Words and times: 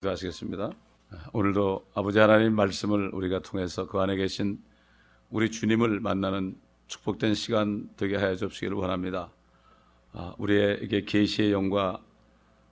기도하시겠습니다. 0.00 0.72
오늘도 1.34 1.84
아버지 1.92 2.18
하나님 2.18 2.54
말씀을 2.54 3.10
우리가 3.12 3.40
통해서 3.40 3.86
그 3.86 3.98
안에 3.98 4.16
계신 4.16 4.58
우리 5.28 5.50
주님을 5.50 6.00
만나는 6.00 6.56
축복된 6.86 7.34
시간 7.34 7.90
되게 7.98 8.16
하여 8.16 8.34
주시기를 8.34 8.78
원합니다. 8.78 9.30
아, 10.12 10.34
우리에게 10.38 11.04
계시의 11.04 11.52
영과 11.52 12.02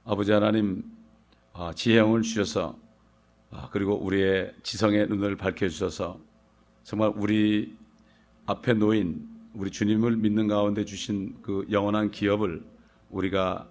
아버지 0.06 0.32
하나님 0.32 0.82
아, 1.52 1.74
지혜 1.74 1.98
영을 1.98 2.22
주셔서 2.22 2.78
아, 3.50 3.68
그리고 3.72 4.02
우리의 4.02 4.54
지성의 4.62 5.08
눈을 5.08 5.36
밝혀 5.36 5.68
주셔서 5.68 6.18
정말 6.82 7.12
우리 7.14 7.76
앞에 8.46 8.72
놓인 8.72 9.28
우리 9.52 9.70
주님을 9.70 10.16
믿는 10.16 10.48
가운데 10.48 10.86
주신 10.86 11.36
그 11.42 11.66
영원한 11.70 12.10
기업을 12.10 12.64
우리가 13.10 13.68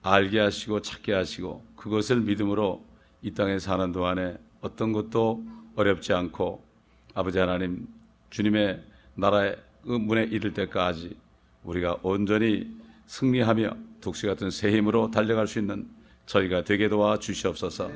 알게 0.00 0.38
하시고 0.38 0.80
찾게 0.80 1.12
하시고 1.12 1.66
그것을 1.76 2.22
믿음으로 2.22 2.93
이 3.24 3.32
땅에 3.32 3.58
사는 3.58 3.90
동안에 3.90 4.36
어떤 4.60 4.92
것도 4.92 5.42
어렵지 5.76 6.12
않고 6.12 6.62
아버지 7.14 7.38
하나님 7.38 7.88
주님의 8.28 8.84
나라의 9.14 9.56
그 9.82 9.92
문에 9.92 10.24
이를 10.24 10.52
때까지 10.52 11.16
우리가 11.62 11.96
온전히 12.02 12.76
승리하며 13.06 13.76
독시 14.02 14.26
같은 14.26 14.50
새 14.50 14.76
힘으로 14.76 15.10
달려갈 15.10 15.46
수 15.46 15.58
있는 15.58 15.88
저희가 16.26 16.64
되게 16.64 16.90
도와 16.90 17.18
주시옵소서. 17.18 17.90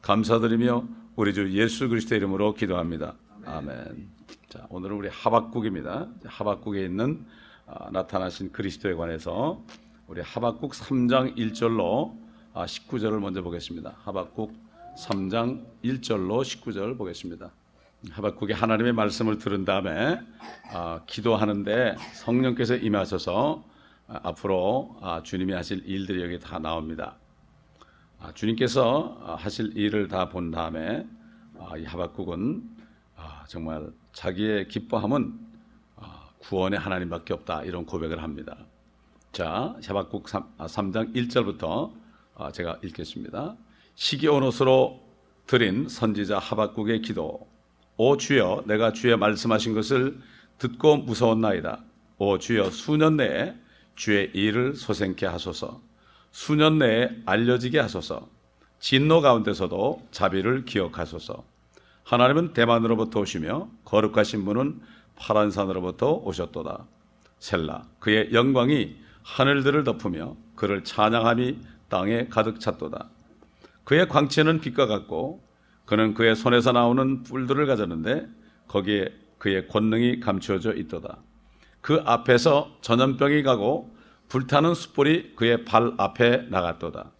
감사드리며 0.00 0.88
우리 1.16 1.34
주 1.34 1.52
예수 1.52 1.90
그리스도 1.90 2.14
이름으로 2.14 2.54
기도합니다. 2.54 3.14
아멘. 3.44 4.08
자, 4.48 4.66
오늘은 4.70 4.96
우리 4.96 5.08
하박국입니다. 5.10 6.08
하박국에 6.24 6.82
있는 6.82 7.26
아, 7.66 7.90
나타나신 7.90 8.52
그리스도에 8.52 8.94
관해서 8.94 9.62
우리 10.06 10.22
하박국 10.22 10.72
3장 10.72 11.36
1절로 11.36 12.21
19절을 12.54 13.16
아, 13.16 13.20
먼저 13.20 13.42
보겠습니다. 13.42 13.96
하박국 14.04 14.52
3장 14.98 15.64
1절로 15.84 16.42
19절 16.42 16.98
보겠습니다. 16.98 17.50
하박국이 18.10 18.52
하나님의 18.52 18.92
말씀을 18.92 19.38
들은 19.38 19.64
다음에 19.64 20.20
아, 20.72 21.00
기도하는데 21.06 21.96
성령께서 22.14 22.76
임하셔서 22.76 23.64
아, 24.08 24.20
앞으로 24.24 24.96
아, 25.00 25.22
주님이 25.22 25.52
하실 25.54 25.82
일들이 25.86 26.22
여기 26.22 26.38
다 26.38 26.58
나옵니다. 26.58 27.16
아, 28.20 28.32
주님께서 28.32 29.18
아, 29.24 29.34
하실 29.36 29.76
일을 29.76 30.08
다 30.08 30.28
본 30.28 30.50
다음에 30.50 31.06
아, 31.58 31.76
이 31.76 31.84
하박국은 31.84 32.68
아, 33.16 33.44
정말 33.48 33.90
자기의 34.12 34.68
기뻐함은 34.68 35.38
아, 35.96 36.28
구원의 36.40 36.78
하나님밖에 36.78 37.32
없다 37.32 37.62
이런 37.62 37.86
고백을 37.86 38.22
합니다. 38.22 38.58
자, 39.32 39.74
하박국 39.86 40.28
3, 40.28 40.44
3장 40.58 41.14
1절부터 41.14 42.01
제가 42.52 42.78
읽겠습니다. 42.82 43.56
시기온옷으로 43.94 45.00
드린 45.46 45.88
선지자 45.88 46.38
하박국의 46.38 47.02
기도. 47.02 47.46
오 47.96 48.16
주여, 48.16 48.64
내가 48.66 48.92
주의 48.92 49.16
말씀하신 49.16 49.74
것을 49.74 50.18
듣고 50.58 50.98
무서웠나이다. 50.98 51.84
오 52.18 52.38
주여, 52.38 52.70
수년 52.70 53.16
내에 53.16 53.54
주의 53.94 54.30
일을 54.32 54.74
소생케 54.74 55.26
하소서. 55.26 55.80
수년 56.30 56.78
내에 56.78 57.10
알려지게 57.26 57.78
하소서. 57.78 58.28
진노 58.80 59.20
가운데서도 59.20 60.08
자비를 60.10 60.64
기억하소서. 60.64 61.44
하나님은 62.04 62.52
대만으로부터 62.52 63.20
오시며 63.20 63.68
거룩하신 63.84 64.44
분은 64.44 64.80
파란 65.16 65.50
산으로부터 65.50 66.14
오셨도다. 66.14 66.86
셀라 67.38 67.86
그의 68.00 68.32
영광이 68.32 68.96
하늘들을 69.22 69.84
덮으며 69.84 70.36
그를 70.56 70.82
찬양함이 70.84 71.58
땅에 71.92 72.26
가득 72.28 72.58
찼도다. 72.58 73.10
그의 73.84 74.08
광채는 74.08 74.62
빛과 74.62 74.86
같고 74.86 75.46
그는 75.84 76.14
그의 76.14 76.34
손에서 76.34 76.72
나오는 76.72 77.22
뿔들을 77.22 77.66
가졌는데 77.66 78.28
거기에 78.66 79.12
그의 79.36 79.68
권능이 79.68 80.20
감추어져 80.20 80.72
있도다. 80.72 81.18
그 81.82 82.00
앞에서 82.06 82.78
전염병이 82.80 83.42
가고 83.42 83.94
불타는 84.28 84.74
숯불이 84.74 85.34
그의 85.36 85.66
발 85.66 85.92
앞에 85.98 86.46
나갔도다. 86.48 87.10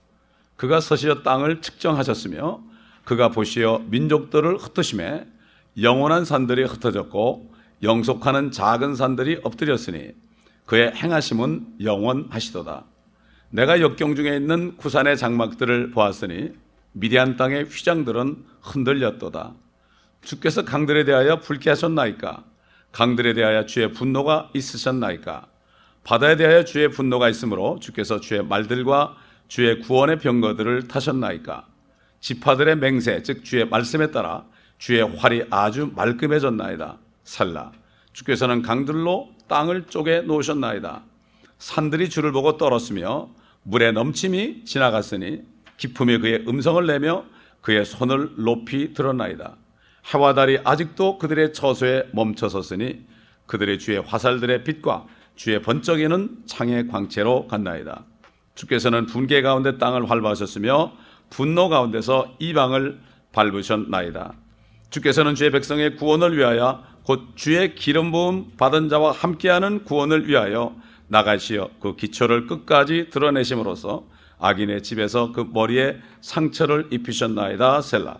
그가 0.57 0.81
서시어 0.81 1.23
땅을 1.23 1.61
측정하셨으며 1.61 2.63
그가 3.05 3.29
보시어 3.29 3.83
민족들을 3.91 4.57
흩으심에 4.57 5.27
영원한 5.83 6.25
산들이 6.25 6.65
흩어졌고 6.65 7.53
영속하는 7.83 8.53
작은 8.53 8.95
산들이 8.95 9.41
엎드렸으니 9.43 10.13
그의 10.65 10.95
행하심은 10.95 11.81
영원하시도다. 11.83 12.92
내가 13.55 13.83
역경 13.83 14.15
중에 14.15 14.35
있는 14.35 14.79
구산의 14.79 15.19
장막들을 15.19 15.91
보았으니 15.91 16.53
미디안 16.93 17.37
땅의 17.37 17.65
휘장들은 17.65 18.47
흔들렸도다. 18.63 19.53
주께서 20.23 20.65
강들에 20.65 21.05
대하여 21.05 21.39
불쾌하셨나이까? 21.41 22.45
강들에 22.93 23.35
대하여 23.35 23.67
주의 23.67 23.93
분노가 23.93 24.49
있으셨나이까? 24.55 25.47
바다에 26.03 26.37
대하여 26.37 26.65
주의 26.65 26.89
분노가 26.89 27.29
있으므로 27.29 27.79
주께서 27.79 28.21
주의 28.21 28.43
말들과 28.43 29.17
주의 29.49 29.81
구원의 29.81 30.19
병거들을 30.21 30.89
타셨나이까? 30.89 31.67
지파들의 32.21 32.77
맹세, 32.77 33.23
즉 33.23 33.45
주의 33.45 33.69
말씀에 33.69 34.13
따라 34.13 34.47
주의 34.79 35.03
활이 35.03 35.45
아주 35.51 35.93
말끔해졌나이다. 35.95 36.97
살라. 37.25 37.73
주께서는 38.15 38.63
강들로 38.63 39.29
땅을 39.47 39.89
쪼개 39.89 40.23
놓으셨나이다. 40.23 41.03
산들이 41.59 42.09
주를 42.09 42.33
보고 42.33 42.57
떨었으며 42.57 43.29
물의 43.65 43.93
넘침이 43.93 44.65
지나갔으니 44.65 45.43
기품이 45.77 46.19
그의 46.19 46.45
음성을 46.49 46.85
내며 46.87 47.25
그의 47.61 47.85
손을 47.85 48.33
높이 48.37 48.93
드러나이다. 48.93 49.57
해와 50.13 50.35
달이 50.35 50.61
아직도 50.65 51.19
그들의 51.19 51.53
처소에 51.53 52.09
멈춰 52.13 52.49
섰으니 52.49 53.05
그들의 53.47 53.79
주의 53.79 54.01
화살들의 54.01 54.65
빛과 54.65 55.07
주의 55.37 55.63
번쩍이는 55.63 56.43
창의 56.47 56.89
광채로 56.89 57.47
갔나이다. 57.47 58.05
주께서는 58.55 59.07
분계 59.07 59.43
가운데 59.43 59.79
땅을 59.79 60.11
활보하셨으며 60.11 60.93
분노 61.31 61.69
가운데서 61.69 62.35
이방을 62.39 63.01
밟으셨나이다. 63.33 64.35
주께서는 64.91 65.35
주의 65.35 65.51
백성의 65.51 65.97
구원을 65.97 66.37
위하여 66.37 66.85
곧 67.05 67.29
주의 67.35 67.75
기름 67.75 68.13
부음 68.13 68.53
받은 68.59 68.89
자와 68.89 69.13
함께하는 69.13 69.85
구원을 69.85 70.29
위하여 70.29 70.77
나가시어 71.13 71.69
그 71.81 71.95
기초를 71.95 72.47
끝까지 72.47 73.09
드러내심으로써 73.11 74.05
악인의 74.39 74.83
집에서 74.83 75.31
그 75.33 75.47
머리에 75.49 75.99
상처를 76.23 76.89
입히셨나이다 76.91 77.83
셀라. 77.83 78.17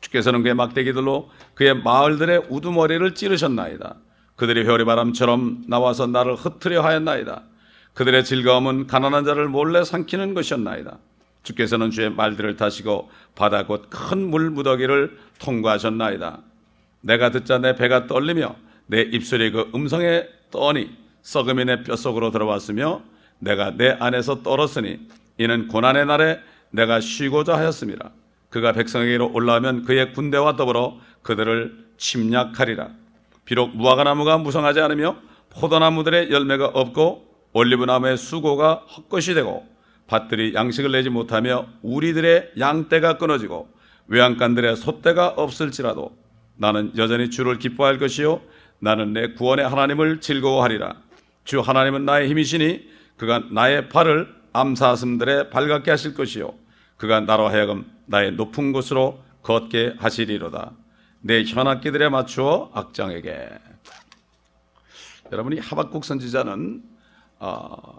주께서는 0.00 0.42
그의 0.42 0.54
막대기들로 0.54 1.30
그의 1.54 1.74
마을들의 1.82 2.44
우두머리를 2.50 3.14
찌르셨나이다. 3.14 3.96
그들이 4.36 4.62
회오리 4.64 4.84
바람처럼 4.84 5.64
나와서 5.66 6.06
나를 6.06 6.36
흩트려 6.36 6.82
하였나이다. 6.82 7.42
그들의 7.94 8.24
즐거움은 8.24 8.86
가난한 8.86 9.24
자를 9.24 9.48
몰래 9.48 9.82
삼키는 9.82 10.34
것이었나이다. 10.34 10.98
주께서는 11.42 11.90
주의 11.90 12.10
말들을 12.10 12.56
타시고 12.56 13.10
바다 13.34 13.64
곧 13.66 13.88
큰 13.90 14.28
물 14.30 14.50
무더기를 14.50 15.18
통과하셨나이다. 15.40 16.38
내가 17.00 17.30
듣자 17.30 17.58
내 17.58 17.74
배가 17.74 18.06
떨리며 18.06 18.54
내 18.86 19.00
입술이 19.00 19.50
그 19.50 19.70
음성에 19.74 20.24
떠니 20.50 21.07
썩음이 21.22 21.64
내 21.64 21.82
뼛속으로 21.82 22.30
들어왔으며 22.30 23.02
내가 23.38 23.76
내 23.76 23.96
안에서 23.98 24.42
떨었으니 24.42 24.98
이는 25.38 25.68
고난의 25.68 26.06
날에 26.06 26.40
내가 26.70 27.00
쉬고자 27.00 27.56
하였습니다. 27.56 28.10
그가 28.50 28.72
백성에게로 28.72 29.32
올라오면 29.32 29.84
그의 29.84 30.12
군대와 30.12 30.56
더불어 30.56 30.98
그들을 31.22 31.86
침략하리라. 31.98 32.90
비록 33.44 33.76
무화과 33.76 34.04
나무가 34.04 34.38
무성하지 34.38 34.80
않으며 34.80 35.16
포도나무들의 35.50 36.30
열매가 36.30 36.66
없고 36.66 37.26
올리브나무의 37.52 38.16
수고가 38.16 38.84
헛것이 38.96 39.34
되고 39.34 39.66
밭들이 40.06 40.54
양식을 40.54 40.92
내지 40.92 41.10
못하며 41.10 41.66
우리들의 41.82 42.52
양떼가 42.58 43.18
끊어지고 43.18 43.68
외양간들의 44.08 44.76
솥대가 44.76 45.28
없을지라도 45.28 46.16
나는 46.56 46.92
여전히 46.96 47.30
주를 47.30 47.58
기뻐할 47.58 47.98
것이요 47.98 48.40
나는 48.80 49.12
내 49.12 49.32
구원의 49.32 49.68
하나님을 49.68 50.20
즐거워하리라. 50.20 51.07
주 51.48 51.60
하나님은 51.60 52.04
나의 52.04 52.28
힘이시니 52.28 52.86
그가 53.16 53.42
나의 53.50 53.88
발을 53.88 54.28
암사슴들에 54.52 55.48
발갛게 55.48 55.90
하실 55.90 56.12
것이요 56.12 56.52
그가 56.98 57.20
나로 57.20 57.48
하여금 57.48 57.90
나의 58.04 58.32
높은 58.32 58.72
곳으로 58.72 59.24
걷게 59.40 59.94
하시리로다. 59.98 60.72
내 61.22 61.44
현악기들에 61.44 62.10
맞추어 62.10 62.70
악장에게. 62.74 63.48
여러분이 65.32 65.58
하박국 65.60 66.04
선지자는 66.04 66.82
어, 67.38 67.98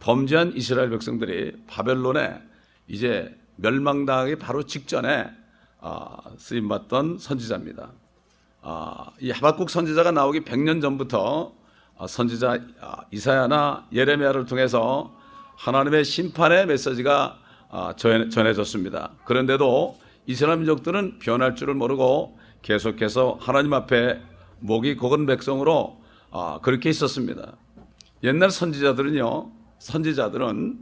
범죄한 0.00 0.54
이스라엘 0.56 0.90
백성들이 0.90 1.52
바벨론에 1.68 2.42
이제 2.88 3.32
멸망당하기 3.56 4.36
바로 4.36 4.64
직전에 4.64 5.30
어, 5.78 6.16
쓰임 6.36 6.66
받던 6.66 7.18
선지자입니다. 7.18 7.92
어, 8.62 9.06
이 9.20 9.30
하박국 9.30 9.70
선지자가 9.70 10.10
나오기 10.10 10.40
100년 10.40 10.82
전부터 10.82 11.18
어, 11.20 11.57
선지자 12.06 12.58
아, 12.80 12.96
이사야나 13.10 13.86
예레미야를 13.92 14.44
통해서 14.46 15.14
하나님의 15.56 16.04
심판의 16.04 16.66
메시지가 16.66 17.38
아, 17.70 17.94
전- 17.96 18.30
전해졌습니다. 18.30 19.10
그런데도 19.24 19.98
이스라엘 20.26 20.58
민족들은 20.58 21.18
변할 21.18 21.54
줄을 21.54 21.74
모르고 21.74 22.38
계속해서 22.62 23.38
하나님 23.40 23.72
앞에 23.74 24.20
목이 24.60 24.96
고은 24.96 25.26
백성으로 25.26 26.00
아, 26.30 26.60
그렇게 26.62 26.90
있었습니다. 26.90 27.52
옛날 28.22 28.50
선지자들은요, 28.50 29.50
선지자들은 29.78 30.78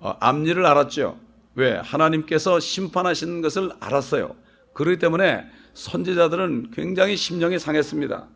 어, 0.00 0.14
앞일을 0.20 0.64
알았죠. 0.64 1.18
왜? 1.54 1.76
하나님께서 1.76 2.60
심판하시는 2.60 3.40
것을 3.42 3.72
알았어요. 3.80 4.34
그렇기 4.74 4.98
때문에 4.98 5.44
선지자들은 5.74 6.70
굉장히 6.72 7.16
심령이 7.16 7.58
상했습니다. 7.58 8.28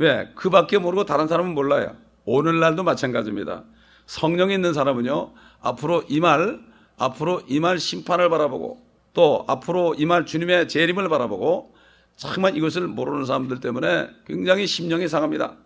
왜? 0.00 0.30
그 0.34 0.48
밖에 0.48 0.78
모르고 0.78 1.04
다른 1.04 1.28
사람은 1.28 1.52
몰라요. 1.52 1.94
오늘날도 2.24 2.84
마찬가지입니다. 2.84 3.64
성령이 4.06 4.54
있는 4.54 4.72
사람은요, 4.72 5.34
앞으로 5.60 6.04
이 6.08 6.20
말, 6.20 6.58
앞으로 6.96 7.42
이 7.48 7.60
말 7.60 7.78
심판을 7.78 8.30
바라보고 8.30 8.80
또 9.12 9.44
앞으로 9.46 9.94
이 9.98 10.06
말 10.06 10.24
주님의 10.24 10.68
재림을 10.68 11.10
바라보고 11.10 11.74
정말 12.16 12.56
이것을 12.56 12.86
모르는 12.88 13.26
사람들 13.26 13.60
때문에 13.60 14.08
굉장히 14.26 14.66
심령이 14.66 15.06
상합니다. 15.06 15.56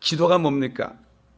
기도가 0.00 0.38
뭡니까? 0.38 0.94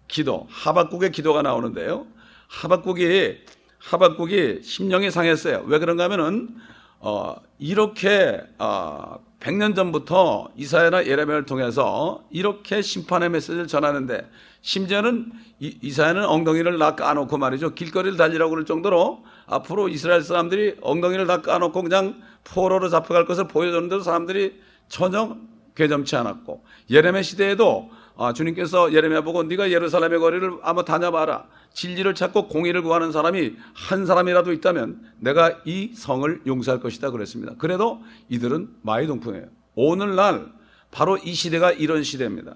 기도. 0.07 0.47
하박국의 0.49 1.11
기도가 1.11 1.43
나오는데요. 1.43 2.07
하박국이 2.47 3.39
하박국이 3.79 4.61
심령이 4.63 5.11
상했어요. 5.11 5.65
왜 5.67 5.81
그런가 5.81 6.05
하면은 6.05 6.57
어, 7.01 7.35
이렇게 7.59 8.41
어, 8.59 9.19
100년 9.41 9.77
전부터 9.77 10.49
이사야나 10.57 11.07
예레미야를 11.07 11.47
통해서 11.47 12.25
이렇게 12.31 12.83
심판의 12.83 13.31
메시지를 13.31 13.67
전하는데 13.67 14.29
심지어는 14.63 15.31
이, 15.61 15.79
이사야는 15.83 16.25
엉덩이를 16.25 16.79
다 16.79 16.95
까놓고 16.95 17.39
말이죠. 17.39 17.75
길거리를 17.75 18.17
달리라고 18.17 18.51
그럴 18.51 18.65
정도로 18.65 19.25
앞으로 19.47 19.89
이스라엘 19.89 20.23
사람들이 20.23 20.77
엉덩이를 20.81 21.27
다 21.27 21.43
까놓고 21.43 21.83
그냥 21.83 22.21
포로로 22.45 22.89
잡혀갈 22.89 23.27
것을 23.27 23.47
보여줬는데도 23.49 24.03
사람들이 24.03 24.61
전혀 24.89 25.37
괴점치 25.75 26.17
않았고 26.17 26.65
예레미야 26.91 27.23
시대에도 27.23 27.91
아, 28.17 28.33
주님께서 28.33 28.93
예레미야 28.93 29.21
보고 29.21 29.43
네가 29.43 29.71
예루살렘의 29.71 30.19
거리를 30.19 30.51
한번 30.63 30.85
다녀봐라. 30.85 31.45
진리를 31.77 32.15
찾고 32.15 32.49
공의를 32.49 32.81
구하는 32.83 33.13
사람이 33.13 33.53
한 33.75 34.07
사람이라도 34.07 34.51
있다면 34.55 35.03
내가 35.19 35.59
이 35.67 35.93
성을 35.95 36.41
용서할 36.47 36.81
것이다 36.81 37.11
그랬습니다. 37.11 37.53
그래도 37.59 38.03
이들은 38.31 38.71
마이동풍이에요. 38.81 39.45
오늘날 39.75 40.47
바로 40.91 41.19
이 41.19 41.35
시대가 41.35 41.71
이런 41.73 42.03
시대입니다. 42.03 42.55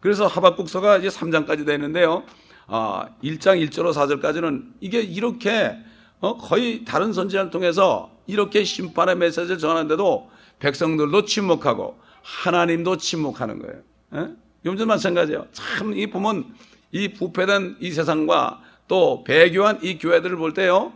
그래서 0.00 0.26
하박국서가 0.26 0.96
이제 0.96 1.06
3장까지 1.06 1.64
되는데요. 1.64 2.24
아, 2.66 3.06
1장 3.22 3.64
1절로 3.64 3.92
4절까지는 3.92 4.72
이게 4.80 5.02
이렇게 5.02 5.78
어, 6.18 6.36
거의 6.36 6.84
다른 6.84 7.12
선지자를 7.12 7.50
통해서 7.52 8.10
이렇게 8.26 8.64
심판의 8.64 9.16
메시지를 9.18 9.58
전하는데도 9.58 10.30
백성들도 10.58 11.26
침묵하고 11.26 11.96
하나님도 12.22 12.96
침묵하는 12.96 13.60
거예요. 13.60 13.82
예? 14.16 14.34
요즘도 14.64 14.86
마찬가지예요. 14.86 15.46
참 15.52 15.94
이 15.94 16.08
보면 16.08 16.52
이 16.92 17.08
부패된 17.12 17.76
이 17.80 17.90
세상과 17.92 18.62
또 18.88 19.22
배교한 19.24 19.80
이 19.82 19.98
교회들을 19.98 20.36
볼 20.36 20.54
때요. 20.54 20.92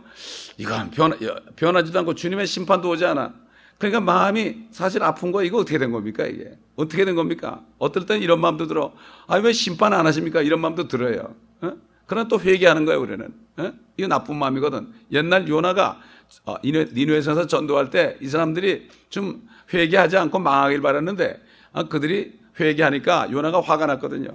이건 0.57 0.91
변하, 0.91 1.15
변하지도 1.55 1.99
않고 1.99 2.15
주님의 2.15 2.47
심판도 2.47 2.89
오지 2.89 3.05
않아. 3.05 3.33
그러니까 3.77 3.99
마음이 4.01 4.65
사실 4.71 5.03
아픈 5.03 5.31
거 5.31 5.43
이거 5.43 5.57
어떻게 5.59 5.77
된 5.77 5.91
겁니까 5.91 6.25
이게? 6.25 6.57
어떻게 6.75 7.05
된 7.05 7.15
겁니까? 7.15 7.61
어떨 7.77 8.05
땐 8.05 8.21
이런 8.21 8.39
마음도 8.39 8.67
들어. 8.67 8.93
아 9.27 9.37
왜 9.37 9.51
심판 9.51 9.93
안 9.93 10.05
하십니까? 10.07 10.41
이런 10.41 10.61
마음도 10.61 10.87
들어요. 10.87 11.35
어? 11.61 11.73
그러나 12.05 12.27
또 12.27 12.39
회개하는 12.39 12.85
거예요 12.85 13.01
우리는. 13.01 13.33
어? 13.57 13.73
이거 13.97 14.07
나쁜 14.07 14.37
마음이거든. 14.37 14.87
옛날 15.11 15.47
요나가 15.47 15.99
어, 16.45 16.55
니누에서 16.63 17.45
전도할 17.47 17.89
때 17.91 18.17
이 18.21 18.27
사람들이 18.27 18.89
좀 19.09 19.47
회개하지 19.73 20.17
않고 20.17 20.39
망하길 20.39 20.81
바랐는데 20.81 21.41
아, 21.73 21.83
그들이 21.83 22.39
회개하니까 22.59 23.29
요나가 23.31 23.61
화가 23.61 23.85
났거든요. 23.87 24.29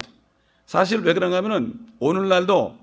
사실 0.69 0.99
왜 0.99 1.15
그런가 1.15 1.37
하면은 1.37 1.73
오늘날도 1.97 2.77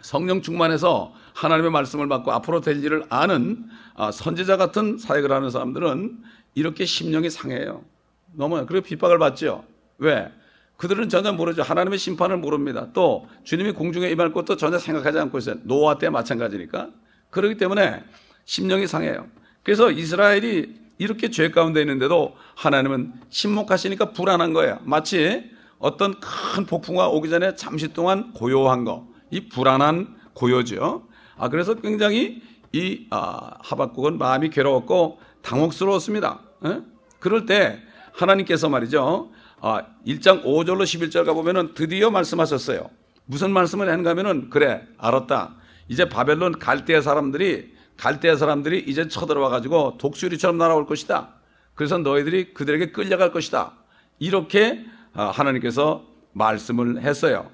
성령 0.00 0.40
충만해서 0.40 1.12
하나님의 1.34 1.70
말씀을 1.70 2.08
받고 2.08 2.32
앞으로 2.32 2.62
될 2.62 2.82
일을 2.82 3.04
아는 3.10 3.68
아, 3.94 4.10
선지자 4.10 4.56
같은 4.56 4.96
사역을 4.96 5.30
하는 5.30 5.50
사람들은 5.50 6.22
이렇게 6.54 6.86
심령이 6.86 7.28
상해요. 7.28 7.84
너무 8.32 8.64
그리고 8.64 8.86
핍박을 8.86 9.18
받죠. 9.18 9.66
왜? 9.98 10.32
그들은 10.78 11.10
전혀 11.10 11.30
모르죠. 11.32 11.60
하나님의 11.60 11.98
심판을 11.98 12.38
모릅니다. 12.38 12.88
또 12.94 13.28
주님이 13.42 13.72
공중에 13.72 14.08
임할 14.08 14.32
것도 14.32 14.56
전혀 14.56 14.78
생각하지 14.78 15.18
않고 15.18 15.36
있어요. 15.36 15.56
노아 15.64 15.98
때 15.98 16.08
마찬가지니까. 16.08 16.88
그렇기 17.28 17.58
때문에 17.58 18.02
심령이 18.46 18.86
상해요. 18.86 19.26
그래서 19.62 19.90
이스라엘이 19.90 20.74
이렇게 20.96 21.28
죄 21.28 21.50
가운데 21.50 21.80
있는데도 21.80 22.34
하나님은 22.54 23.12
침묵하시니까 23.28 24.12
불안한 24.12 24.54
거예요. 24.54 24.78
마치 24.84 25.52
어떤 25.84 26.14
큰 26.18 26.64
폭풍과 26.64 27.08
오기 27.08 27.28
전에 27.28 27.56
잠시 27.56 27.92
동안 27.92 28.32
고요한 28.32 28.86
거. 28.86 29.06
이 29.30 29.50
불안한 29.50 30.16
고요죠. 30.32 31.06
아, 31.36 31.50
그래서 31.50 31.74
굉장히 31.74 32.40
이 32.72 33.06
아, 33.10 33.50
하박국은 33.60 34.16
마음이 34.16 34.48
괴로웠고 34.48 35.18
당혹스러웠습니다. 35.42 36.40
예? 36.64 36.80
그럴 37.18 37.44
때 37.44 37.82
하나님께서 38.14 38.70
말이죠. 38.70 39.30
아, 39.60 39.82
1장 40.06 40.42
5절로 40.42 40.84
11절 40.84 41.26
가보면은 41.26 41.74
드디어 41.74 42.08
말씀하셨어요. 42.10 42.88
무슨 43.26 43.52
말씀을 43.52 43.90
하는가 43.90 44.08
하면은 44.10 44.48
그래, 44.48 44.86
알았다. 44.96 45.54
이제 45.88 46.08
바벨론 46.08 46.58
갈대아 46.58 47.02
사람들이 47.02 47.74
갈대아 47.98 48.36
사람들이 48.36 48.84
이제 48.86 49.06
쳐들어와 49.06 49.50
가지고 49.50 49.98
독수리처럼 49.98 50.56
날아올 50.56 50.86
것이다. 50.86 51.34
그래서 51.74 51.98
너희들이 51.98 52.54
그들에게 52.54 52.90
끌려갈 52.90 53.32
것이다. 53.32 53.74
이렇게 54.18 54.86
아, 54.86 54.93
하나님께서 55.14 56.04
말씀을 56.32 57.02
했어요. 57.02 57.50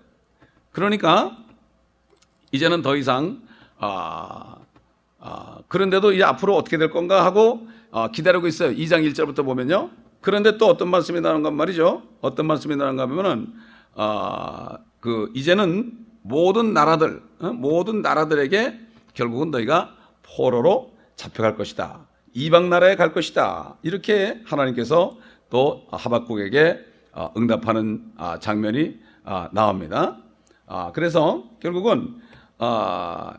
그러니까 0.73 1.37
이제는 2.53 2.83
더 2.83 2.97
이상 2.97 3.43
아, 3.79 4.57
아, 5.19 5.59
그런데도 5.69 6.13
이제 6.13 6.25
앞으로 6.25 6.57
어떻게 6.57 6.79
될 6.79 6.91
건가 6.91 7.25
하고 7.25 7.67
아, 7.93 8.11
기다리고 8.11 8.47
있어요. 8.47 8.71
2장 8.71 9.09
1절부터 9.11 9.45
보면요. 9.45 9.91
그런데 10.21 10.59
또 10.59 10.67
어떤 10.67 10.89
말씀이 10.89 11.21
나오는 11.21 11.43
건 11.43 11.55
말이죠. 11.55 12.03
어떤 12.21 12.47
말씀이 12.47 12.77
나오는가 12.77 13.03
하면은 13.05 13.53
아, 13.95 14.79
그 15.01 15.31
이제는 15.35 15.93
모든 16.23 16.75
나라들 16.75 17.23
어? 17.41 17.53
모든 17.53 18.03
나라들에게 18.03 18.81
결국은 19.15 19.51
너희가 19.51 19.95
포로로 20.23 20.93
잡혀갈 21.17 21.57
것이다. 21.57 22.07
이방 22.33 22.71
나라에 22.71 22.97
갈 22.97 23.13
것이다. 23.13 23.77
이렇게 23.83 24.41
하나님께서 24.45 25.17
또 25.49 25.87
하박국에게 25.91 26.71
아, 26.71 26.90
응답하는 27.37 28.13
아, 28.17 28.39
장면이 28.39 28.99
아, 29.25 29.49
나옵니다. 29.53 30.19
아, 30.67 30.93
그래서 30.93 31.45
결국은 31.61 32.21
아, 32.59 33.35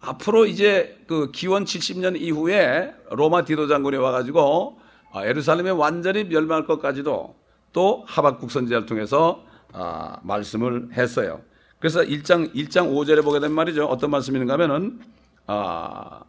앞으로 0.00 0.46
이제 0.46 0.98
그 1.06 1.30
기원 1.32 1.64
70년 1.64 2.20
이후에 2.20 2.94
로마 3.10 3.44
디도 3.44 3.66
장군이 3.66 3.96
와가지고 3.96 4.78
아, 5.12 5.26
예루살렘에 5.26 5.70
완전히 5.70 6.24
멸망할 6.24 6.66
것까지도 6.66 7.34
또 7.72 8.04
하박국 8.06 8.50
선지자를 8.50 8.86
통해서 8.86 9.42
아, 9.72 10.18
말씀을 10.22 10.90
했어요. 10.92 11.40
그래서 11.78 12.00
1장 12.00 12.54
1장 12.54 12.90
5절에 12.92 13.22
보게 13.22 13.40
되면 13.40 13.54
말이죠. 13.54 13.86
어떤 13.86 14.10
말씀인가 14.10 14.54
하면은 14.54 15.00
아, 15.46 16.22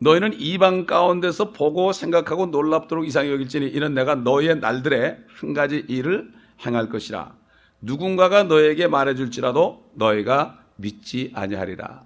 너희는 0.00 0.34
이방 0.38 0.86
가운데서 0.86 1.52
보고 1.52 1.92
생각하고 1.92 2.46
놀랍도록 2.46 3.06
이상히 3.06 3.32
여길지니 3.32 3.68
이는 3.68 3.94
내가 3.94 4.14
너희의 4.14 4.60
날들에 4.60 5.18
한 5.40 5.54
가지 5.54 5.84
일을 5.88 6.32
행할 6.64 6.88
것이라. 6.88 7.34
누군가가 7.80 8.44
너에게 8.44 8.86
말해줄지라도 8.86 9.90
너희가 9.94 10.58
믿지 10.76 11.32
아니하리라. 11.34 12.04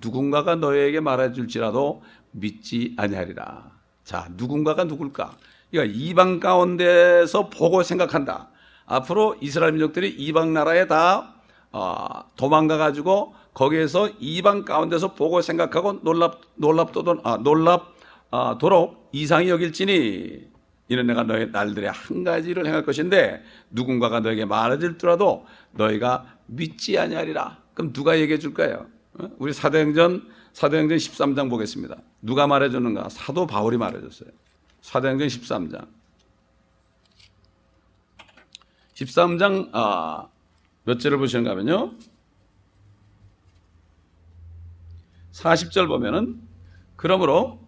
누군가가 0.00 0.56
너에게 0.56 1.00
말해줄지라도 1.00 2.02
믿지 2.32 2.94
아니하리라. 2.96 3.70
자, 4.04 4.28
누군가가 4.36 4.84
누굴까? 4.84 5.36
그러니까 5.70 5.94
이방 5.96 6.40
가운데서 6.40 7.50
보고 7.50 7.82
생각한다. 7.82 8.48
앞으로 8.86 9.36
이스라엘 9.40 9.72
민족들이 9.72 10.08
이방 10.08 10.52
나라에 10.54 10.86
다 10.86 11.34
어, 11.70 12.24
도망가 12.36 12.78
가지고 12.78 13.34
거기에서 13.54 14.08
이방 14.20 14.64
가운데서 14.64 15.14
보고 15.14 15.42
생각하고 15.42 16.00
놀랍 16.02 16.40
놀랍도록 16.56 17.26
아, 17.26 17.38
놀랍 17.38 17.94
아, 18.30 18.58
도록 18.60 19.08
이상히 19.12 19.48
여길지니 19.48 20.48
이는 20.90 21.06
내가 21.06 21.22
너의 21.24 21.50
날들에 21.50 21.88
한 21.88 22.24
가지를 22.24 22.66
행할 22.66 22.84
것인데 22.84 23.42
누군가가 23.70 24.20
너에게 24.20 24.44
말해줄더라도 24.44 25.46
너희가 25.72 26.38
믿지 26.46 26.98
아니하리라. 26.98 27.58
그럼 27.74 27.92
누가 27.92 28.18
얘기해 28.18 28.38
줄까요? 28.38 28.86
어? 29.18 29.28
우리 29.38 29.52
사도행전 29.52 30.28
사도행전 30.52 30.96
13장 30.98 31.50
보겠습니다. 31.50 31.96
누가 32.22 32.46
말해 32.46 32.70
주는가? 32.70 33.08
사도 33.10 33.46
바울이 33.46 33.76
말해 33.76 34.00
줬어요. 34.00 34.30
사도행전 34.80 35.28
13장. 35.28 35.86
13장 38.94 39.68
아, 39.72 40.26
몇 40.84 40.98
절을 40.98 41.18
보시는가 41.18 41.50
하면요. 41.50 41.92
40절 45.38 45.86
보면은 45.88 46.40
그러므로 46.96 47.60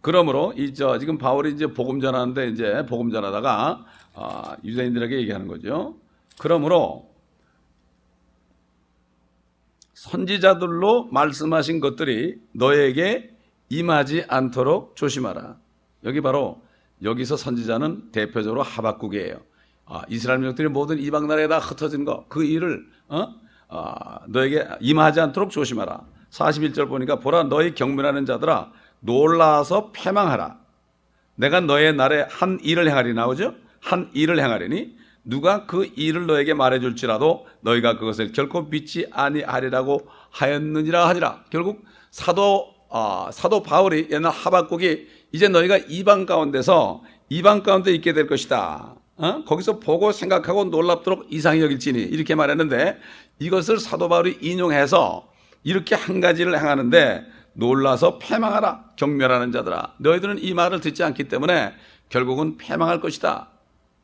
그러므로 0.00 0.52
이 0.56 0.72
저 0.74 0.98
지금 0.98 1.18
바울이 1.18 1.52
이제 1.52 1.66
복음 1.66 2.00
전하는데 2.00 2.48
이제 2.48 2.86
복음 2.86 3.10
전하다가 3.10 3.84
아, 4.14 4.56
유대인들에게 4.64 5.16
얘기하는 5.20 5.46
거죠. 5.46 5.96
그러므로 6.38 7.08
선지자들로 9.94 11.06
말씀하신 11.06 11.80
것들이 11.80 12.40
너에게 12.52 13.36
임하지 13.68 14.24
않도록 14.28 14.96
조심하라. 14.96 15.56
여기 16.04 16.20
바로 16.20 16.62
여기서 17.02 17.36
선지자는 17.36 18.12
대표적으로 18.12 18.62
하박국이에요. 18.62 19.40
아, 19.86 20.02
이스라엘 20.08 20.40
민족들이 20.40 20.68
모든 20.68 20.98
이방 20.98 21.26
나라에 21.26 21.48
다 21.48 21.58
흩어진 21.58 22.04
거, 22.04 22.24
그 22.28 22.44
일을 22.44 22.86
어? 23.08 23.34
아, 23.68 24.20
너에게 24.28 24.66
임하지 24.80 25.20
않도록 25.20 25.50
조심하라. 25.50 26.17
41절 26.38 26.88
보니까 26.88 27.16
보라 27.16 27.44
너희 27.44 27.74
경멸하는 27.74 28.24
자들아 28.26 28.70
놀라서 29.00 29.90
패망하라. 29.92 30.58
내가 31.34 31.60
너의 31.60 31.94
날에 31.94 32.26
한 32.28 32.58
일을 32.62 32.88
행하리 32.88 33.14
나오죠? 33.14 33.54
한 33.80 34.10
일을 34.12 34.40
행하리니 34.40 34.96
누가 35.24 35.66
그 35.66 35.88
일을 35.94 36.26
너에게 36.26 36.54
말해줄지라도 36.54 37.46
너희가 37.60 37.98
그것을 37.98 38.32
결코 38.32 38.62
믿지 38.62 39.06
아니하리라고 39.12 40.08
하였느니라 40.30 41.08
하니라. 41.08 41.44
결국 41.50 41.84
사도 42.10 42.74
어, 42.88 43.28
사도 43.30 43.62
바울이 43.62 44.08
옛날 44.10 44.32
하박국이 44.32 45.06
이제 45.32 45.48
너희가 45.48 45.76
이방 45.88 46.24
가운데서 46.24 47.02
이방 47.28 47.62
가운데 47.62 47.92
있게 47.92 48.14
될 48.14 48.26
것이다. 48.26 48.94
어? 49.18 49.44
거기서 49.44 49.78
보고 49.80 50.10
생각하고 50.12 50.64
놀랍도록 50.64 51.26
이상히 51.30 51.60
여길지니 51.60 52.00
이렇게 52.00 52.34
말했는데 52.34 52.98
이것을 53.38 53.78
사도 53.78 54.08
바울이 54.08 54.38
인용해서 54.40 55.28
이렇게 55.64 55.94
한 55.94 56.20
가지를 56.20 56.58
행하는데 56.58 57.26
놀라서 57.54 58.18
패망하라 58.18 58.92
경멸하는 58.96 59.52
자들아 59.52 59.94
너희들은 59.98 60.42
이 60.42 60.54
말을 60.54 60.80
듣지 60.80 61.02
않기 61.02 61.24
때문에 61.24 61.74
결국은 62.08 62.56
패망할 62.56 63.00
것이다. 63.00 63.48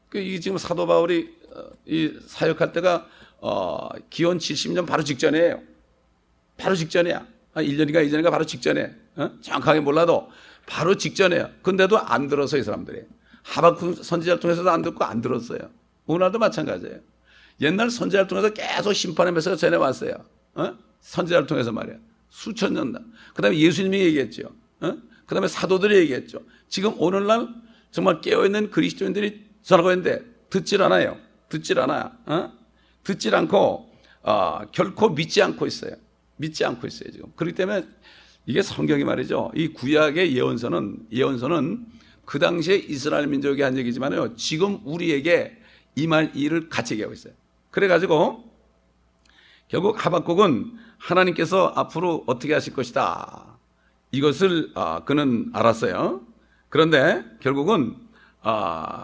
그 0.09 0.19
이게 0.19 0.41
지금 0.41 0.59
사도 0.59 0.87
바울이 0.87 1.35
어, 1.55 1.63
이 1.87 2.13
사역할 2.27 2.73
때가 2.73 3.07
어, 3.41 3.89
기원 4.11 4.39
70년 4.39 4.87
바로 4.87 5.03
직전이에요. 5.05 5.61
바로 6.57 6.75
직전이야. 6.75 7.27
한 7.53 7.65
1년인가 7.65 8.07
2년인가 8.07 8.31
바로 8.31 8.45
직전에. 8.45 8.95
어? 9.17 9.31
정확하게 9.41 9.81
몰라도 9.81 10.31
바로 10.67 10.97
직전에요. 10.97 11.51
근데도 11.63 11.99
안 11.99 12.29
들어서 12.29 12.57
이 12.57 12.63
사람들이. 12.63 13.03
하박국 13.43 14.03
선지자를 14.05 14.41
통해서도 14.41 14.71
안 14.71 14.83
듣고 14.83 15.05
안 15.05 15.21
들었어요. 15.21 15.61
오늘도 16.07 16.39
마찬가지예요. 16.39 16.99
옛날 17.61 17.91
선지자를 17.91 18.27
통해서 18.27 18.51
계속 18.53 18.93
심판의 18.93 19.33
메시지가 19.33 19.57
전해왔어요. 19.57 20.15
어? 20.55 20.75
선지자를 21.05 21.47
통해서 21.47 21.71
말이야. 21.71 21.97
수천 22.31 22.75
년. 22.75 23.13
그 23.35 23.43
다음에 23.43 23.59
예수님이 23.59 24.01
얘기했죠. 24.01 24.51
어? 24.81 24.97
그 25.27 25.35
다음에 25.35 25.47
사도들이 25.47 25.97
얘기했죠. 25.99 26.41
지금 26.69 26.95
오늘날 26.99 27.49
정말 27.91 28.21
깨어있는 28.21 28.71
그리스도인들이 28.71 29.45
전하고 29.63 29.91
있는데 29.93 30.25
듣질 30.51 30.83
않아요. 30.83 31.19
듣질 31.49 31.79
않아요. 31.79 32.11
어? 32.27 32.53
듣질 33.05 33.35
않고 33.35 33.93
어, 34.23 34.61
결코 34.73 35.11
믿지 35.11 35.43
않고 35.43 35.67
있어요. 35.67 35.93
믿지 36.37 36.65
않고 36.65 36.87
있어요 36.87 37.11
지금. 37.13 37.31
그렇기 37.37 37.55
때문에 37.55 37.87
이게 38.47 38.63
성경이 38.63 39.05
말이죠. 39.05 39.53
이 39.55 39.69
구약의 39.69 40.35
예언서는 40.35 41.07
예언서는 41.13 41.87
그 42.25 42.39
당시에 42.39 42.77
이스라엘 42.77 43.27
민족이 43.27 43.61
한 43.61 43.77
얘기지만요. 43.77 44.37
지금 44.37 44.81
우리에게 44.85 45.59
임할 45.97 46.33
일을 46.35 46.71
같이 46.71 46.95
얘기하고 46.95 47.13
있어요. 47.13 47.35
그래가지고 47.71 48.54
결국 49.69 50.05
하박국은 50.05 50.79
하나님께서 50.99 51.73
앞으로 51.75 52.25
어떻게 52.27 52.55
하실 52.55 52.75
것이다. 52.75 53.59
이것을 54.13 54.71
어, 54.75 55.05
그는 55.05 55.51
알았어요. 55.53 56.21
그런데 56.69 57.25
결국은 57.41 57.97
어, 58.43 59.01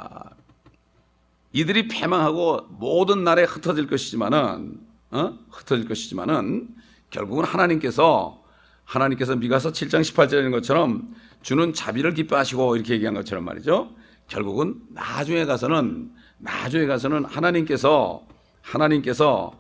이들이 1.52 1.88
패망하고 1.88 2.67
모든 2.71 3.25
날에 3.25 3.43
흩어질 3.45 3.87
것이지만은 3.88 4.81
어? 5.11 5.38
흩어질 5.50 5.88
것이지만은 5.88 6.69
결국은 7.11 7.45
하나님께서 7.45 8.40
하나님께서 8.85 9.37
미가서 9.37 9.73
7장 9.73 10.00
18절인 10.00 10.50
것처럼 10.52 11.14
주는 11.43 11.73
자비를 11.73 12.14
기뻐하시고 12.14 12.76
이렇게 12.76 12.95
얘기한 12.95 13.14
것처럼 13.14 13.45
말이죠. 13.45 13.90
결국은 14.29 14.81
나중에 14.90 15.45
가서는 15.45 16.12
나중에 16.38 16.87
가서는 16.87 17.25
하나님께서 17.25 18.25
하나님께서 18.62 19.52
어, 19.52 19.60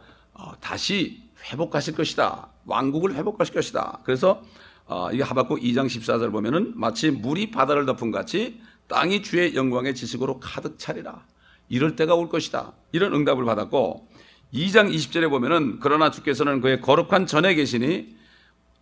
다시 0.60 1.22
회복하실 1.50 1.94
것이다. 1.94 2.48
왕국을 2.66 3.14
회복하실 3.14 3.54
것이다. 3.54 4.00
그래서 4.04 4.42
어, 4.86 5.10
이게 5.12 5.22
하박국 5.22 5.60
2장 5.60 5.86
14절 5.86 6.32
보면은 6.32 6.72
마치 6.74 7.10
물이 7.10 7.50
바다를 7.50 7.86
덮은 7.86 8.10
같이 8.10 8.60
땅이 8.88 9.22
주의 9.22 9.54
영광의 9.54 9.94
지식으로 9.94 10.40
가득 10.40 10.78
차리라. 10.78 11.24
이럴 11.68 11.94
때가 11.94 12.14
올 12.16 12.28
것이다. 12.28 12.72
이런 12.92 13.14
응답을 13.14 13.44
받았고 13.44 14.08
2장 14.52 14.92
20절에 14.92 15.30
보면은 15.30 15.78
그러나 15.80 16.10
주께서는 16.10 16.60
그의 16.60 16.80
거룩한 16.80 17.26
전에 17.26 17.54
계시니 17.54 18.16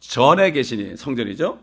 전에 0.00 0.53
계시니 0.53 0.97
성전이죠. 0.97 1.59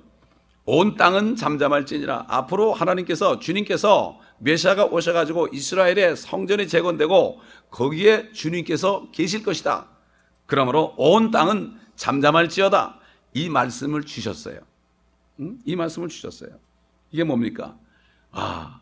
온 0.66 0.96
땅은 0.96 1.36
잠잠할지니라. 1.36 2.25
앞으로 2.28 2.74
하나님께서 2.74 3.40
주님께서 3.40 4.20
메시아가 4.40 4.86
오셔가지고 4.86 5.50
이스라엘의 5.54 6.16
성전이 6.16 6.68
재건되고 6.68 7.40
거기에 7.75 8.32
주님께서 8.32 9.10
계실 9.12 9.44
것이다. 9.44 9.89
그러므로 10.46 10.94
온 10.98 11.29
땅은 11.29 11.77
잠잠할지어다. 11.98 13.00
이 13.34 13.50
말씀을 13.50 14.03
주셨어요. 14.03 14.60
응? 15.41 15.60
이 15.65 15.75
말씀을 15.75 16.08
주셨어요. 16.08 16.51
이게 17.12 17.25
뭡니까? 17.25 17.77
아, 18.32 18.79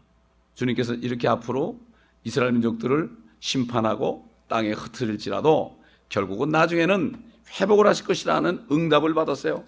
주님께서 0.54 0.94
이렇게 0.94 1.28
앞으로 1.28 1.80
이스라엘 2.24 2.52
민족들을 2.52 3.10
심판하고 3.40 4.30
땅에 4.48 4.72
흩어질지라도 4.72 5.82
결국은 6.10 6.50
나중에는 6.50 7.16
회복을 7.60 7.88
하실 7.88 8.06
것이라는 8.06 8.68
응답을 8.72 9.16
받았어요. 9.16 9.64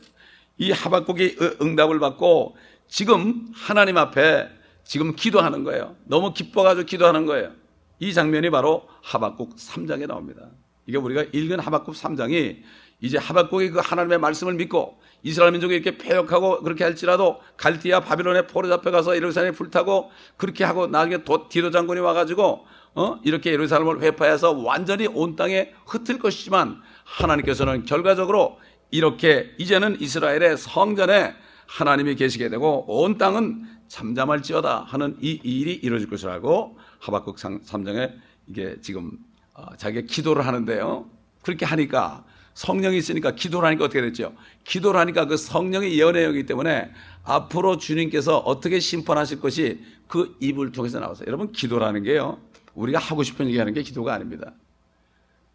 이 0.60 0.72
하박국이 0.72 1.38
응답을 1.64 2.00
받고 2.00 2.56
지금 2.88 3.48
하나님 3.56 3.98
앞에 3.98 4.50
지금 4.84 5.16
기도하는 5.16 5.64
거예요. 5.64 5.96
너무 6.04 6.32
기뻐가지고 6.32 6.86
기도하는 6.86 7.26
거예요. 7.26 7.65
이 8.00 8.14
장면이 8.14 8.50
바로 8.50 8.88
하박국 9.02 9.56
3장에 9.56 10.08
나옵니다. 10.08 10.50
이게 10.86 10.98
우리가 10.98 11.26
읽은 11.32 11.60
하박국 11.60 11.96
3장이 11.96 12.62
이제 13.02 13.18
하박국이 13.18 13.72
그 13.72 13.80
하나님의 13.80 14.20
말씀을 14.20 14.54
믿고 14.54 15.00
이스라엘 15.24 15.52
민족이 15.52 15.74
이렇게 15.74 15.98
폐역하고 15.98 16.62
그렇게 16.62 16.84
할지라도 16.84 17.42
갈디아 17.58 18.02
바빌론에 18.02 18.48
포로 18.48 18.70
잡혀가서 18.70 19.16
예루살렘에 19.16 19.52
불타고 19.52 20.12
그렇게 20.38 20.64
하고 20.64 20.88
나중에 20.88 21.24
도, 21.24 21.50
디도 21.50 21.72
장군이 21.72 22.00
와가지고 22.00 22.66
어? 22.96 23.20
이렇게 23.24 23.52
예루살렘을 23.52 24.02
회파해서 24.02 24.54
완전히 24.54 25.08
온 25.08 25.36
땅에 25.36 25.74
흩을 25.88 26.20
것이지만 26.20 26.82
하나님께서는 27.04 27.86
결과적으로 27.86 28.60
이렇게 28.92 29.54
이제는 29.58 30.00
이스라엘의 30.00 30.58
성전에 30.58 31.34
하나님이 31.68 32.16
계시게 32.16 32.50
되고 32.50 32.86
온 32.88 33.18
땅은 33.18 33.66
잠잠할지어다 33.88 34.86
하는 34.88 35.18
이 35.22 35.40
일이 35.44 35.74
이루어질 35.74 36.10
것을 36.10 36.30
알고 36.30 36.78
하박국 37.06 37.38
3장에 37.38 38.14
이게 38.48 38.76
지금 38.82 39.12
어, 39.54 39.76
자기가 39.78 40.08
기도를 40.10 40.46
하는데요. 40.46 41.08
그렇게 41.44 41.66
하니까 41.66 42.26
성령이 42.56 42.98
있으니까 42.98 43.36
기도를 43.36 43.68
하니까 43.68 43.86
어떻게 43.86 44.02
됐죠? 44.02 44.34
기도를 44.64 45.00
하니까 45.02 45.26
그 45.26 45.38
성령의 45.38 45.98
예언의 46.00 46.24
영이기 46.24 46.46
때문에 46.48 46.92
앞으로 47.24 47.78
주님께서 47.78 48.40
어떻게 48.40 48.80
심판하실 48.80 49.40
것이 49.40 49.84
그 50.08 50.36
입을 50.40 50.72
통해서 50.72 51.00
나왔어요. 51.00 51.28
여러분 51.28 51.52
기도라는 51.52 52.04
게요. 52.04 52.40
우리가 52.74 52.98
하고 52.98 53.24
싶은 53.24 53.48
얘기 53.48 53.58
하는 53.60 53.74
게 53.74 53.84
기도가 53.84 54.14
아닙니다. 54.14 54.54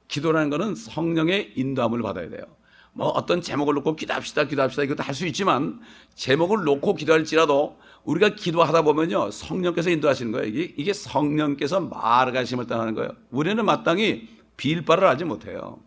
기도라는 0.08 0.50
것은 0.50 0.74
성령의 0.74 1.52
인도함을 1.56 2.02
받아야 2.02 2.28
돼요. 2.28 2.42
뭐 2.92 3.08
어떤 3.08 3.40
제목을 3.40 3.74
놓고 3.74 3.96
기도합시다, 3.96 4.44
기도합시다 4.44 4.82
이것도 4.82 5.02
할 5.02 5.14
수 5.14 5.26
있지만 5.26 5.80
제목을 6.14 6.64
놓고 6.64 6.94
기도할지라도 6.94 7.78
우리가 8.04 8.30
기도하다 8.30 8.82
보면요 8.82 9.30
성령께서 9.30 9.90
인도하시는 9.90 10.32
거예요. 10.32 10.46
이게, 10.46 10.74
이게 10.76 10.92
성령께서 10.92 11.80
말가심을 11.80 12.66
떠나는 12.66 12.94
거예요. 12.94 13.10
우리는 13.30 13.64
마땅히 13.64 14.28
빌바를 14.56 15.06
알지 15.06 15.24
못해요. 15.24 15.78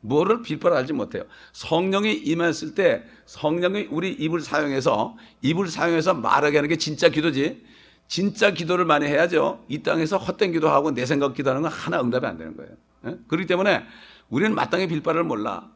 뭐를 0.00 0.42
빌바를 0.42 0.76
알지 0.78 0.92
못해요. 0.92 1.24
성령이 1.52 2.12
임했을 2.12 2.74
때 2.74 3.04
성령이 3.26 3.88
우리 3.90 4.10
입을 4.12 4.40
사용해서 4.40 5.16
입을 5.42 5.68
사용해서 5.68 6.14
말하게 6.14 6.58
하는 6.58 6.68
게 6.68 6.76
진짜 6.76 7.08
기도지. 7.08 7.62
진짜 8.08 8.50
기도를 8.50 8.86
많이 8.86 9.06
해야죠. 9.06 9.64
이 9.68 9.82
땅에서 9.82 10.16
헛된 10.16 10.52
기도하고 10.52 10.92
내 10.92 11.06
생각 11.06 11.34
기도하는 11.34 11.62
건 11.62 11.70
하나 11.70 12.00
응답이 12.00 12.26
안 12.26 12.38
되는 12.38 12.56
거예요. 12.56 12.72
예? 13.06 13.16
그렇기 13.28 13.46
때문에 13.46 13.84
우리는 14.28 14.52
마땅히 14.54 14.88
빌바를 14.88 15.22
몰라. 15.22 15.68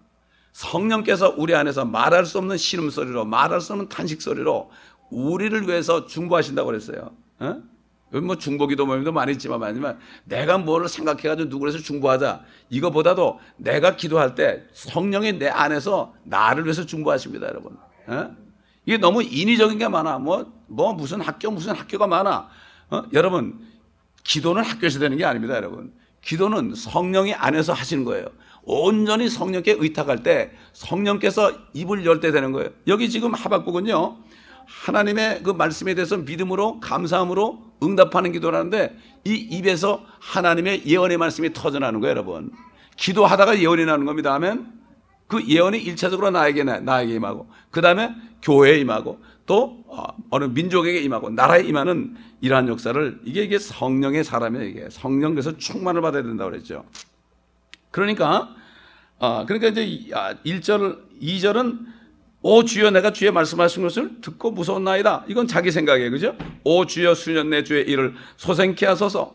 성령께서 0.53 1.35
우리 1.37 1.55
안에서 1.55 1.85
말할 1.85 2.27
수 2.27 2.39
없는 2.39 2.57
신음소리로 2.57 3.25
말할 3.25 3.61
수 3.61 3.73
없는 3.73 3.89
탄식소리로 3.89 4.71
우리를 5.15 5.69
위해서 5.69 6.07
중보하신다고 6.07 6.67
그랬어요. 6.67 7.11
어? 7.39 7.63
뭐 8.21 8.37
중보기도 8.37 8.87
모임도 8.87 9.11
많이 9.13 9.33
있지만 9.33 9.63
아니면 9.63 9.99
내가 10.25 10.59
뭘 10.59 10.89
생각해가지고 10.89 11.49
누구를 11.49 11.73
해서 11.73 11.83
중보하자 11.83 12.43
이거보다도 12.71 13.41
내가 13.57 13.97
기도할 13.97 14.35
때 14.35 14.65
성령이 14.73 15.35
내 15.39 15.49
안에서 15.49 16.15
나를 16.23 16.65
위해서 16.65 16.87
중보하십니다, 16.87 17.49
여러분. 17.49 17.77
어? 18.07 18.31
이게 18.87 18.99
너무 18.99 19.23
인위적인 19.23 19.79
게 19.79 19.89
많아. 19.89 20.19
뭐, 20.19 20.53
뭐 20.67 20.93
무슨 20.93 21.21
학교 21.21 21.51
무슨 21.51 21.75
학교가 21.75 22.07
많아. 22.07 22.49
어? 22.91 23.03
여러분 23.13 23.59
기도는 24.23 24.63
학교에서 24.63 24.99
되는 24.99 25.17
게 25.17 25.25
아닙니다, 25.25 25.57
여러분. 25.57 25.93
기도는 26.23 26.75
성령이 26.75 27.35
안에서 27.35 27.73
하시는 27.73 28.05
거예요. 28.05 28.27
온전히 28.63 29.29
성령께 29.29 29.77
의탁할 29.79 30.23
때 30.23 30.53
성령께서 30.73 31.53
입을 31.75 32.07
열 32.07 32.21
때 32.21 32.31
되는 32.31 32.53
거예요. 32.53 32.71
여기 32.87 33.11
지금 33.11 33.35
하박국은요. 33.35 34.17
하나님의 34.67 35.43
그 35.43 35.51
말씀에 35.51 35.95
대해서 35.95 36.17
믿음으로 36.17 36.81
감사함으로 36.81 37.63
응답하는 37.83 38.33
기도라는데 38.33 38.97
이 39.25 39.35
입에서 39.35 40.05
하나님의 40.21 40.87
예언의 40.87 41.19
말씀이 41.19 41.53
터져나는 41.53 42.01
거예요, 42.01 42.13
여러분. 42.13 42.51
기도하다가 42.97 43.59
예언이 43.59 43.85
나는 43.85 44.05
겁니다. 44.07 44.33
하면 44.35 44.73
그 45.27 45.43
예언이 45.47 45.79
일차적으로 45.79 46.31
나에게 46.31 46.65
나에게 46.65 47.15
임하고 47.15 47.49
그다음에 47.71 48.15
교회에 48.43 48.79
임하고 48.79 49.21
또 49.47 49.85
어, 49.89 50.05
어느 50.31 50.45
민족에게 50.45 51.01
임하고 51.01 51.31
나라에 51.31 51.63
임하는 51.63 52.17
이러한 52.41 52.69
역사를 52.69 53.21
이게 53.25 53.43
이게 53.43 53.59
성령의 53.59 54.25
사람이에요, 54.25 54.65
이게. 54.67 54.89
성령께서 54.91 55.57
충만을 55.57 56.01
받아야 56.03 56.23
된다고 56.23 56.51
그랬죠. 56.51 56.85
그러니까 57.91 58.55
아, 59.19 59.45
그러니까 59.47 59.69
이제 59.69 59.87
1절, 60.45 60.93
아, 60.93 60.97
2절은 61.21 61.94
오 62.47 62.63
주여 62.63 62.91
내가 62.91 63.11
주의 63.11 63.33
말씀하신 63.33 63.83
것을 63.85 64.21
듣고 64.21 64.51
무서웠나이다. 64.51 65.25
이건 65.29 65.47
자기 65.47 65.73
생각이에요. 65.73 66.11
그죠? 66.11 66.37
오 66.63 66.85
주여 66.85 67.15
수년 67.15 67.49
내 67.49 67.65
주의 67.65 67.83
일을 67.89 68.15
소생케 68.37 68.85
하소서. 68.85 69.35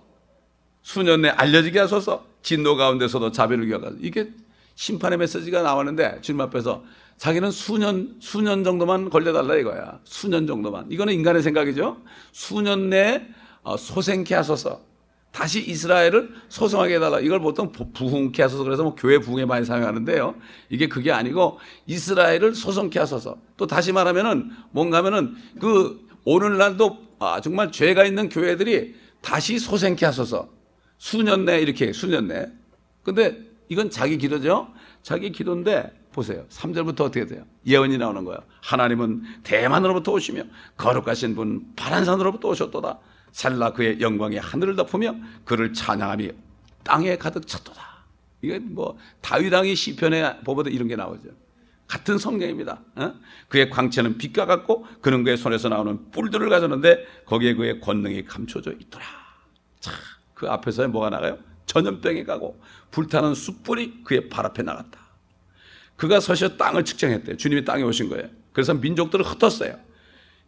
수년 0.84 1.24
내 1.24 1.30
알려지게 1.30 1.80
하소서. 1.80 2.24
진노 2.44 2.76
가운데서도 2.76 3.32
자비를 3.32 3.66
기억하소서. 3.66 3.98
이게 4.04 4.30
심판의 4.76 5.18
메시지가 5.18 5.64
나왔는데 5.64 6.20
주님 6.22 6.40
앞에서 6.42 6.84
자기는 7.18 7.50
수년 7.50 8.16
수년 8.20 8.64
정도만 8.64 9.10
걸려 9.10 9.34
달라 9.34 9.56
이거야. 9.56 10.00
수년 10.04 10.46
정도만. 10.46 10.86
이거는 10.92 11.12
인간의 11.16 11.42
생각이죠. 11.42 11.98
수년 12.32 12.92
내 12.92 13.26
어, 13.64 13.76
소생케 13.76 14.36
하소서. 14.36 14.82
다시 15.32 15.62
이스라엘을 15.62 16.34
소송하게 16.50 16.96
해달라. 16.96 17.20
이걸 17.20 17.40
보통 17.40 17.72
부흥케 17.72 18.42
하소서 18.42 18.64
그래서 18.64 18.84
뭐 18.84 18.96
교회 18.96 19.20
부흥에 19.20 19.46
많이 19.46 19.66
사용하는데요. 19.66 20.36
이게 20.70 20.88
그게 20.88 21.12
아니고 21.12 21.60
이스라엘을 21.86 22.56
소송케 22.56 23.00
하소서. 23.00 23.38
또 23.56 23.68
다시 23.68 23.92
말하면은 23.92 24.52
뭔가 24.72 24.98
하면은 24.98 25.36
그 25.60 26.08
오늘날도 26.26 27.10
아, 27.20 27.42
정말 27.42 27.72
죄가 27.72 28.06
있는 28.06 28.30
교회들이 28.30 28.96
다시 29.22 29.60
소생케 29.60 30.06
하소서. 30.06 30.50
수년 30.98 31.46
내 31.46 31.60
이렇게 31.62 31.94
수년 31.94 32.28
내. 32.28 32.48
근데 33.04 33.38
이건 33.70 33.90
자기 33.90 34.18
기도죠. 34.18 34.70
자기 35.04 35.32
기도인데 35.32 35.92
보세요. 36.12 36.46
3절부터 36.50 37.02
어떻게 37.02 37.26
돼요? 37.26 37.44
예언이 37.66 37.98
나오는 37.98 38.24
거예요. 38.26 38.40
하나님은 38.62 39.24
대만으로부터 39.44 40.12
오시며 40.14 40.44
거룩하신 40.78 41.36
분 41.36 41.68
바란산으로부터 41.76 42.50
오셨도다. 42.50 43.00
살라 43.32 43.74
그의 43.74 44.00
영광이 44.02 44.38
하늘을 44.38 44.76
덮으며 44.76 45.16
그를 45.46 45.74
찬양하며 45.74 46.28
땅에 46.84 47.18
가득 47.18 47.48
찼도다. 47.48 47.90
이게 48.42 48.60
뭐 48.60 48.98
다윗 49.22 49.54
왕이 49.54 49.76
시편에 49.76 50.40
보보다 50.42 50.70
이런 50.70 50.88
게 50.88 50.96
나오죠. 50.96 51.30
같은 51.88 52.18
성령입니다. 52.18 52.80
어? 52.96 53.14
그의 53.48 53.70
광채는 53.70 54.18
빛과 54.18 54.46
같고 54.46 54.86
그는 55.02 55.24
그의 55.24 55.38
손에서 55.38 55.70
나오는 55.70 56.12
뿔들을 56.12 56.48
가졌는데 56.50 57.06
거기에 57.26 57.56
그의 57.56 57.82
권능이 57.82 58.26
감춰져 58.26 58.72
있더라. 58.74 59.06
자, 59.80 59.92
그 60.36 60.48
앞에서 60.48 60.88
뭐가 60.88 61.10
나가요? 61.10 61.40
전염병이 61.66 62.26
가고 62.26 62.62
불타는 62.92 63.34
숯불이 63.34 64.04
그의 64.04 64.30
발 64.30 64.46
앞에 64.46 64.64
나갔다. 64.64 65.00
그가 65.96 66.20
서셔 66.20 66.56
땅을 66.58 66.86
측정했대요. 66.86 67.38
주님이 67.38 67.66
땅에 67.66 67.84
오신 67.84 68.10
거예요. 68.10 68.30
그래서 68.54 68.74
민족들을 68.74 69.26
흩었어요. 69.26 69.78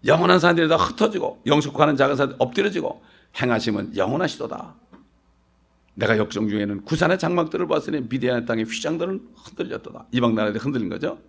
영원한 0.05 0.39
산들이 0.39 0.67
다 0.67 0.77
흩어지고 0.77 1.41
영속하는 1.45 1.95
작은 1.95 2.15
산들 2.15 2.35
엎드려지고 2.39 3.03
행하심은 3.41 3.95
영원하시도다. 3.95 4.75
내가 5.93 6.17
역정 6.17 6.49
중에는 6.49 6.83
구산의 6.83 7.19
장막들을 7.19 7.67
봤으니 7.67 8.01
미디안의 8.09 8.45
땅의 8.45 8.65
휘장들은 8.65 9.29
흔들렸도다. 9.35 10.07
이방 10.11 10.35
나라에 10.35 10.53
흔들린 10.53 10.89
거죠. 10.89 11.19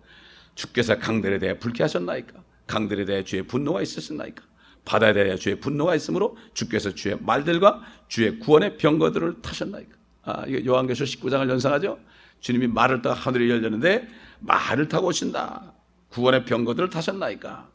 주께서 0.55 0.97
강들에 0.97 1.39
대해 1.39 1.59
불쾌하셨나이까? 1.59 2.41
강들에 2.67 3.05
대해 3.05 3.23
주의 3.23 3.43
분노가 3.43 3.81
있으셨나이까? 3.81 4.43
바다에 4.85 5.13
대해 5.13 5.35
주의 5.35 5.59
분노가 5.59 5.95
있으므로 5.95 6.37
주께서 6.53 6.93
주의 6.93 7.17
말들과 7.19 7.81
주의 8.07 8.39
구원의 8.39 8.77
병거들을 8.77 9.41
타셨나이까? 9.41 9.95
아, 10.23 10.45
이거 10.47 10.65
요한계시록 10.65 11.09
19장을 11.09 11.49
연상하죠? 11.49 11.99
주님이 12.39 12.67
말을 12.67 13.01
타고 13.01 13.15
하늘이 13.15 13.49
열렸는데 13.49 14.07
말을 14.39 14.87
타고 14.87 15.07
오신다. 15.07 15.73
구원의 16.09 16.45
병거들을 16.45 16.89
타셨나이까? 16.89 17.72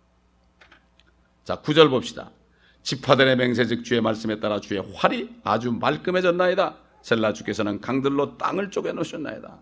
자, 1.49 1.57
구절 1.63 1.89
봅시다. 1.89 2.31
지파들의 2.83 3.37
맹세 3.37 3.65
즉 3.65 3.83
주의 3.83 4.03
말씀에 4.03 4.39
따라 4.39 4.61
주의 4.61 4.83
활이 4.93 5.31
아주 5.45 5.73
말끔해졌나이다. 5.73 6.77
셀라 7.01 7.33
주께서는 7.33 7.81
강들로 7.81 8.37
땅을 8.37 8.71
쪼개 8.71 8.93
놓으셨나이다. 8.93 9.59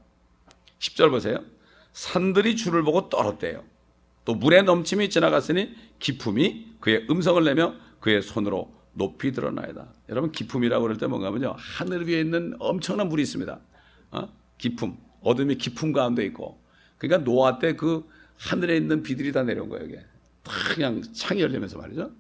10절 0.81 1.11
보세요. 1.11 1.39
산들이 1.93 2.57
주를 2.57 2.83
보고 2.83 3.09
떨었대요. 3.09 3.63
또 4.25 4.35
물의 4.35 4.65
넘침이 4.65 5.09
지나갔으니 5.11 5.77
기품이 6.01 6.79
그의 6.81 7.07
음성을 7.09 7.45
내며 7.45 7.75
그의 8.01 8.21
손으로 8.21 8.75
높이 8.93 9.31
드러나이다. 9.31 9.87
여러분 10.09 10.33
기품이라고 10.33 10.83
그럴 10.83 10.97
때 10.97 11.07
뭔가 11.07 11.29
하면요. 11.29 11.55
하늘 11.57 12.09
위에 12.09 12.19
있는 12.19 12.57
엄청난 12.59 13.09
물이 13.09 13.23
있습니다. 13.23 13.61
어? 14.11 14.29
기품. 14.59 14.99
어둠이 15.21 15.55
기품 15.55 15.93
가운데 15.93 16.25
있고. 16.25 16.61
그러니까 16.99 17.23
노아 17.23 17.61
때 17.61 17.77
그 17.77 18.09
하늘에 18.39 18.77
있는 18.77 19.05
비들이 19.05 19.31
다 19.31 19.45
내려온 19.45 19.69
거예요. 19.69 19.87
이게. 19.87 20.05
그냥 20.75 21.03
창이 21.13 21.41
열리면서 21.41 21.79
말이죠. 21.79 22.11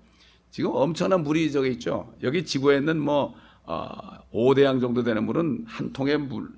지금 0.50 0.70
엄청난 0.74 1.22
물이 1.22 1.52
저기 1.52 1.70
있죠. 1.72 2.14
여기 2.22 2.44
지구에 2.44 2.78
있는 2.78 3.00
뭐 3.00 3.34
어, 3.64 3.88
5대양 4.32 4.80
정도 4.80 5.02
되는 5.02 5.24
물은 5.24 5.64
한 5.66 5.92
통의 5.92 6.18
물, 6.18 6.48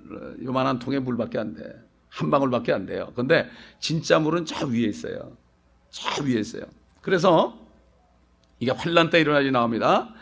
요만한 0.43 0.79
통의 0.79 0.99
물밖에 0.99 1.39
안 1.39 1.55
돼. 1.55 1.63
한 2.09 2.29
방울밖에 2.31 2.73
안 2.73 2.85
돼요. 2.85 3.11
근데 3.15 3.49
진짜 3.79 4.19
물은 4.19 4.45
저 4.45 4.65
위에 4.65 4.87
있어요. 4.87 5.37
저 5.89 6.23
위에 6.23 6.39
있어요. 6.39 6.63
그래서 7.01 7.57
이게 8.59 8.71
환란 8.71 9.09
때 9.09 9.19
일어나지 9.19 9.51
나옵니다. 9.51 10.13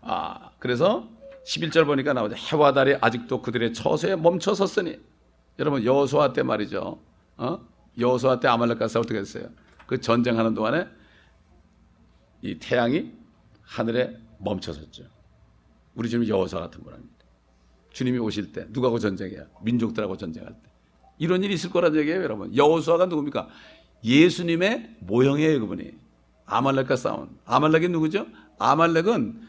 아, 0.00 0.50
그래서 0.58 1.08
11절 1.46 1.86
보니까 1.86 2.12
나오죠. 2.12 2.36
해와 2.36 2.72
달이 2.72 2.96
아직도 3.00 3.42
그들의 3.42 3.72
처소에 3.74 4.16
멈춰 4.16 4.54
섰으니 4.54 4.98
여러분 5.58 5.84
여호수아 5.84 6.32
때 6.32 6.42
말이죠. 6.42 6.98
어? 7.36 7.60
여호수아 7.98 8.40
때 8.40 8.48
아말렉과 8.48 8.88
때 8.88 9.16
했어요. 9.16 9.44
그 9.92 10.00
전쟁하는 10.00 10.54
동안에 10.54 10.88
이 12.40 12.58
태양이 12.58 13.12
하늘에 13.60 14.16
멈춰섰죠. 14.38 15.04
우리 15.94 16.08
주님 16.08 16.26
여호사 16.28 16.60
같은 16.60 16.82
분입니다. 16.82 17.12
주님이 17.90 18.18
오실 18.18 18.52
때 18.52 18.64
누가하고 18.70 18.98
전쟁해야 18.98 19.44
민족들하고 19.60 20.16
전쟁할 20.16 20.54
때 20.54 20.70
이런 21.18 21.44
일이 21.44 21.52
있을 21.52 21.68
거란 21.68 21.94
얘기예요, 21.94 22.22
여러분. 22.22 22.56
여호수아가 22.56 23.04
누굽니까? 23.04 23.50
예수님의 24.02 24.96
모형이에요, 25.00 25.60
그분이. 25.60 25.92
아말렉과 26.46 26.96
싸운. 26.96 27.28
아말렉이 27.44 27.88
누구죠? 27.88 28.26
아말렉은 28.58 29.42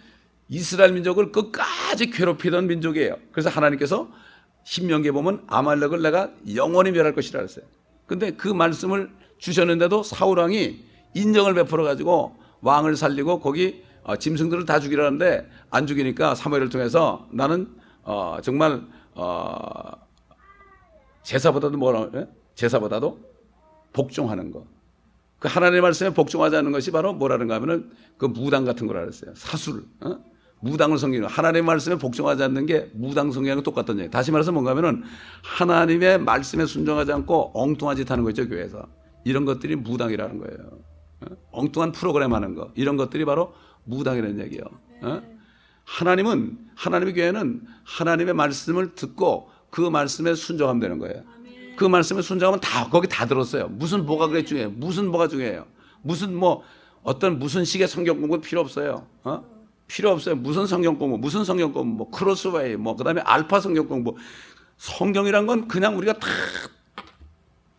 이스라엘 0.50 0.92
민족을 0.92 1.32
끝까지 1.32 2.08
괴롭히던 2.08 2.68
민족이에요. 2.68 3.16
그래서 3.32 3.50
하나님께서 3.50 4.12
신명기에 4.66 5.14
보면 5.14 5.46
아말렉을 5.48 6.02
내가 6.02 6.34
영원히 6.54 6.92
멸할 6.92 7.16
것이라 7.16 7.40
그랬어요. 7.40 7.66
근데 8.08 8.32
그 8.32 8.50
말씀을 8.50 9.23
주셨는데도 9.44 10.04
사울 10.04 10.40
왕이 10.40 10.80
인정을 11.16 11.54
베풀어 11.54 11.84
가지고 11.84 12.38
왕을 12.62 12.96
살리고 12.96 13.42
거기 13.42 13.84
어, 14.04 14.16
짐승들을 14.16 14.66
다 14.66 14.80
죽이라는데 14.80 15.50
안 15.70 15.86
죽이니까 15.86 16.34
사무엘을 16.34 16.70
통해서 16.70 17.28
나는 17.30 17.68
어, 18.04 18.38
정말 18.42 18.82
어, 19.16 19.68
제사보다도 21.24 21.78
뭐라 21.78 22.10
그래? 22.10 22.28
제사보다도 22.56 23.20
복종하는 23.92 24.52
거. 24.52 24.66
그 25.40 25.50
하나님의 25.50 25.82
말씀에 25.82 26.14
복종하지 26.14 26.56
않는 26.56 26.72
것이 26.72 26.92
바로 26.92 27.12
뭐라는가 27.12 27.56
하면은 27.56 27.92
그 28.18 28.26
무당 28.26 28.64
같은 28.64 28.88
거라 28.88 29.02
그랬어요. 29.02 29.34
사술. 29.36 29.84
어? 30.00 30.20
무당을 30.62 30.98
섬기는 30.98 31.28
하나님의 31.28 31.64
말씀에 31.64 31.98
복종하지 31.98 32.44
않는 32.44 32.66
게 32.66 32.90
무당 32.94 33.30
섬기는 33.30 33.62
똑같던 33.64 34.00
얘기. 34.00 34.10
다시 34.10 34.32
말해서 34.32 34.54
뭔가 34.54 34.72
하면은 34.72 35.04
하나님의 35.44 36.20
말씀에 36.20 36.66
순종하지 36.66 37.12
않고 37.12 37.52
엉뚱한 37.54 37.98
짓 37.98 38.10
하는 38.10 38.24
거 38.24 38.30
있죠, 38.30 38.48
교회에서. 38.48 39.03
이런 39.24 39.46
것들이 39.46 39.76
무당이라는 39.76 40.38
거예요. 40.40 40.58
어? 41.22 41.36
엉뚱한 41.52 41.92
프로그램 41.92 42.34
하는 42.34 42.56
거. 42.56 42.72
이런 42.76 42.98
것들이 42.98 43.26
바로 43.26 43.54
무당이라는 43.86 44.40
얘기예요. 44.40 44.64
어? 45.02 45.22
하나님은 45.86 46.58
하나님의 46.76 47.14
교회는 47.14 47.62
하나님의 47.84 48.34
말씀을 48.34 48.96
듣고 48.96 49.50
그 49.70 49.82
말씀에 49.82 50.36
순종하면 50.36 50.80
되는 50.80 51.00
거예요. 51.00 51.24
그 51.76 51.86
말씀에 51.86 52.22
순종하면 52.22 52.60
다 52.60 52.90
거기 52.90 53.08
다 53.08 53.26
들었어요. 53.26 53.68
무슨 53.70 54.06
뭐가 54.06 54.28
그래 54.28 54.44
중요해요. 54.44 54.72
무슨 54.72 55.08
뭐가 55.08 55.28
중요해요. 55.28 55.66
무슨 56.02 56.36
뭐 56.36 56.64
어떤 57.02 57.40
무슨 57.40 57.66
식의 57.66 57.88
성경 57.88 58.20
공부 58.22 58.40
필요 58.40 58.62
없어요. 58.62 59.08
어? 59.24 59.44
필요 59.88 60.12
없어요. 60.12 60.36
무슨 60.36 60.66
성경 60.66 60.98
공부, 60.98 61.18
무슨 61.18 61.44
성경 61.44 61.74
공부, 61.74 61.98
뭐 61.98 62.12
크로스웨이, 62.12 62.78
뭐 62.78 62.96
그다음에 62.96 63.22
알파 63.22 63.60
성경 63.60 63.88
공부. 63.88 64.16
성경이란 64.78 65.46
건 65.46 65.68
그냥 65.68 65.98
우리가 65.98 66.14
다 66.14 66.28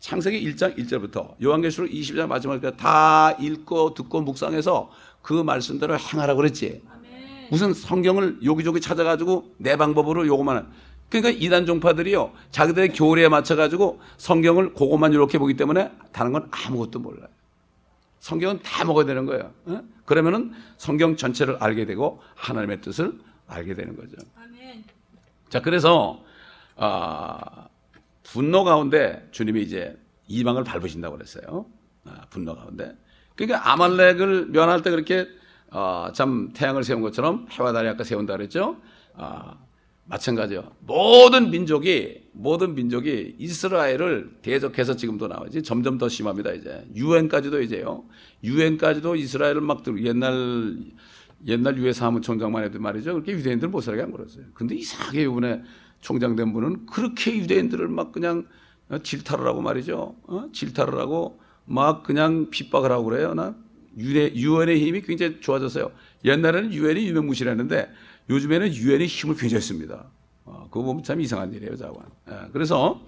창세기 0.05 0.53
1장 0.53 0.77
1절부터 0.77 1.43
요한계시록 1.43 1.89
20장 1.89 2.27
마지막까지 2.27 2.77
다 2.77 3.33
읽고 3.41 3.95
듣고 3.95 4.21
묵상해서 4.21 4.91
그 5.23 5.33
말씀대로 5.33 5.99
행하라고 5.99 6.37
그랬지. 6.37 6.83
무슨 7.51 7.73
성경을 7.73 8.41
여기저기 8.45 8.83
찾아가지고 8.83 9.55
내 9.57 9.79
방법으로 9.79 10.27
요거만 10.27 10.71
그러니까 11.09 11.31
이단 11.31 11.65
종파들이요 11.65 12.33
자기들의 12.51 12.93
교리에 12.93 13.29
맞춰가지고 13.31 13.99
성경을 14.19 14.75
그것만 14.75 15.15
이렇게 15.15 15.39
보기 15.39 15.57
때문에 15.57 15.91
다른 16.13 16.33
건 16.33 16.51
아무것도 16.51 16.99
몰라요. 16.99 17.29
성경은 18.21 18.61
다 18.63 18.85
먹어야 18.85 19.07
되는 19.07 19.25
거예요. 19.25 19.53
어? 19.65 19.81
그러면은 20.05 20.53
성경 20.77 21.17
전체를 21.17 21.57
알게 21.61 21.87
되고 21.87 22.21
하나님의 22.35 22.83
뜻을 22.83 23.19
알게 23.47 23.75
되는 23.75 23.97
거죠. 23.97 24.17
자 25.49 25.63
그래서 25.63 26.23
아, 26.77 27.69
분노 28.25 28.65
가운데 28.65 29.29
주님이 29.31 29.63
이제 29.63 29.97
이방을 30.27 30.65
밟으신다고 30.65 31.17
그랬어요. 31.17 31.67
아, 32.05 32.27
분노 32.31 32.57
가운데. 32.57 32.97
그러니까 33.37 33.73
아말렉을 33.73 34.47
면할 34.47 34.83
때 34.83 34.91
그렇게 34.91 35.29
어, 35.71 36.09
참 36.13 36.53
태양을 36.53 36.85
세운 36.85 37.01
것처럼 37.01 37.47
해와 37.51 37.73
달이 37.73 37.89
아까 37.89 38.05
세운다 38.05 38.37
그랬죠. 38.37 38.81
아, 39.15 39.59
마찬가지요. 40.07 40.73
모든 40.81 41.51
민족이 41.51 42.25
모든 42.33 42.75
민족이 42.75 43.37
이스라엘을 43.39 44.39
대적해서 44.43 44.97
지금도 44.97 45.29
나오지 45.29 45.63
점점 45.63 45.97
더 45.99 46.09
심합니다 46.09 46.53
이제 46.53 46.85
유엔까지도 46.95 47.63
이제요. 47.63 48.05
유엔까지도 48.43 49.17
이스라엘을 49.17 49.61
막 49.61 49.83
옛날 50.03 50.77
옛날 51.47 51.79
유해 51.79 51.93
사무총장만 51.93 52.65
해도 52.65 52.79
말이죠. 52.81 53.13
그렇게 53.15 53.33
유대인들 53.33 53.69
못 53.69 53.81
살게 53.81 54.03
안 54.03 54.13
그랬어요. 54.13 54.45
근데 54.55 54.75
이상하게 54.75 55.23
이번에 55.23 55.63
총장 56.05 56.37
된 56.37 56.53
분은 56.53 56.85
그렇게 56.85 57.35
유대인들을 57.35 57.89
막 57.89 58.13
그냥 58.13 58.47
질타를 59.03 59.47
하고 59.47 59.63
말이죠. 59.63 60.15
어? 60.27 60.49
질타를 60.53 60.99
하고 60.99 61.41
막 61.65 62.03
그냥 62.03 62.51
핍박을 62.51 62.93
하고 62.93 63.05
그래요. 63.05 63.33
나 63.33 63.57
유대, 63.97 64.31
유엔의 64.35 64.85
힘이 64.85 65.01
굉장히 65.01 65.41
좋아졌어요. 65.41 65.91
옛날에는 66.25 66.75
유엔이 66.75 67.09
유명무실했는데 67.09 67.91
요즘에는 68.29 68.75
유엔의 68.75 69.07
힘을 69.07 69.35
굉장히 69.37 69.63
씁니다. 69.63 70.11
어, 70.45 70.69
그거 70.71 70.83
보면 70.85 71.03
참 71.03 71.23
이상한 71.23 71.55
일이에요, 71.55 71.75
자관. 71.77 72.05
예, 72.31 72.51
그래서 72.53 73.01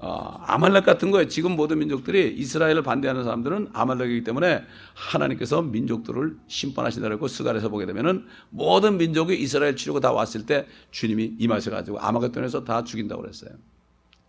어, 0.00 0.40
아말렉 0.46 0.84
같은 0.84 1.10
거예요. 1.10 1.26
지금 1.26 1.56
모든 1.56 1.80
민족들이 1.80 2.32
이스라엘을 2.36 2.82
반대하는 2.82 3.24
사람들은 3.24 3.70
아말렉이기 3.72 4.22
때문에 4.22 4.64
하나님께서 4.94 5.62
민족들을 5.62 6.36
심판하신다고 6.46 7.14
했고 7.14 7.26
스갈에서 7.26 7.68
보게 7.68 7.84
되면은 7.84 8.26
모든 8.50 8.96
민족이 8.96 9.34
이스라엘 9.34 9.74
치려고 9.74 9.98
다 9.98 10.12
왔을 10.12 10.46
때 10.46 10.66
주님이 10.92 11.34
임하셔 11.38 11.72
가지고 11.72 11.98
아마겟돈에서 11.98 12.62
다 12.64 12.84
죽인다고 12.84 13.22
그랬어요. 13.22 13.50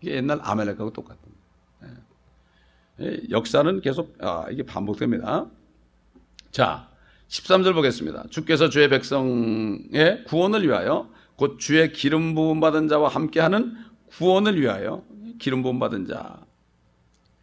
이게 0.00 0.16
옛날 0.16 0.40
아말렉하고 0.42 0.92
똑같은 0.92 1.22
거예요. 1.80 1.96
예. 3.02 3.20
역사는 3.30 3.80
계속 3.80 4.16
아, 4.20 4.46
이게 4.50 4.64
반복됩니다. 4.64 5.46
자, 6.50 6.88
13절 7.28 7.74
보겠습니다. 7.74 8.24
주께서 8.30 8.68
주의 8.68 8.88
백성의 8.88 10.24
구원을 10.26 10.66
위하여 10.66 11.08
곧 11.36 11.58
주의 11.58 11.92
기름 11.92 12.34
부음 12.34 12.58
받은 12.58 12.88
자와 12.88 13.08
함께하는 13.08 13.76
구원을 14.08 14.60
위하여 14.60 15.04
기름 15.40 15.62
부음 15.62 15.80
받은 15.80 16.06
자. 16.06 16.38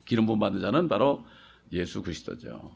기름 0.05 0.25
부음 0.25 0.39
받은 0.39 0.61
자는 0.61 0.87
바로 0.87 1.25
예수 1.73 2.01
그리스도죠. 2.01 2.71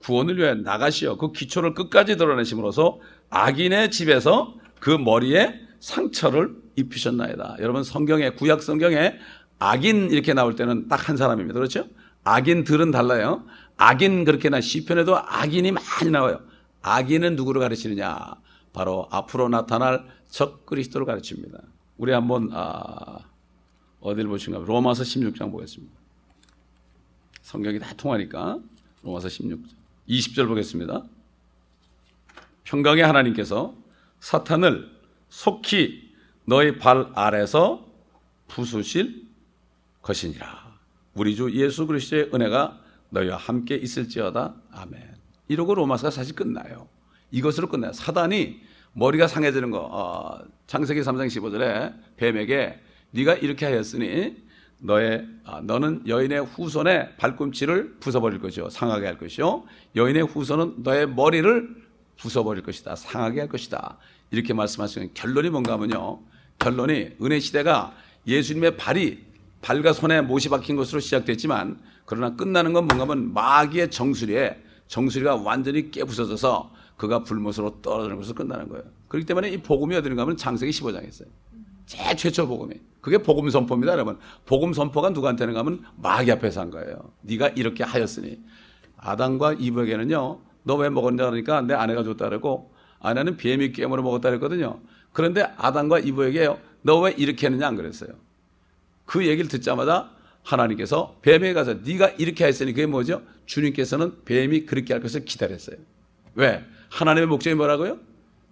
구원을 0.00 0.36
위하여 0.36 0.54
나가시어 0.56 1.16
그 1.16 1.32
기초를 1.32 1.74
끝까지 1.74 2.16
드러내심으로써 2.16 2.98
악인의 3.30 3.90
집에서 3.92 4.54
그 4.80 4.90
머리에 4.90 5.60
상처를 5.80 6.54
입히셨나이다. 6.76 7.56
여러분 7.60 7.84
성경에 7.84 8.30
구약 8.30 8.62
성경에 8.62 9.14
악인 9.58 10.10
이렇게 10.10 10.34
나올 10.34 10.56
때는 10.56 10.88
딱 10.88 11.08
한 11.08 11.16
사람입니다. 11.16 11.54
그렇죠? 11.54 11.86
악인들은 12.24 12.90
달라요. 12.90 13.44
악인 13.76 14.24
그렇게나 14.24 14.60
시편에도 14.60 15.16
악인이 15.18 15.72
많이 15.72 16.10
나와요. 16.10 16.40
악인은 16.82 17.36
누구를 17.36 17.60
가르치느냐? 17.60 18.34
바로 18.72 19.06
앞으로 19.10 19.48
나타날 19.48 20.04
적 20.28 20.66
그리스도를 20.66 21.06
가르칩니다. 21.06 21.58
우리 21.96 22.12
한번 22.12 22.50
아, 22.52 23.18
어디를 24.00 24.28
보신가? 24.28 24.60
로마서 24.60 25.02
16장 25.02 25.50
보겠습니다. 25.50 25.94
성경이 27.42 27.78
다 27.78 27.92
통하니까 27.94 28.58
로마서 29.02 29.28
16장 29.28 29.68
20절 30.08 30.48
보겠습니다. 30.48 31.04
평강의 32.64 33.04
하나님께서 33.04 33.74
사탄을 34.20 34.90
속히 35.28 36.12
너희 36.44 36.78
발 36.78 37.10
아래서 37.14 37.86
부수실 38.48 39.26
것이니라. 40.02 40.72
우리 41.14 41.36
주 41.36 41.52
예수 41.52 41.86
그리스도의 41.86 42.30
은혜가 42.34 42.80
너희와 43.10 43.36
함께 43.36 43.76
있을지어다. 43.76 44.54
아멘. 44.70 45.16
이러고 45.48 45.74
로마서가 45.74 46.10
사실 46.10 46.34
끝나요. 46.34 46.88
이것으로 47.30 47.68
끝나요. 47.68 47.92
사단이 47.92 48.60
머리가 48.94 49.26
상해지는 49.26 49.70
거. 49.70 49.88
어, 49.90 50.38
창세기 50.66 51.00
3장 51.00 51.26
15절에 51.26 51.94
뱀에게 52.16 52.78
네가 53.12 53.34
이렇게 53.34 53.66
하였으니 53.66 54.36
너의 54.78 55.26
아, 55.44 55.60
너는 55.62 56.02
여인의 56.08 56.44
후손의 56.44 57.16
발꿈치를 57.16 57.98
부숴버릴 58.00 58.42
것이요 58.42 58.68
상하게 58.70 59.06
할 59.06 59.18
것이요 59.18 59.64
여인의 59.94 60.24
후손은 60.24 60.82
너의 60.82 61.08
머리를 61.08 61.82
부숴버릴 62.18 62.64
것이다 62.64 62.96
상하게 62.96 63.40
할 63.40 63.48
것이다 63.48 63.98
이렇게 64.32 64.52
말씀하시는 64.54 65.10
결론이 65.14 65.50
뭔가 65.50 65.74
하면요 65.74 66.20
결론이 66.58 67.16
은혜 67.22 67.38
시대가 67.38 67.94
예수님의 68.26 68.76
발이 68.76 69.24
발과 69.60 69.92
손에 69.92 70.20
못이 70.20 70.48
박힌 70.48 70.74
것으로 70.74 71.00
시작됐지만 71.00 71.78
그러나 72.04 72.34
끝나는 72.34 72.72
건 72.72 72.88
뭔가 72.88 73.04
하면 73.04 73.32
마귀의 73.32 73.90
정수리에 73.90 74.60
정수리가 74.88 75.36
완전히 75.36 75.92
깨부서져서 75.92 76.72
그가 76.96 77.22
불못으로 77.22 77.80
떨어지는 77.82 78.16
것으로 78.16 78.34
끝나는 78.34 78.68
거예요. 78.68 78.84
그렇기 79.08 79.26
때문에 79.26 79.50
이 79.50 79.58
복음이 79.58 79.94
어디인가 79.96 80.22
하면 80.22 80.36
창세기 80.36 80.70
15장에 80.72 81.08
있어요. 81.08 81.28
제일 81.86 82.16
최초 82.16 82.46
복음이. 82.46 82.74
그게 83.00 83.18
복음 83.18 83.50
선포입니다, 83.50 83.92
여러분. 83.92 84.18
복음 84.46 84.72
선포가 84.72 85.10
누구한테는 85.10 85.54
가면 85.54 85.84
마귀 85.96 86.30
앞에서 86.32 86.60
한 86.60 86.70
거예요. 86.70 87.10
네가 87.22 87.48
이렇게 87.48 87.82
하였으니. 87.84 88.38
아담과 88.96 89.54
이브에게는요. 89.54 90.38
너 90.64 90.76
왜 90.76 90.88
먹었냐 90.90 91.24
그러니까 91.24 91.60
내 91.62 91.74
아내가 91.74 92.04
줬다 92.04 92.26
그러고 92.28 92.72
아내는 93.00 93.36
뱀이 93.36 93.72
깨물어 93.72 94.02
먹었다 94.02 94.28
그랬거든요. 94.30 94.78
그런데 95.12 95.42
아담과 95.56 95.98
이브에게요. 95.98 96.58
너 96.82 97.00
왜 97.00 97.12
이렇게 97.18 97.46
했느냐 97.48 97.66
안 97.66 97.76
그랬어요. 97.76 98.10
그 99.04 99.26
얘기를 99.26 99.48
듣자마자 99.48 100.10
하나님께서 100.44 101.16
뱀에 101.22 101.52
가서 101.52 101.74
네가 101.74 102.10
이렇게 102.18 102.46
했으니 102.46 102.72
그게 102.72 102.86
뭐죠? 102.86 103.22
주님께서는 103.46 104.24
뱀이 104.24 104.66
그렇게 104.66 104.94
할 104.94 105.02
것을 105.02 105.24
기다렸어요. 105.24 105.76
왜? 106.34 106.64
하나님의 106.92 107.26
목적이 107.26 107.54
뭐라고요? 107.56 107.98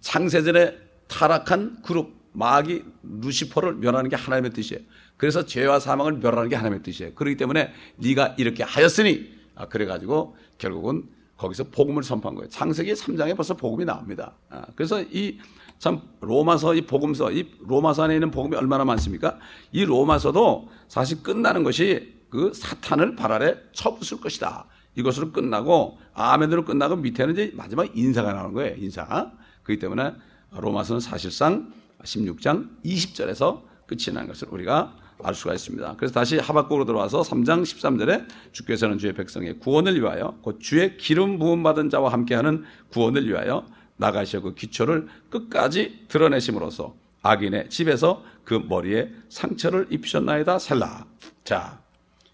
창세전에 0.01 0.77
타락한 1.07 1.81
그룹 1.83 2.13
마귀 2.33 2.83
루시퍼를 3.21 3.75
멸하는 3.75 4.09
게 4.09 4.15
하나님의 4.15 4.51
뜻이에요. 4.51 4.81
그래서 5.17 5.45
죄와 5.45 5.79
사망을 5.79 6.13
멸하는 6.13 6.49
게 6.49 6.55
하나님의 6.55 6.81
뜻이에요. 6.83 7.13
그렇기 7.13 7.37
때문에 7.37 7.71
네가 7.97 8.35
이렇게 8.37 8.63
하였으니 8.63 9.29
아, 9.55 9.67
그래가지고 9.67 10.35
결국은 10.57 11.03
거기서 11.37 11.65
복음을 11.65 12.03
선포한 12.03 12.35
거예요. 12.35 12.49
창세기 12.49 12.93
3장에 12.93 13.35
벌써 13.35 13.55
복음이 13.55 13.85
나옵니다. 13.85 14.33
아, 14.49 14.65
그래서 14.75 15.01
이 15.01 15.37
참 15.81 15.99
로마서 16.19 16.75
이 16.75 16.81
복음서 16.81 17.31
이 17.31 17.51
로마서 17.65 18.03
안에 18.03 18.13
있는 18.13 18.29
복음이 18.29 18.55
얼마나 18.55 18.85
많습니까? 18.85 19.39
이 19.71 19.83
로마서도 19.83 20.69
사실 20.87 21.23
끝나는 21.23 21.63
것이 21.63 22.13
그 22.29 22.51
사탄을 22.53 23.15
발 23.15 23.31
아래 23.31 23.55
쳐부술 23.73 24.21
것이다. 24.21 24.67
이것으로 24.95 25.31
끝나고 25.31 25.97
아멘으로 26.13 26.65
끝나고 26.65 26.97
밑에는 26.97 27.33
이제 27.33 27.51
마지막 27.55 27.95
인사가 27.95 28.33
나오는 28.33 28.53
거예요. 28.53 28.75
인사. 28.77 29.31
그렇기 29.63 29.79
때문에 29.79 30.13
로마서는 30.51 30.99
사실상 30.99 31.71
16장 32.03 32.69
20절에서 32.83 33.61
끝이 33.87 34.13
나는 34.13 34.27
것을 34.27 34.47
우리가 34.51 34.95
알 35.23 35.35
수가 35.35 35.53
있습니다. 35.53 35.95
그래서 35.97 36.13
다시 36.13 36.37
하박국으로 36.37 36.85
들어와서 36.85 37.21
3장 37.21 37.61
13절에 37.63 38.25
주께서는 38.51 38.97
주의 38.97 39.13
백성의 39.13 39.59
구원을 39.59 40.01
위하여 40.01 40.37
곧 40.41 40.59
주의 40.59 40.97
기름 40.97 41.37
부음 41.37 41.63
받은 41.63 41.89
자와 41.89 42.11
함께하는 42.11 42.63
구원을 42.89 43.27
위하여 43.27 43.65
나가시어 43.97 44.41
그 44.41 44.55
기초를 44.55 45.07
끝까지 45.29 46.05
드러내심으로써 46.07 46.95
악인의 47.21 47.69
집에서 47.69 48.23
그 48.43 48.55
머리에 48.55 49.11
상처를 49.29 49.87
입히셨나이다 49.91 50.57
셀라. 50.57 51.05
자, 51.43 51.80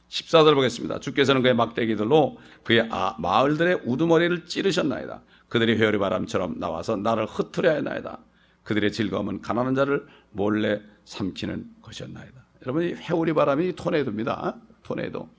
14절 0.10 0.56
보겠습니다. 0.56 1.00
주께서는 1.00 1.42
그의 1.42 1.54
막대기들로 1.56 2.38
그의 2.64 2.88
아, 2.92 3.16
마을들의 3.20 3.82
우두머리를 3.86 4.46
찌르셨나이다. 4.46 5.22
그들이 5.50 5.78
회오리 5.78 5.98
바람처럼 5.98 6.60
나와서 6.60 6.96
나를 6.96 7.26
흩트려 7.26 7.76
하나이다. 7.76 8.20
그들의 8.64 8.92
즐거움은 8.92 9.42
가난한 9.42 9.76
자를 9.76 10.06
몰래 10.32 10.82
삼키는 11.06 11.66
것이었나이다. 11.82 12.34
여러분 12.64 12.84
이 12.84 12.94
회오리 12.94 13.34
바람이 13.34 13.76
토네이도입니다. 13.76 14.56
토네이도. 14.84 15.30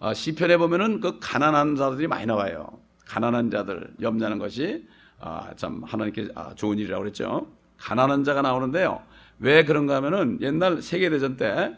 아, 0.00 0.14
시편에 0.14 0.56
보면은 0.56 1.00
그 1.00 1.18
가난한 1.20 1.76
자들이 1.76 2.06
많이 2.06 2.26
나와요. 2.26 2.78
가난한 3.06 3.50
자들 3.50 3.94
염려하는 4.00 4.38
것이 4.38 4.86
아, 5.20 5.52
참 5.56 5.82
하나님께 5.84 6.28
아, 6.34 6.54
좋은 6.54 6.78
일이라고 6.78 7.02
그랬죠. 7.02 7.46
가난한 7.78 8.24
자가 8.24 8.42
나오는데요. 8.42 9.02
왜 9.38 9.64
그런가 9.64 9.96
하면은 9.96 10.38
옛날 10.40 10.80
세계대전 10.80 11.36
때 11.36 11.76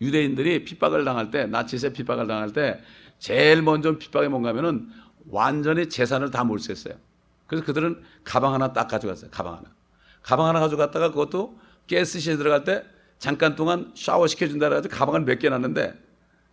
유대인들이 0.00 0.64
핍박을 0.64 1.04
당할 1.04 1.30
때 1.30 1.46
나치세 1.46 1.92
핍박을 1.92 2.26
당할 2.26 2.52
때 2.52 2.80
제일 3.18 3.62
먼저 3.62 3.96
핍박이 3.96 4.28
뭔가 4.28 4.50
하면은 4.50 4.88
완전히 5.28 5.88
재산을 5.88 6.30
다 6.30 6.44
몰수했어요. 6.44 6.94
그래서 7.46 7.64
그들은 7.64 8.02
가방 8.24 8.54
하나 8.54 8.72
딱 8.72 8.88
가져갔어요. 8.88 9.30
가방 9.30 9.54
하나. 9.54 9.64
가방 10.22 10.46
하나 10.46 10.60
가져갔다가 10.60 11.10
그것도 11.10 11.58
가스실에 11.90 12.36
들어갈 12.36 12.64
때 12.64 12.84
잠깐 13.18 13.54
동안 13.56 13.92
샤워 13.94 14.26
시켜준다 14.26 14.68
그래가지고 14.68 14.94
가방을 14.96 15.20
몇 15.22 15.38
개 15.38 15.48
놨는데 15.48 15.94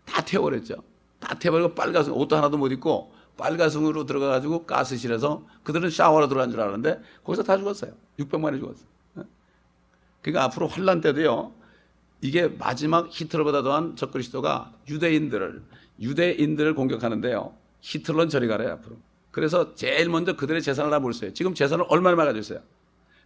다 0.06 0.24
태워버렸죠. 0.24 0.76
다 1.20 1.38
태워버리고 1.40 1.76
빨가슴 1.76 2.14
옷도 2.14 2.36
하나도 2.36 2.58
못 2.58 2.72
입고 2.72 3.14
빨가슴으로 3.38 4.06
들어가가지고 4.06 4.66
가스실에서 4.66 5.46
그들은 5.64 5.90
샤워하러 5.90 6.28
들어간 6.28 6.52
줄 6.52 6.62
알았는데 6.62 7.02
거기서 7.24 7.44
다 7.44 7.58
죽었어요. 7.58 7.92
600만이 8.20 8.60
죽었어요. 8.60 8.86
그러니까 10.22 10.44
앞으로 10.46 10.68
환란 10.68 11.02
때도요. 11.02 11.54
이게 12.24 12.48
마지막 12.48 13.10
히틀러보다 13.12 13.64
더한 13.64 13.98
적그리스도가 13.98 14.72
유대인들을 14.88 15.62
유대인들을 16.00 16.74
공격하는데요. 16.74 17.54
히틀러는 17.82 18.30
저리 18.30 18.48
가래요 18.48 18.72
앞으로. 18.72 18.96
그래서 19.30 19.76
제일 19.76 20.08
먼저 20.08 20.38
그들의 20.38 20.62
재산을 20.62 20.90
다 20.90 21.00
몰수해요. 21.00 21.34
지금 21.34 21.54
재산을 21.54 21.84
얼마나 21.90 22.24
가지고 22.24 22.40
있어요. 22.40 22.60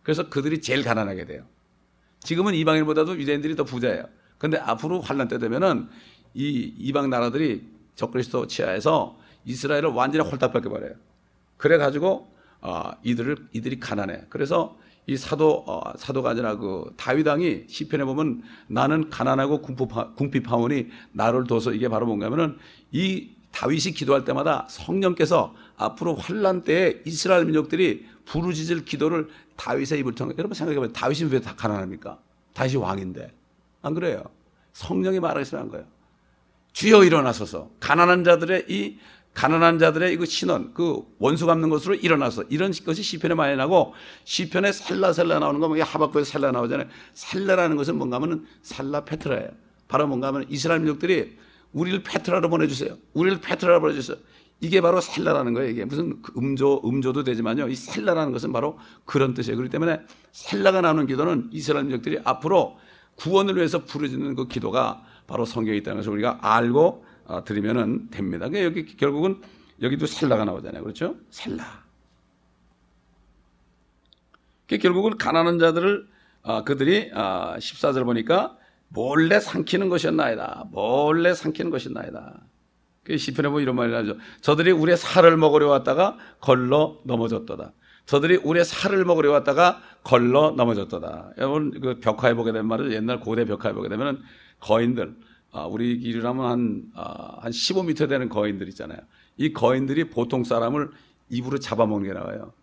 그래서 0.01 0.29
그들이 0.29 0.62
제일 0.62 0.83
가난하게 0.83 1.25
돼요. 1.25 1.45
지금은 2.21 2.55
이방인보다도 2.55 3.19
유대인들이 3.19 3.55
더 3.55 3.65
부자예요. 3.65 4.05
근데 4.39 4.57
앞으로 4.57 5.01
환란 5.01 5.27
때 5.27 5.38
되면은 5.38 5.89
이 6.33 6.73
이방 6.79 7.12
나라들이 7.12 7.67
적그리스도 7.93 8.47
치하에서 8.47 9.19
이스라엘을 9.45 9.89
완전히 9.89 10.27
홀딱 10.27 10.53
뺏겨버려요. 10.53 10.93
그래가지고 11.57 12.33
어, 12.62 12.91
이들을 13.03 13.49
이들이 13.53 13.79
가난해. 13.79 14.23
그래서 14.29 14.75
이 15.08 15.15
사도 15.15 15.63
어, 15.65 15.82
사도가 15.98 16.32
아니라 16.32 16.58
그 16.58 16.93
다윗 16.98 17.26
왕이 17.26 17.63
시편에 17.67 18.04
보면 18.04 18.43
나는 18.67 19.10
가난하고 19.10 19.62
궁핍하오니 19.62 20.88
나를 21.13 21.46
둬서 21.46 21.72
이게 21.74 21.88
바로 21.88 22.06
뭔가면은 22.06 22.58
이 22.91 23.30
다윗이 23.52 23.93
기도할 23.96 24.26
때마다 24.26 24.67
성령께서 24.70 25.56
앞으로 25.78 26.15
환란 26.15 26.63
때에 26.63 27.02
이스라엘 27.06 27.46
민족들이 27.46 28.06
부르짖을 28.26 28.84
기도를 28.86 29.30
다윗의 29.56 30.00
입을 30.00 30.13
통해 30.13 30.34
여러분 30.38 30.54
생각해보면 30.54 30.93
다윗이 30.93 31.32
왜 31.32 31.39
다 31.39 31.56
가난합니까? 31.56 32.20
다윗이 32.54 32.76
왕인데 32.76 33.32
안 33.82 33.93
그래요? 33.93 34.24
성령이 34.74 35.20
말하시면 35.22 35.63
한 35.63 35.72
거예요. 35.72 35.86
주여 36.74 37.06
일어나소서 37.06 37.72
가난한 37.80 38.24
자들의 38.24 38.65
이 38.67 39.00
가난한 39.38 39.78
자들의 39.78 40.13
이거 40.13 40.26
신원, 40.26 40.73
그 40.73 41.04
원수 41.19 41.45
갚는 41.45 41.69
것으로 41.69 41.93
일어나서 41.93 42.45
이런 42.50 42.71
것이 42.71 43.04
시편에 43.04 43.36
많이 43.36 43.56
나고 43.56 43.93
시편에 44.23 44.71
살라 44.71 45.13
살라 45.13 45.38
나오는 45.38 45.60
거, 45.60 45.67
뭐 45.67 45.80
하박국에 45.80 46.23
살라 46.23 46.52
나오잖아요. 46.52 46.88
살라라는 47.13 47.78
것은 47.78 48.00
뭔가 48.00 48.15
하면 48.15 48.47
살라 48.63 49.06
페트라예요. 49.06 49.50
바로 49.88 50.08
뭔가 50.08 50.30
하면 50.30 50.47
이스라엘 50.50 50.80
민족들이 50.80 51.38
우리를 51.71 52.02
페트라로 52.02 52.50
보내주세요. 52.50 52.97
우리를 53.13 53.39
페트라로 53.39 53.80
보내주세요. 53.80 54.17
이게 54.60 54.82
바로 54.82 55.00
살라라는 55.00 55.54
거예요. 55.54 55.69
이게 55.69 55.86
무슨 55.86 56.19
그 56.23 56.34
음조, 56.36 56.82
음조도 56.84 57.23
되지만요. 57.23 57.67
이 57.67 57.76
살라라는 57.76 58.34
것은 58.34 58.52
바로 58.52 58.80
그런 59.06 59.36
뜻이에요. 59.36 59.56
그렇기 59.56 59.71
때문에 59.71 60.00
살라가 60.32 60.82
나오는 60.82 61.06
기도는 61.06 61.50
이스라엘 61.52 61.86
민족들이 61.86 62.17
앞으로 62.23 62.80
구원을 63.17 63.56
위해서 63.58 63.86
부르짖는 63.86 64.34
그 64.34 64.47
기도가 64.47 65.04
바로 65.28 65.45
성경에 65.45 65.78
있다는 65.78 65.97
것을 65.97 66.12
우리가 66.13 66.39
알고 66.41 66.86
어, 66.86 67.16
드리면 67.44 68.10
됩니다. 68.10 68.48
그러니까 68.48 68.63
여기 68.63 68.96
결국은 68.96 69.42
여기도 69.82 70.06
셀라가 70.06 70.46
나오잖아요. 70.46 70.84
그렇죠? 70.84 71.16
셀라. 71.30 71.86
그러니까 74.66 74.82
결국은 74.82 75.18
가난한 75.18 75.60
자들을 75.60 76.08
어, 76.44 76.63
그들이 76.63 77.12
14절 77.12 78.02
어, 78.02 78.04
보니까 78.06 78.58
몰래 78.90 79.40
삼키는 79.40 79.90
것이었나이다. 79.90 80.70
몰래 80.72 81.34
삼키는 81.34 81.72
것이었나이다. 81.72 82.42
그 83.04 83.18
시편에 83.18 83.50
보면 83.50 83.63
이런 83.63 83.76
말이 83.76 83.92
나죠. 83.92 84.18
저들이 84.42 84.72
우리의 84.72 84.98
살을 84.98 85.38
먹으려 85.38 85.68
왔다가 85.68 86.18
걸러 86.40 87.00
넘어졌도다. 87.06 87.74
저들이 88.06 88.38
우리의 88.38 88.66
살을 88.66 89.04
먹으려 89.06 89.32
왔다가 89.32 89.82
걸러 90.04 90.52
넘어졌도다. 90.52 91.32
여러분 91.38 91.80
그 91.82 92.00
벽화에 92.00 92.34
보게 92.34 92.52
되면 92.52 92.68
말이죠. 92.68 92.94
옛날 92.94 93.20
고대 93.20 93.46
벽화에 93.46 93.74
보게 93.74 93.90
되면 93.90 94.22
거인들 94.60 95.16
아, 95.51 95.65
우리 95.65 95.99
길이라면 95.99 96.45
한, 96.45 96.91
아, 96.95 97.39
한 97.41 97.51
15m 97.51 98.10
되는 98.10 98.29
거인들 98.29 98.67
있잖아요. 98.69 98.99
이 99.38 99.53
거인들이 99.53 100.10
보통 100.10 100.43
사람을 100.43 100.89
입으로 101.29 101.60
잡아먹는 101.60 102.07
게 102.07 102.13
나와요. 102.13 102.53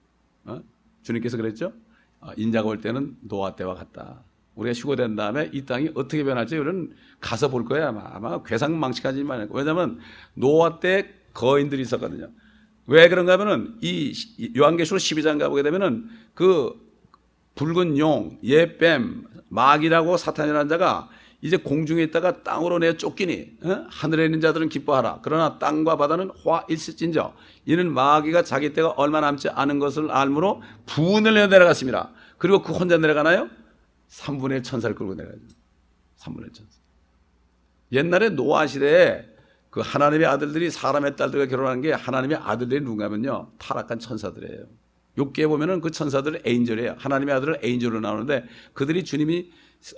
어? 0.44 0.60
주님께서 1.02 1.36
그랬죠? 1.36 1.72
아, 2.20 2.32
인자가 2.36 2.68
올 2.68 2.80
때는 2.80 3.16
노아 3.20 3.54
때와 3.56 3.74
같다. 3.74 4.22
우리가 4.54 4.74
휴거된 4.74 5.16
다음에 5.16 5.50
이 5.52 5.64
땅이 5.64 5.90
어떻게 5.94 6.22
변할지 6.22 6.56
우리는 6.56 6.92
가서 7.20 7.48
볼 7.48 7.64
거야. 7.64 7.88
아마, 7.88 8.02
아마 8.12 8.42
괴상망측하지 8.42 9.24
말고. 9.24 9.56
왜냐하면 9.56 9.98
노아 10.34 10.78
때 10.80 11.12
거인들이 11.32 11.82
있었거든요. 11.82 12.30
왜 12.86 13.08
그런가 13.08 13.32
하면은 13.32 13.76
이 13.80 14.12
요한계시록 14.56 15.00
12장 15.00 15.38
가보게 15.38 15.62
되면은 15.62 16.08
그 16.34 16.72
붉은 17.54 17.98
용, 17.98 18.38
예뱀, 18.42 19.24
마귀라고 19.48 20.16
사탄이라는 20.16 20.68
자가 20.68 21.08
이제 21.44 21.58
공중에 21.58 22.02
있다가 22.04 22.42
땅으로 22.42 22.78
내 22.78 22.96
쫓기니 22.96 23.58
어? 23.64 23.86
하늘에 23.90 24.24
있는 24.24 24.40
자들은 24.40 24.70
기뻐하라. 24.70 25.20
그러나 25.22 25.58
땅과 25.58 25.98
바다는 25.98 26.30
화 26.42 26.64
일시진저 26.70 27.34
이는 27.66 27.92
마귀가 27.92 28.44
자기 28.44 28.72
때가 28.72 28.92
얼마 28.92 29.20
남지 29.20 29.50
않은 29.50 29.78
것을 29.78 30.10
알므로 30.10 30.62
부은을 30.86 31.34
내어 31.34 31.48
내려갔습니다. 31.48 32.12
그리고 32.38 32.62
그 32.62 32.72
혼자 32.72 32.96
내려가나요? 32.96 33.50
3분의 34.08 34.52
1 34.52 34.62
천사를 34.62 34.96
끌고 34.96 35.16
내려가죠. 35.16 35.42
3분의 36.16 36.44
1 36.46 36.52
천사. 36.54 36.78
옛날에 37.92 38.30
노아 38.30 38.66
시대에 38.66 39.26
그 39.68 39.82
하나님의 39.84 40.26
아들들이 40.26 40.70
사람의 40.70 41.16
딸들과 41.16 41.44
결혼한 41.48 41.82
게 41.82 41.92
하나님의 41.92 42.38
아들들이 42.38 42.80
누가면요 42.80 43.50
타락한 43.58 43.98
천사들이에요. 43.98 44.64
욕기에 45.16 45.46
보면은 45.46 45.80
그 45.80 45.90
천사들은 45.90 46.40
에인절이에요. 46.44 46.96
하나님의 46.98 47.34
아들을 47.34 47.60
에인절로 47.62 48.00
나오는데 48.00 48.44
그들이 48.72 49.04
주님이 49.04 49.50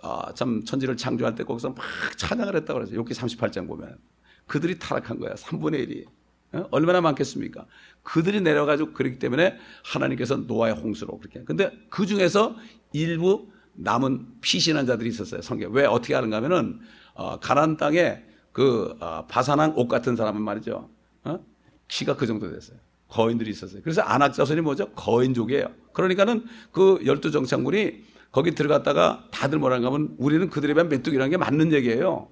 아, 0.03 0.33
참 0.35 0.65
천지를 0.65 0.97
창조할 0.97 1.35
때 1.35 1.45
거기서 1.45 1.71
막 1.71 1.79
찬양을 2.17 2.57
했다고 2.57 2.81
그래서 2.81 2.95
욕기 2.95 3.15
38장 3.15 3.67
보면 3.67 3.99
그들이 4.47 4.79
타락한 4.79 5.19
거야. 5.19 5.35
3분의 5.35 5.89
1이. 5.89 6.05
어? 6.53 6.69
얼마나 6.71 7.01
많겠습니까? 7.01 7.67
그들이 8.03 8.41
내려가지고 8.41 8.93
그렇기 8.93 9.19
때문에 9.19 9.57
하나님께서 9.85 10.37
노아의 10.37 10.75
홍수로 10.75 11.19
그렇게. 11.19 11.43
근데 11.45 11.71
그 11.89 12.07
중에서 12.07 12.57
일부 12.93 13.49
남은 13.75 14.41
피신한 14.41 14.87
자들이 14.87 15.09
있었어요. 15.11 15.43
성경. 15.43 15.73
왜 15.73 15.85
어떻게 15.85 16.15
하는가 16.15 16.37
하면은 16.37 16.81
어, 17.15 17.39
가난 17.41 17.77
땅에 17.77 18.23
그 18.53 18.97
어, 19.01 19.27
바산한 19.27 19.75
옷 19.77 19.89
같은 19.89 20.17
사람은 20.17 20.41
말이죠. 20.43 20.89
어? 21.25 21.45
키가 21.89 22.17
그 22.17 22.27
정도 22.27 22.51
됐어요. 22.51 22.79
거인들이 23.09 23.51
있었어요. 23.51 23.81
그래서 23.83 24.03
안악자손이 24.03 24.61
뭐죠? 24.61 24.91
거인족이에요. 24.91 25.69
그러니까는 25.93 26.45
그 26.73 27.01
열두 27.05 27.31
정착물이 27.31 28.05
거기 28.33 28.55
들어갔다가 28.55 29.25
다들 29.31 29.59
뭐라는가 29.59 29.95
하면 29.95 30.15
우리는 30.19 30.51
그들에 30.51 30.75
비한 30.75 30.89
메뚜기라는 30.89 31.31
게 31.31 31.37
맞는 31.37 31.73
얘기예요. 31.73 32.29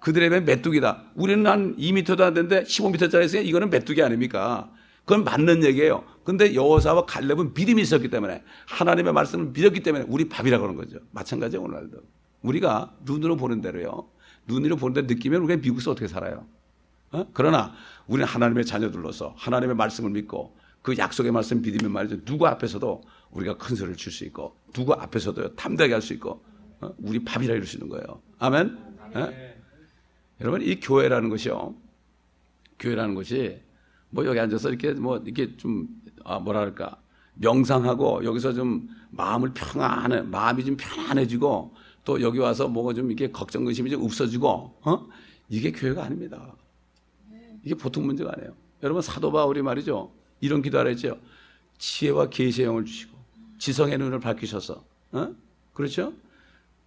그들에 0.00 0.28
비한 0.28 0.44
메뚜기다. 0.44 1.12
우리는 1.14 1.46
한 1.46 1.76
2m도 1.76 2.20
안 2.20 2.34
되는데 2.34 2.64
15m짜리 2.64 3.24
있으니 3.24 3.46
이거는 3.46 3.70
메뚜기 3.70 4.02
아닙니까? 4.02 4.70
그건 5.04 5.24
맞는 5.24 5.64
얘기예요. 5.64 6.04
근데 6.24 6.54
여호사와 6.54 7.04
갈렙은 7.04 7.52
믿음이 7.54 7.82
있었기 7.82 8.08
때문에 8.08 8.42
하나님의 8.66 9.12
말씀을 9.12 9.50
믿었기 9.52 9.80
때문에 9.80 10.06
우리 10.08 10.28
밥이라 10.28 10.58
그런 10.58 10.76
거죠. 10.76 10.98
마찬가지예요, 11.12 11.62
오늘도. 11.62 11.98
우리가 12.42 12.94
눈으로 13.04 13.36
보는 13.36 13.60
대로요. 13.60 14.08
눈으로 14.46 14.76
보는 14.76 14.94
대 14.94 15.14
느끼면 15.14 15.42
우리가 15.42 15.60
미국에서 15.60 15.90
어떻게 15.90 16.08
살아요? 16.08 16.46
어? 17.14 17.26
그러나 17.32 17.72
우리는 18.06 18.26
하나님의 18.26 18.64
자녀들로서 18.66 19.34
하나님의 19.38 19.76
말씀을 19.76 20.10
믿고 20.10 20.56
그 20.82 20.96
약속의 20.98 21.32
말씀 21.32 21.62
믿으면 21.62 21.92
말이죠. 21.92 22.24
누구 22.24 22.46
앞에서도 22.46 23.02
우리가 23.30 23.56
큰 23.56 23.76
소리를 23.76 23.96
칠 23.96 24.12
수 24.12 24.24
있고 24.24 24.56
누구 24.72 24.92
앞에서도 24.92 25.54
탐대하게 25.54 25.94
할 25.94 26.02
수 26.02 26.12
있고 26.14 26.44
어? 26.80 26.90
우리 26.98 27.24
밥이라 27.24 27.54
이럴 27.54 27.66
수 27.66 27.76
있는 27.76 27.88
거예요. 27.88 28.20
아멘. 28.38 28.76
네? 29.14 29.56
여러분 30.40 30.60
이 30.60 30.80
교회라는 30.80 31.28
것이요. 31.30 31.74
교회라는 32.80 33.14
것이 33.14 33.60
뭐 34.10 34.26
여기 34.26 34.38
앉아서 34.40 34.68
이렇게 34.68 34.92
뭐 34.92 35.18
이렇게 35.18 35.56
좀 35.56 35.88
아, 36.24 36.38
뭐랄까 36.40 37.00
명상하고 37.34 38.24
여기서 38.24 38.52
좀 38.52 38.88
마음을 39.10 39.52
평안해 39.54 40.22
마음이 40.22 40.64
좀 40.64 40.76
편안해지고 40.76 41.74
또 42.04 42.20
여기 42.20 42.38
와서 42.40 42.68
뭐가 42.68 42.92
좀 42.92 43.10
이렇게 43.10 43.30
걱정 43.30 43.64
근심이 43.64 43.88
좀 43.90 44.02
없어지고 44.04 44.76
어? 44.82 45.08
이게 45.48 45.70
교회가 45.72 46.04
아닙니다. 46.04 46.54
이게 47.64 47.74
보통 47.74 48.06
문제가 48.06 48.32
아니에요. 48.36 48.54
여러분 48.82 49.02
사도 49.02 49.32
바울이 49.32 49.62
말이죠. 49.62 50.12
이런 50.40 50.62
기도를 50.62 50.90
했죠. 50.90 51.18
지혜와 51.78 52.28
계시의 52.28 52.66
영을 52.66 52.84
주시고 52.84 53.16
지성의 53.58 53.98
눈을 53.98 54.20
밝히셔서 54.20 54.84
어? 55.12 55.34
그렇죠? 55.72 56.12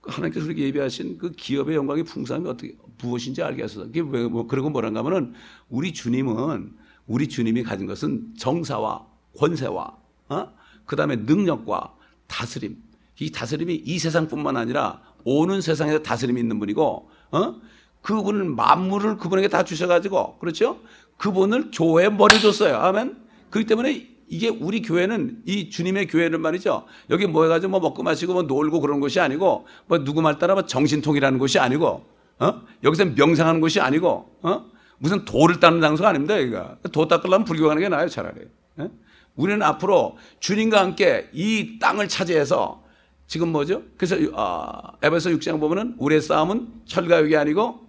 하나님께서 0.03 0.45
우리에게 0.45 0.67
예비하신 0.67 1.17
그 1.17 1.31
기업의 1.31 1.75
영광의 1.75 2.03
풍성함이 2.03 2.47
어떻게 2.47 2.75
무엇인지 3.01 3.41
알게 3.41 3.63
하소서. 3.63 3.85
그게 3.87 4.01
왜, 4.01 4.27
뭐, 4.27 4.47
그리고 4.47 4.69
뭐란가 4.69 4.99
하면은 4.99 5.33
우리 5.69 5.93
주님은 5.93 6.73
우리 7.07 7.27
주님이 7.27 7.63
가진 7.63 7.87
것은 7.87 8.33
정사와 8.37 9.05
권세와 9.37 9.97
어? 10.29 10.53
그다음에 10.85 11.15
능력과 11.15 11.93
다스림. 12.27 12.77
이 13.19 13.31
다스림이 13.31 13.73
이 13.85 13.99
세상뿐만 13.99 14.55
아니라 14.55 15.01
오는 15.23 15.61
세상에서 15.61 16.03
다스림이 16.03 16.39
있는 16.39 16.59
분이고 16.59 17.09
어? 17.31 17.61
그분은 18.01 18.55
만물을 18.55 19.17
그분에게 19.17 19.47
다 19.47 19.63
주셔가지고 19.63 20.37
그렇죠? 20.39 20.79
그분을 21.17 21.71
교회에 21.73 22.09
머리 22.09 22.39
줬어요. 22.39 22.77
아멘. 22.77 23.17
그렇기 23.49 23.67
때문에 23.67 24.07
이게 24.29 24.49
우리 24.49 24.81
교회는 24.81 25.43
이 25.45 25.69
주님의 25.69 26.07
교회는 26.07 26.41
말이죠. 26.41 26.85
여기 27.09 27.25
모여가지고 27.27 27.71
뭐 27.71 27.79
먹고 27.79 28.03
마시고 28.03 28.33
뭐 28.33 28.43
놀고 28.43 28.81
그런 28.81 28.99
것이 28.99 29.19
아니고 29.19 29.65
뭐 29.87 30.03
누구 30.03 30.21
말 30.21 30.37
따라 30.37 30.53
뭐 30.53 30.65
정신통이라는 30.65 31.39
곳이 31.39 31.59
아니고 31.59 32.05
어? 32.39 32.61
여기서 32.83 33.05
명상하는 33.05 33.61
곳이 33.61 33.79
아니고 33.79 34.37
어? 34.41 34.65
무슨 34.99 35.25
도를 35.25 35.59
닦는 35.59 35.81
장소가 35.81 36.09
아닙니다. 36.09 36.39
여기가 36.39 36.77
도 36.91 37.07
닦으려면 37.07 37.45
불교 37.45 37.67
가는 37.67 37.81
게 37.81 37.87
나아요 37.87 38.09
차라리. 38.09 38.41
어? 38.77 38.89
우리는 39.35 39.61
앞으로 39.61 40.17
주님과 40.39 40.79
함께 40.79 41.29
이 41.31 41.77
땅을 41.79 42.09
차지해서 42.09 42.83
지금 43.27 43.49
뭐죠? 43.49 43.83
그래서 43.97 44.17
어, 44.33 44.97
에베소 45.01 45.29
6장 45.31 45.59
보면은 45.59 45.95
우리의 45.99 46.21
싸움은 46.21 46.67
혈과육이 46.87 47.35
아니고 47.35 47.86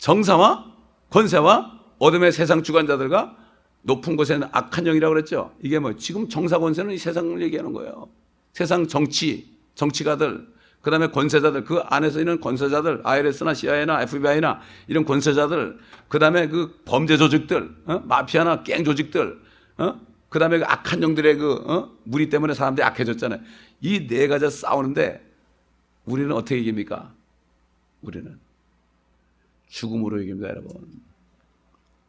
정사와 0.00 0.64
권세와 1.10 1.78
어둠의 1.98 2.32
세상 2.32 2.62
주관자들과 2.62 3.36
높은 3.82 4.16
곳에는 4.16 4.48
악한 4.50 4.84
영이라고 4.84 5.14
그랬죠. 5.14 5.54
이게 5.62 5.78
뭐 5.78 5.94
지금 5.96 6.28
정사 6.28 6.58
권세는 6.58 6.92
이 6.92 6.98
세상을 6.98 7.40
얘기하는 7.42 7.72
거예요. 7.72 8.08
세상 8.52 8.88
정치, 8.88 9.46
정치가들, 9.74 10.48
그 10.80 10.90
다음에 10.90 11.08
권세자들, 11.08 11.64
그 11.64 11.80
안에서 11.80 12.18
있는 12.20 12.40
권세자들, 12.40 13.02
IRS나 13.04 13.52
CIA나 13.52 14.02
FBI나 14.02 14.60
이런 14.88 15.04
권세자들, 15.04 15.78
그 16.08 16.18
다음에 16.18 16.48
그 16.48 16.80
범죄 16.86 17.18
조직들, 17.18 17.70
어? 17.84 18.02
마피아나 18.06 18.62
갱 18.62 18.84
조직들, 18.84 19.38
어? 19.78 20.00
그 20.30 20.38
다음에 20.38 20.58
그 20.58 20.64
악한 20.64 21.02
영들의 21.02 21.36
그, 21.36 21.52
어? 21.66 21.90
무리 22.04 22.30
때문에 22.30 22.54
사람들이 22.54 22.84
악해졌잖아요. 22.84 23.40
이 23.82 24.06
네 24.06 24.28
가지 24.28 24.48
싸우는데 24.48 25.26
우리는 26.06 26.32
어떻게 26.32 26.58
이깁니까? 26.58 27.12
우리는 28.00 28.38
죽음으로 29.70 30.20
이깁니다, 30.20 30.48
여러분. 30.50 31.00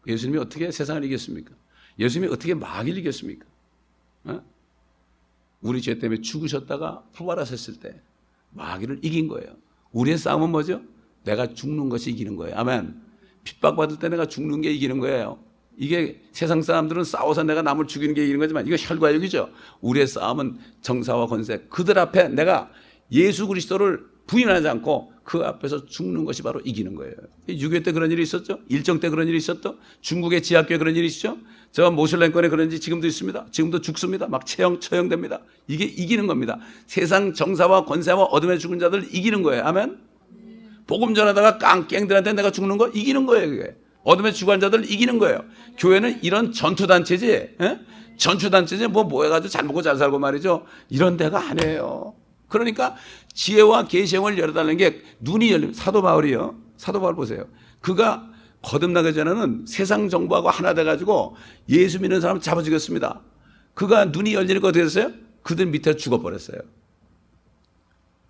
예수님이 0.08 0.39
어떻게 0.39 0.69
세상을 0.71 1.04
이겼습니까? 1.06 1.54
예수님이 1.97 2.34
어떻게 2.34 2.54
마귀를 2.54 3.00
이겼습니까? 3.00 3.45
어? 4.26 4.41
우리 5.62 5.82
죄 5.82 5.97
때문에 5.97 6.21
죽으셨다가 6.21 7.04
부활하셨을 7.13 7.80
때 7.80 8.02
마귀를 8.50 9.00
이긴 9.04 9.28
거예요. 9.28 9.56
우리의 9.91 10.17
싸움은 10.17 10.50
뭐죠? 10.50 10.82
내가 11.24 11.54
죽는 11.54 11.89
것이 11.89 12.10
이기는 12.12 12.36
거예요. 12.36 12.58
아멘. 12.58 13.00
핍박받을 13.43 14.00
때 14.00 14.10
내가 14.10 14.26
죽는 14.26 14.62
게 14.62 14.71
이기는 14.71 15.00
거예요. 15.00 15.39
이게 15.78 16.21
세상 16.32 16.62
사람들은 16.62 17.04
싸워서 17.04 17.43
내가 17.43 17.62
남을 17.62 17.88
죽이는 17.88 18.15
게 18.15 18.24
이기는 18.24 18.39
거지만 18.39 18.65
이거 18.65 18.76
혈과육이죠. 18.76 19.52
우리의 19.82 20.08
싸움은 20.08 20.58
정사와 20.82 21.28
권세. 21.28 21.60
그들 21.69 22.00
앞에 22.00 22.30
내가 22.30 22.71
예수 23.12 23.47
그리스도를 23.47 24.04
부인하지 24.26 24.67
않고 24.67 25.13
그 25.23 25.39
앞에서 25.39 25.86
죽는 25.86 26.25
것이 26.25 26.41
바로 26.41 26.60
이기는 26.63 26.95
거예요. 26.95 27.13
6.25 27.47 27.86
때 27.86 27.91
그런 27.91 28.12
일이 28.12 28.23
있었죠? 28.23 28.60
일정 28.69 28.99
때 28.99 29.10
그런 29.10 29.27
일이 29.27 29.38
있었죠? 29.38 29.77
중국의 30.01 30.41
지하교회 30.41 30.77
그런 30.77 30.95
일이 30.95 31.07
있죠? 31.07 31.38
저 31.71 31.89
모슬렘권에 31.91 32.49
그런 32.49 32.69
일이 32.69 32.79
지금도 32.79 33.07
있습니다. 33.07 33.47
지금도 33.51 33.81
죽습니다. 33.81 34.27
막 34.27 34.45
처형, 34.45 34.79
처형됩니다. 34.79 35.41
이게 35.67 35.86
이기는 35.86 36.27
겁니다. 36.27 36.60
세상 36.88 37.34
정사와 37.34 37.86
권세와 37.86 38.23
어둠에 38.25 38.57
죽은 38.57 38.79
자들 38.79 39.07
이기는 39.12 39.43
거예요. 39.43 39.63
아멘? 39.63 39.97
복음 40.88 41.13
전하다가 41.13 41.57
깡깽들한테 41.60 42.34
내가 42.34 42.51
죽는 42.51 42.77
거 42.77 42.89
이기는 42.89 43.25
거예요. 43.25 43.49
그게. 43.49 43.75
어둠에 44.03 44.31
죽은 44.31 44.60
자들 44.60 44.91
이기는 44.91 45.19
거예요. 45.19 45.45
교회는 45.77 46.23
이런 46.23 46.51
전투단체지, 46.51 47.31
에? 47.31 47.79
전투단체지 48.17 48.88
뭐 48.88 49.03
모여가지고 49.03 49.49
잘 49.49 49.63
먹고 49.63 49.81
잘 49.81 49.97
살고 49.97 50.19
말이죠. 50.19 50.65
이런 50.89 51.17
데가 51.17 51.39
아니에요. 51.49 52.15
그러니까 52.51 52.95
지혜와 53.33 53.85
계시형을 53.85 54.37
열어달라는 54.37 54.77
게 54.77 55.01
눈이 55.21 55.51
열리면 55.51 55.73
사도 55.73 56.01
바울이요. 56.01 56.55
사도 56.77 56.99
바울 56.99 57.15
보세요. 57.15 57.45
그가 57.79 58.29
거듭나기 58.61 59.13
전에는 59.13 59.65
세상 59.67 60.09
정부하고 60.09 60.49
하나 60.49 60.73
돼가지고 60.73 61.35
예수 61.69 61.99
믿는 61.99 62.21
사람 62.21 62.39
잡아 62.39 62.61
죽였습니다. 62.61 63.21
그가 63.73 64.05
눈이 64.05 64.33
열리니까 64.35 64.67
어떻게 64.67 64.83
됐어요? 64.83 65.11
그들 65.41 65.67
밑에 65.67 65.95
죽어버렸어요. 65.95 66.59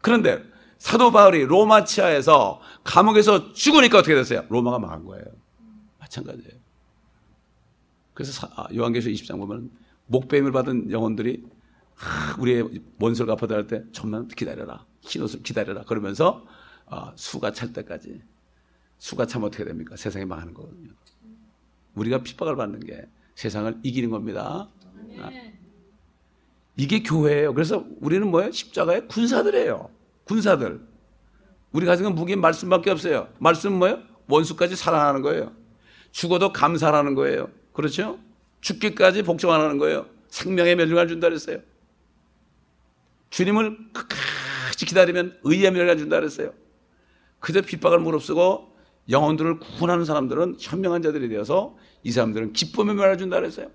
그런데 0.02 0.44
사도 0.78 1.12
바울이 1.12 1.44
로마 1.46 1.84
치하에서 1.84 2.62
감옥에서 2.84 3.54
죽으니까 3.54 4.00
어떻게 4.00 4.16
됐어요? 4.16 4.46
로마가 4.50 4.80
망한 4.80 5.04
거예요. 5.06 5.26
마찬가지예요. 6.00 6.62
그래서 8.14 8.48
아, 8.56 8.68
요한계시록 8.74 9.16
20장 9.16 9.40
보면 9.40 9.72
목배임을 10.06 10.52
받은 10.52 10.92
영혼들이 10.92 11.44
우리의 12.40 12.82
원수를 13.00 13.28
갚아달할 13.36 13.68
때 13.68 13.84
좀만 13.92 14.28
기다려라. 14.30 14.86
흰옷을 15.02 15.44
기다려라. 15.44 15.84
그러면서 15.84 16.46
어, 16.86 17.12
수가 17.16 17.52
찰 17.54 17.74
때까지 17.74 18.22
수가 18.98 19.26
참 19.26 19.44
어떻게 19.44 19.64
됩니까? 19.64 19.96
세상이 19.96 20.26
망하는 20.26 20.54
거거든요. 20.54 20.92
우리가 21.96 22.20
핍박을 22.20 22.56
받는 22.56 22.82
게 22.82 23.08
세상을 23.36 23.80
이기는 23.84 24.10
겁니다. 24.10 24.70
아. 25.20 25.30
이게 26.78 27.04
교회예요. 27.04 27.54
그래서 27.54 27.86
우리는 28.00 28.30
뭐예요? 28.30 28.52
십자가의 28.52 29.08
군사들이에요. 29.08 29.90
군사들. 30.26 30.82
우리 31.72 31.86
가진 31.86 32.04
건 32.04 32.16
무기인 32.16 32.42
말씀밖에 32.42 32.92
없어요. 32.92 33.30
말씀 33.40 33.74
뭐예요? 33.74 34.00
원수까지 34.28 34.76
사랑하는 34.76 35.22
거예요. 35.22 35.52
죽어도 36.12 36.52
감사하는 36.52 37.16
거예요. 37.16 37.50
그렇죠? 37.74 38.20
죽기까지 38.62 39.24
복종하는 39.24 39.78
거예요. 39.78 40.08
생명의 40.28 40.76
멸류관을 40.76 41.08
준다 41.08 41.28
그랬어요. 41.28 41.60
주님을 43.32 43.78
끝까지 43.94 44.86
기다리면 44.86 45.40
의의 45.44 45.72
멸류관 45.72 45.98
준다 45.98 46.18
그랬어요. 46.18 46.52
그저 47.40 47.62
핍박을 47.62 48.00
무릅쓰고 48.00 48.76
영혼들을 49.10 49.60
구원하는 49.60 50.06
사람들은 50.06 50.58
현명한 50.60 51.02
자들이 51.02 51.28
되어서 51.30 51.76
이 52.04 52.12
사람들은 52.12 52.54
기쁨의 52.54 52.96
멸을 52.96 53.18
준다 53.18 53.38
그랬어요. 53.38 53.68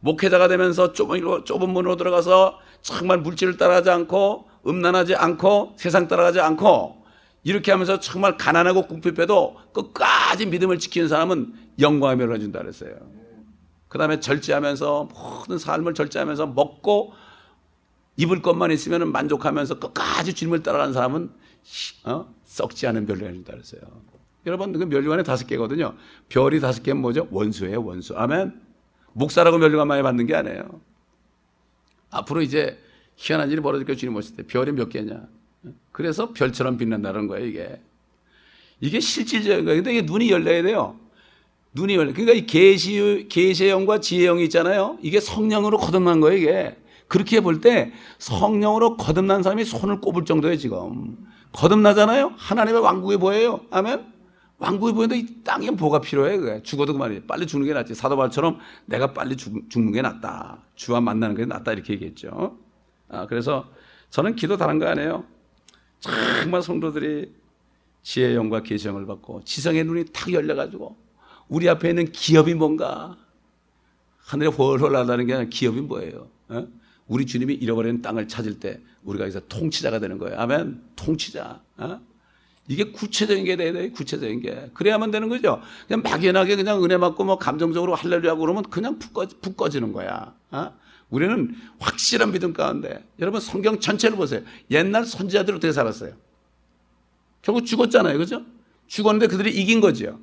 목회자가 0.00 0.48
되면서 0.48 0.92
좁은, 0.92 1.44
좁은 1.44 1.70
문으로 1.70 1.96
들어가서 1.96 2.58
정말 2.82 3.18
물질을 3.18 3.56
따라가지 3.56 3.90
않고 3.90 4.48
음란하지 4.66 5.14
않고 5.14 5.76
세상 5.78 6.06
따라가지 6.08 6.40
않고 6.40 7.04
이렇게 7.44 7.70
하면서 7.70 8.00
정말 8.00 8.36
가난하고 8.36 8.86
궁핍해도 8.86 9.56
끝까지 9.72 10.46
믿음을 10.46 10.78
지키는 10.78 11.08
사람은 11.08 11.54
영광의 11.80 12.16
멸을 12.16 12.40
준다 12.40 12.60
그랬어요. 12.60 12.94
그 13.88 13.98
다음에 13.98 14.20
절제하면서 14.20 15.08
모든 15.14 15.58
삶을 15.58 15.94
절제하면서 15.94 16.48
먹고 16.48 17.14
입을 18.16 18.42
것만 18.42 18.70
있으면 18.70 19.12
만족하면서 19.12 19.78
끝까지 19.78 20.32
주님을 20.34 20.62
따라가는 20.62 20.92
사람은 20.92 21.30
어? 22.04 22.34
썩지 22.44 22.86
않은 22.86 23.08
해준다 23.08 23.52
그랬어요. 23.52 23.80
여러분, 24.46 24.72
그 24.72 24.84
멸류관에 24.84 25.22
다섯 25.22 25.46
개거든요. 25.46 25.94
별이 26.28 26.60
다섯 26.60 26.82
개는 26.82 27.00
뭐죠? 27.00 27.26
원수예요, 27.30 27.84
원수. 27.84 28.14
아멘. 28.16 28.60
목사라고 29.12 29.58
멸류관 29.58 29.88
많이 29.88 30.02
받는 30.02 30.26
게 30.26 30.34
아니에요. 30.34 30.80
앞으로 32.10 32.42
이제 32.42 32.78
희한한 33.16 33.50
일이 33.50 33.60
벌어질 33.60 33.86
거 33.86 33.94
주님 33.94 34.14
오실 34.14 34.36
때 34.36 34.42
별이 34.44 34.72
몇 34.72 34.88
개냐. 34.88 35.26
그래서 35.90 36.32
별처럼 36.32 36.76
빛난다는 36.78 37.26
거예요, 37.26 37.46
이게. 37.46 37.80
이게 38.80 39.00
실질적인 39.00 39.64
거예요. 39.64 39.82
근데 39.82 39.98
이게 39.98 40.02
눈이 40.02 40.30
열려야 40.30 40.62
돼요. 40.62 40.98
눈이 41.72 41.96
열려. 41.96 42.12
그러니까 42.12 42.32
이 42.32 42.46
계시, 42.46 43.26
지혜의 43.28 43.70
영이 44.26 44.44
있잖아요. 44.44 44.98
이게 45.02 45.18
성령으로 45.18 45.78
거듭난 45.78 46.20
거예요, 46.20 46.38
이게. 46.38 46.76
그렇게 47.08 47.40
볼 47.40 47.60
때 47.60 47.92
성령으로 48.18 48.96
거듭난 48.96 49.42
사람이 49.42 49.64
손을 49.64 50.00
꼽을 50.00 50.24
정도예요, 50.24 50.56
지금. 50.56 51.16
거듭나잖아요? 51.52 52.32
하나님의 52.36 52.80
왕국이 52.82 53.16
보여요. 53.16 53.60
아멘? 53.70 54.04
왕국이 54.58 54.92
보이는데 54.92 55.18
이 55.18 55.44
땅에 55.44 55.70
뭐가 55.70 56.00
필요해, 56.00 56.36
그게. 56.38 56.62
죽어도 56.62 56.92
그만이에요. 56.94 57.22
빨리 57.26 57.46
죽는 57.46 57.66
게 57.66 57.72
낫지. 57.74 57.94
사도발처럼 57.94 58.58
내가 58.86 59.12
빨리 59.12 59.36
죽, 59.36 59.68
죽는 59.70 59.92
게 59.92 60.02
낫다. 60.02 60.62
주와 60.74 61.00
만나는 61.00 61.36
게 61.36 61.44
낫다. 61.44 61.72
이렇게 61.72 61.92
얘기했죠. 61.94 62.58
아, 63.08 63.26
그래서 63.26 63.66
저는 64.10 64.34
기도 64.36 64.56
다른 64.56 64.78
거 64.78 64.86
아니에요. 64.86 65.24
정말 66.00 66.62
성도들이 66.62 67.32
지혜의 68.02 68.34
영과 68.36 68.62
계시 68.62 68.88
영을 68.88 69.06
받고 69.06 69.42
지성의 69.44 69.84
눈이 69.84 70.06
탁 70.12 70.32
열려가지고 70.32 70.96
우리 71.48 71.68
앞에 71.68 71.88
있는 71.88 72.10
기업이 72.12 72.54
뭔가 72.54 73.16
하늘에 74.18 74.48
훨훨 74.48 74.92
날다는 74.92 75.26
게 75.26 75.34
아니라 75.34 75.48
기업이 75.50 75.80
뭐예요? 75.80 76.28
어? 76.48 76.66
우리 77.08 77.26
주님이 77.26 77.54
잃어버린 77.54 78.02
땅을 78.02 78.28
찾을 78.28 78.58
때 78.58 78.80
우리가 79.04 79.24
여기서 79.24 79.40
통치자가 79.48 80.00
되는 80.00 80.18
거예요. 80.18 80.38
아멘. 80.38 80.82
통치자. 80.96 81.60
어? 81.76 82.00
이게 82.68 82.90
구체적인 82.90 83.44
게 83.44 83.56
돼야 83.56 83.72
돼. 83.72 83.90
구체적인 83.90 84.40
게. 84.40 84.70
그래야만 84.74 85.12
되는 85.12 85.28
거죠. 85.28 85.62
그냥 85.86 86.02
막연하게 86.02 86.56
그냥 86.56 86.82
은혜 86.82 86.98
받고 86.98 87.24
뭐 87.24 87.38
감정적으로 87.38 87.94
할렐루야 87.94 88.34
그러면 88.34 88.64
그냥 88.64 88.98
푹, 88.98 89.12
꺼, 89.12 89.26
푹 89.40 89.56
꺼지는 89.56 89.92
거야. 89.92 90.34
어? 90.50 90.72
우리는 91.08 91.54
확실한 91.78 92.32
믿음 92.32 92.52
가운데 92.52 93.04
여러분 93.20 93.40
성경 93.40 93.78
전체를 93.78 94.16
보세요. 94.16 94.42
옛날 94.72 95.04
선지자들 95.04 95.54
어떻게 95.54 95.72
살았어요? 95.72 96.14
결국 97.42 97.64
죽었잖아요. 97.64 98.18
그죠? 98.18 98.44
죽었는데 98.88 99.28
그들이 99.28 99.54
이긴 99.54 99.80
거죠. 99.80 100.18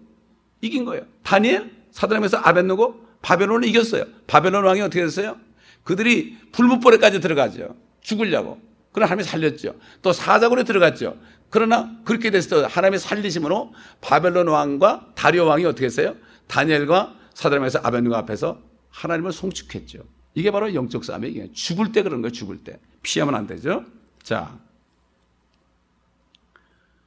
이긴 0.60 0.84
거예요. 0.84 1.06
다니엘, 1.24 1.72
사드람에서 1.92 2.38
아벤누고 2.38 3.02
바벨론을 3.22 3.68
이겼어요. 3.70 4.06
바벨론 4.28 4.66
왕이 4.66 4.82
어떻게 4.82 5.02
됐어요? 5.02 5.38
그들이 5.84 6.38
불무벌에까지 6.52 7.20
들어가죠. 7.20 7.76
죽으려고. 8.02 8.62
그러나 8.92 9.12
하나님이 9.12 9.28
살렸죠. 9.28 9.76
또 10.02 10.14
사자굴에 10.14 10.64
들어갔죠. 10.64 11.18
그러나 11.50 11.96
그렇게 12.04 12.32
됐을 12.32 12.62
때 12.62 12.68
하나님이 12.70 13.00
살리심으로 13.00 13.74
바벨론 14.02 14.48
왕과 14.48 15.12
다리오 15.16 15.46
왕이 15.46 15.66
어떻게 15.66 15.86
했어요? 15.86 16.16
다니엘과 16.48 17.16
사드라에서 17.34 17.80
아벤누가 17.84 18.18
앞에서 18.20 18.62
하나님을 18.90 19.32
송축했죠. 19.32 20.00
이게 20.36 20.52
바로 20.52 20.74
영적 20.74 21.04
싸움이에요. 21.04 21.52
죽을 21.54 21.92
때 21.92 22.02
그런 22.04 22.22
거예요. 22.22 22.32
죽을 22.32 22.64
때. 22.64 22.80
피하면 23.02 23.36
안 23.36 23.48
되죠. 23.48 23.86
자. 24.22 24.58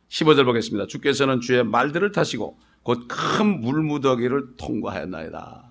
15절 0.08 0.44
보겠습니다. 0.44 0.86
주께서는 0.86 1.40
주의 1.40 1.64
말들을 1.64 2.12
타시고 2.12 2.58
곧 2.82 3.08
큰 3.08 3.60
물무더기를 3.60 4.56
통과하였나이다. 4.56 5.64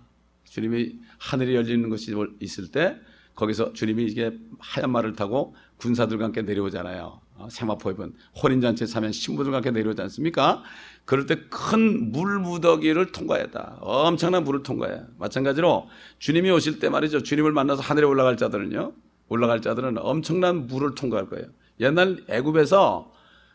주님이 0.50 1.00
하늘이 1.18 1.56
열리는 1.56 1.90
것이 1.90 2.14
있을 2.40 2.70
때 2.72 2.98
거기서 3.36 3.74
주님이 3.74 4.06
이게 4.06 4.38
하얀 4.60 4.92
말을 4.92 5.14
타고 5.14 5.56
군사들과 5.78 6.26
함께 6.26 6.42
내려오잖아요. 6.42 7.22
어, 7.38 7.48
세마포 7.50 7.92
입은 7.92 8.14
혼인잔치에 8.42 8.88
사면 8.88 9.12
신부들과 9.12 9.58
함께 9.58 9.72
내려오지 9.72 10.02
않습니까? 10.04 10.64
그럴 11.04 11.26
때 11.26 11.36
큰 11.50 12.12
물무더기를 12.12 13.12
통과했다. 13.12 13.80
엄청난 13.82 14.44
물을 14.46 14.64
통과해. 14.64 15.02
마찬가지로 15.18 15.90
주님이 16.20 16.50
오실 16.52 16.80
때 16.80 16.90
말이죠. 16.90 17.24
주님을 17.24 17.52
만나서 17.52 17.82
하늘에 17.82 18.06
올라갈 18.06 18.38
자들은요. 18.38 18.94
올라갈 19.28 19.62
자들은 19.62 19.98
엄청난 19.98 20.68
물을 20.68 20.96
통과할 20.96 21.28
거예요. 21.28 21.48
옛날 21.82 22.24
애굽에서 22.30 23.12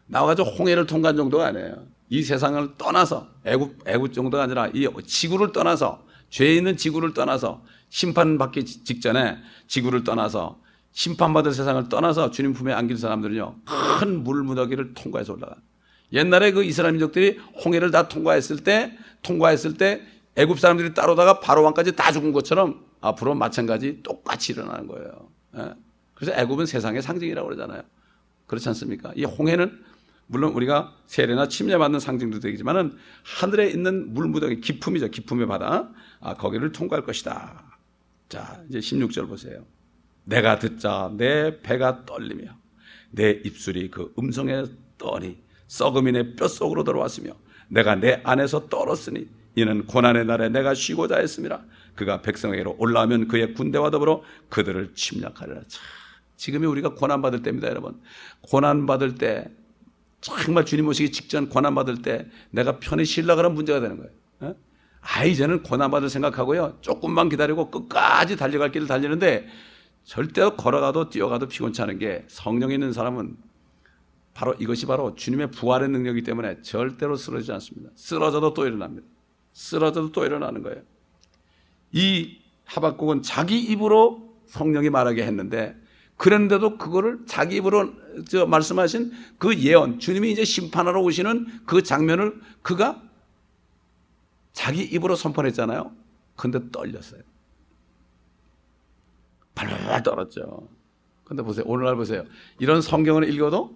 나와가지고 0.07 0.51
홍해를 0.51 0.87
통과한 0.87 1.17
정도가 1.17 1.47
아니에요. 1.47 1.87
이 2.11 2.23
세상을 2.23 2.77
떠나서 2.77 3.29
애굽 3.45 3.89
애굽 3.89 4.13
정도가 4.13 4.43
아니라 4.43 4.69
이 4.75 4.87
지구를 5.07 5.53
떠나서 5.53 6.05
죄 6.31 6.55
있는 6.55 6.77
지구를 6.77 7.13
떠나서 7.13 7.63
심판받기 7.91 8.65
직전에 8.65 9.39
지구를 9.67 10.05
떠나서 10.05 10.61
심판받을 10.93 11.53
세상을 11.53 11.89
떠나서 11.89 12.31
주님 12.31 12.53
품에 12.53 12.73
안길 12.73 12.97
사람들은요 12.97 13.57
큰 13.99 14.25
물무더기를 14.25 14.95
통과해서 14.95 15.35
올라가. 15.35 15.57
옛날에 16.13 16.53
그 16.53 16.65
이스라엘 16.65 16.93
민족들이 16.95 17.39
홍해를 17.65 17.91
다 17.91 18.09
통과했을 18.09 18.59
때 18.59 18.97
통과했을 19.23 19.75
때 19.75 20.03
애굽 20.37 20.59
사람들이 20.59 20.95
따로다가 20.95 21.41
바로 21.41 21.63
왕까지 21.65 21.95
다 21.95 22.11
죽은 22.13 22.33
것처럼 22.33 22.85
앞으로 23.01 23.35
마찬가지 23.35 24.03
똑같이 24.03 24.53
일어나는 24.53 24.87
거예요. 24.87 25.29
예. 25.57 25.75
그래서 26.15 26.33
애굽은 26.39 26.67
세상의 26.67 27.03
상징이라고 27.03 27.49
그러잖아요. 27.49 27.83
그렇지 28.47 28.69
않습니까? 28.69 29.13
이 29.15 29.25
홍해는 29.25 29.81
물론 30.27 30.53
우리가 30.53 30.95
세례나 31.07 31.49
침례받는 31.49 31.99
상징도 31.99 32.41
되지만은 32.41 32.97
하늘에 33.25 33.69
있는 33.69 34.15
물무더기 34.15 34.61
기품이죠. 34.61 35.09
기품의 35.09 35.47
바다. 35.47 35.91
아, 36.21 36.35
거기를 36.35 36.73
통과할 36.73 37.05
것이다. 37.05 37.65
자, 38.29 38.63
이제 38.69 38.79
16절 38.79 39.29
보세요. 39.29 39.65
내가 40.25 40.59
듣자 40.59 41.11
내 41.17 41.61
배가 41.61 42.05
떨리며 42.05 42.55
내 43.11 43.31
입술이 43.31 43.91
그 43.91 44.13
음성에 44.19 44.65
떠니 44.99 45.39
썩음이 45.67 46.13
내 46.13 46.37
뼛속으로 46.37 46.85
들어왔으며 46.85 47.33
내가 47.69 47.95
내 47.95 48.21
안에서 48.25 48.69
떨었으니 48.69 49.29
이는 49.57 49.87
고난의 49.87 50.27
날에 50.27 50.49
내가 50.49 50.75
쉬고자 50.75 51.19
했습니다. 51.19 51.63
그가 51.95 52.23
백성에게로 52.23 52.77
올라오면 52.79 53.29
그의 53.29 53.55
군대와 53.55 53.91
더불어 53.91 54.23
그들을 54.49 54.95
침략하리라. 54.95 55.63
참, 55.67 55.83
지금이 56.37 56.67
우리가 56.67 56.95
고난받을 56.95 57.43
때입니다, 57.43 57.69
여러분. 57.69 58.01
고난받을 58.43 59.17
때 59.17 59.51
정말 60.21 60.65
주님 60.65 60.87
오시기 60.87 61.13
직전 61.13 61.49
고난받을 61.49 62.03
때 62.03 62.27
내가 62.51 62.79
편히 62.79 63.05
쉬려고 63.05 63.41
하는 63.41 63.55
문제가 63.55 63.81
되는 63.81 63.97
거예요. 63.97 64.11
어? 64.41 64.55
아, 65.01 65.25
이제는 65.25 65.63
고난받을 65.63 66.09
생각하고요. 66.09 66.79
조금만 66.81 67.29
기다리고 67.29 67.71
끝까지 67.71 68.37
달려갈 68.37 68.71
길을 68.71 68.87
달리는데 68.87 69.47
절대로 70.05 70.57
걸어가도 70.57 71.11
뛰어가도 71.11 71.49
피곤치 71.49 71.83
않은 71.83 71.99
게 71.99 72.25
성령 72.29 72.71
있는 72.71 72.93
사람은 72.93 73.37
바로 74.35 74.55
이것이 74.59 74.87
바로 74.87 75.15
주님의 75.15 75.51
부활의 75.51 75.89
능력이기 75.89 76.25
때문에 76.25 76.63
절대로 76.63 77.17
쓰러지지 77.17 77.53
않습니다. 77.53 77.91
쓰러져도 77.95 78.55
또 78.55 78.67
일어납니다. 78.67 79.07
쓰러져도 79.53 80.13
또 80.13 80.25
일어나는 80.25 80.63
거예요. 80.63 80.83
이 81.93 82.39
하박국은 82.65 83.23
자기 83.23 83.61
입으로 83.61 84.37
성령이 84.47 84.91
말하게 84.91 85.25
했는데 85.25 85.77
그런데도 86.17 86.77
그거를 86.77 87.21
자기 87.27 87.57
입으로 87.57 87.93
저 88.29 88.47
말씀하신 88.47 89.13
그 89.39 89.57
예언, 89.59 89.99
주님이 89.99 90.33
이제 90.33 90.45
심판하러 90.45 91.01
오시는 91.01 91.47
그 91.65 91.83
장면을 91.83 92.41
그가 92.63 93.03
자기 94.61 94.83
입으로 94.83 95.17
선포했잖아요. 95.17 95.91
근데 96.37 96.61
떨렸어요. 96.71 97.23
발발 99.55 100.03
떨었죠. 100.03 100.69
근데 101.25 101.43
보세요. 101.43 101.65
오늘날 101.67 101.97
보세요. 101.97 102.27
이런 102.59 102.83
성경을 102.83 103.33
읽어도 103.33 103.75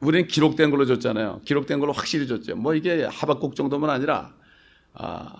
우리는 0.00 0.26
기록된 0.26 0.72
걸로 0.72 0.86
줬잖아요. 0.86 1.42
기록된 1.44 1.78
걸로 1.78 1.92
확실히 1.92 2.26
줬죠. 2.26 2.56
뭐 2.56 2.74
이게 2.74 3.04
하박국 3.04 3.54
정도만 3.54 3.88
아니라 3.88 4.34
아, 4.92 5.30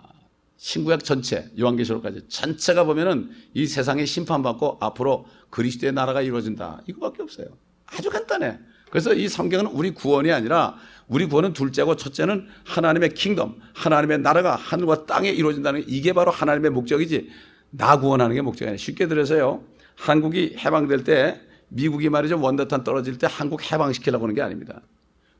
신구약 0.59 1.03
전체, 1.03 1.51
요한계시록까지 1.59 2.29
전체가 2.29 2.85
보면은 2.85 3.33
이 3.53 3.67
세상에 3.67 4.05
심판받고 4.05 4.79
앞으로 4.81 5.27
그리스도의 5.51 5.93
나라가 5.93 6.23
이루어진다. 6.23 6.83
이거밖에 6.87 7.25
없어요. 7.25 7.49
아주 7.87 8.11
간단해. 8.11 8.61
그래서 8.91 9.15
이 9.15 9.29
성경은 9.29 9.67
우리 9.67 9.91
구원이 9.91 10.31
아니라 10.33 10.77
우리 11.09 11.27
구원은 11.27 11.53
둘째고 11.53 11.97
첫째는 11.97 12.49
하나님의 12.65 13.15
킹덤, 13.15 13.57
하나님의 13.75 14.19
나라가 14.21 14.57
하늘과 14.57 15.07
땅에 15.07 15.31
이루어진다는 15.31 15.85
이게 15.87 16.13
바로 16.13 16.31
하나님의 16.31 16.71
목적이지 16.71 17.31
나 17.71 17.99
구원하는 17.99 18.35
게 18.35 18.43
목적이 18.43 18.69
아니에요. 18.69 18.79
쉽게 18.79 19.07
들어서요. 19.07 19.63
한국이 19.97 20.57
해방될 20.59 21.05
때 21.05 21.41
미국이 21.69 22.09
말이죠. 22.09 22.41
원더탄 22.41 22.85
떨어질 22.85 23.19
때 23.19 23.27
한국 23.31 23.71
해방시키려고 23.71 24.25
하는 24.25 24.35
게 24.35 24.43
아닙니다. 24.43 24.81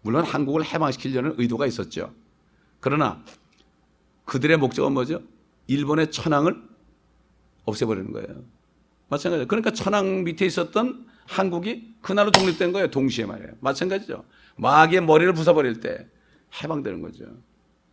물론 0.03 0.25
한국을 0.25 0.65
해방시키려는 0.65 1.35
의도가 1.39 1.67
있었죠. 1.67 2.13
그러나 2.81 3.23
그들의 4.25 4.57
목적은 4.57 4.93
뭐죠? 4.93 5.23
일본의 5.67 6.11
천황을 6.11 6.57
없애버리는 7.65 8.13
거예요. 8.13 8.45
마찬가지죠. 9.09 9.49
그러니까 9.49 9.71
천황 9.71 10.25
밑에 10.25 10.47
있었던 10.47 11.07
한국이 11.27 11.95
그날로 12.01 12.31
독립된 12.31 12.73
거예요. 12.73 12.91
동시에 12.91 13.27
말이에요. 13.27 13.53
마찬가지죠. 13.61 14.25
마귀의 14.57 15.03
머리를 15.03 15.33
부숴버릴 15.35 15.83
때 15.83 16.07
해방되는 16.63 17.03
거죠. 17.03 17.25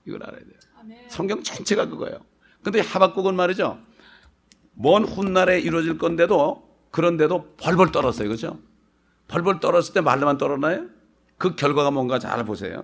이걸 0.05 0.23
알아야 0.23 0.39
돼요. 0.39 0.53
성경 1.09 1.41
전체가 1.43 1.87
그거예요. 1.89 2.19
근데 2.61 2.79
하박국은 2.79 3.35
말이죠. 3.35 3.79
먼 4.75 5.03
훗날에 5.03 5.59
이루어질 5.59 5.97
건데도 5.97 6.69
그런데도 6.91 7.55
벌벌 7.57 7.91
떨었어요. 7.91 8.29
그죠? 8.29 8.59
벌벌 9.27 9.59
떨었을 9.59 9.93
때 9.93 10.01
말로만 10.01 10.37
떨어나요? 10.37 10.85
그 11.37 11.55
결과가 11.55 11.91
뭔가 11.91 12.19
잘 12.19 12.43
보세요. 12.45 12.83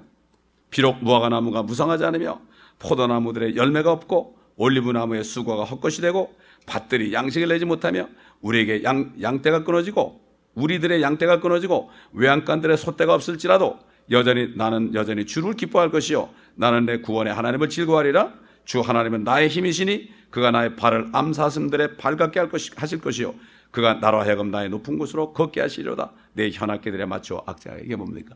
비록 0.70 1.04
무화과 1.04 1.30
나무가 1.30 1.64
무성하지 1.64 2.04
않으며 2.06 2.42
포도나무들의 2.80 3.56
열매가 3.56 3.92
없고 3.92 4.38
올리브나무의 4.56 5.24
수과가 5.24 5.64
헛것이 5.64 6.02
되고 6.02 6.36
밭들이 6.66 7.14
양식을 7.14 7.48
내지 7.48 7.66
못하며 7.66 8.08
우리에게 8.42 8.84
양, 8.84 9.14
양떼가 9.22 9.64
끊어지고 9.64 10.22
우리들의 10.56 11.02
양떼가 11.02 11.40
끊어지고 11.40 11.90
외양간들의 12.14 12.78
소떼가 12.78 13.14
없을지라도 13.14 13.80
여전히 14.12 14.54
나는 14.56 14.94
여전히 14.94 15.26
주를 15.26 15.54
기뻐할 15.54 15.90
것이요 15.90 16.30
나는 16.56 16.86
내 16.86 17.00
구원의 17.00 17.34
하나님을 17.34 17.70
즐거워하리라 17.70 18.34
주 18.66 18.82
하나님은 18.82 19.24
나의 19.24 19.50
힘이시니 19.50 20.10
그가 20.30 20.52
나의 20.52 20.76
발을 20.76 21.10
암사슴들의 21.12 21.98
발 21.98 22.18
같게 22.18 22.40
할 22.40 22.50
것이, 22.50 22.72
하실 22.76 23.00
것이요 23.00 23.36
그가 23.72 23.96
나로 23.96 24.20
하여금 24.22 24.52
나의 24.52 24.70
높은 24.70 24.98
곳으로 24.98 25.34
걷게 25.34 25.62
하시려다 25.62 26.12
내 26.34 26.50
현악기들에 26.52 27.06
맞춰 27.06 27.44
악자에게 27.46 27.96
뭡니까? 27.96 28.36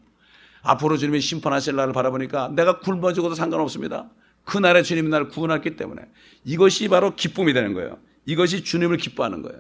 앞으로 0.64 0.98
주님이 0.98 1.20
심판하실 1.20 1.76
날을 1.76 1.94
바라보니까 1.94 2.50
내가 2.56 2.80
굶어 2.80 3.14
죽어도 3.14 3.36
상관없습니다. 3.36 4.10
그날에 4.46 4.82
주님이 4.82 5.10
나를 5.10 5.28
구원했기 5.28 5.76
때문에 5.76 6.02
이것이 6.46 6.88
바로 6.88 7.16
기쁨이 7.16 7.54
되는 7.54 7.74
거예요. 7.74 7.98
이것이 8.26 8.64
주님을 8.64 8.98
기뻐하는 8.98 9.42
거예요. 9.42 9.60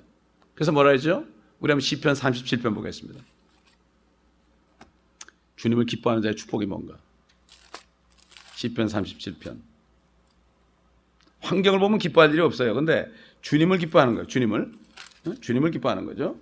그래서 0.55 0.71
뭐라 0.71 0.91
했죠? 0.91 1.25
우리 1.63 1.71
한번 1.71 1.79
시편 1.79 2.13
37편 2.13 2.75
보겠습니다. 2.75 3.23
주님을 5.55 5.85
기뻐하는 5.85 6.21
자의 6.21 6.35
축복이 6.35 6.65
뭔가? 6.65 6.97
시편 8.55 8.87
37편. 8.87 9.61
환경을 11.39 11.79
보면 11.79 11.99
기뻐할 11.99 12.31
일이 12.31 12.41
없어요. 12.41 12.73
근데 12.73 13.09
주님을 13.41 13.77
기뻐하는 13.77 14.15
거예요. 14.15 14.27
주님을. 14.27 14.73
주님을 15.39 15.71
기뻐하는 15.71 16.05
거죠. 16.05 16.37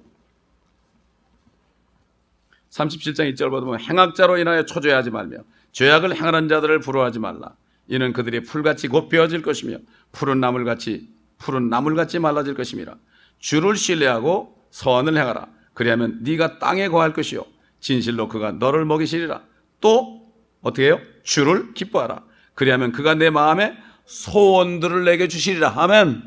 37장 2.71 3.31
1절 3.31 3.51
보면 3.51 3.79
행악자로 3.79 4.39
인하여 4.39 4.65
초조해하지 4.65 5.11
말며 5.11 5.43
죄악을 5.71 6.15
행하는 6.15 6.47
자들을 6.47 6.79
부러워하지 6.79 7.19
말라. 7.19 7.55
이는 7.87 8.11
그들이 8.11 8.41
풀같이 8.41 8.87
곧 8.87 9.07
베어질 9.07 9.43
것이며 9.43 9.77
푸른 10.11 10.39
나물같이 10.39 11.13
푸른 11.37 11.69
나물같이 11.69 12.17
말라질 12.17 12.55
것임이라. 12.55 12.95
주를 13.37 13.75
신뢰하고 13.75 14.60
선을 14.71 15.17
행하라. 15.17 15.47
그리하면 15.73 16.19
네가 16.21 16.59
땅에 16.59 16.87
거할 16.89 17.13
것이요 17.13 17.45
진실로 17.79 18.27
그가 18.27 18.51
너를 18.51 18.85
먹이시리라. 18.85 19.43
또 19.79 20.31
어떻게 20.61 20.87
해요? 20.87 20.99
주를 21.23 21.73
기뻐하라. 21.73 22.23
그리하면 22.53 22.91
그가 22.91 23.15
내 23.15 23.29
마음에 23.29 23.77
소원들을 24.05 25.05
내게 25.05 25.27
주시리라. 25.27 25.73
아멘. 25.75 26.21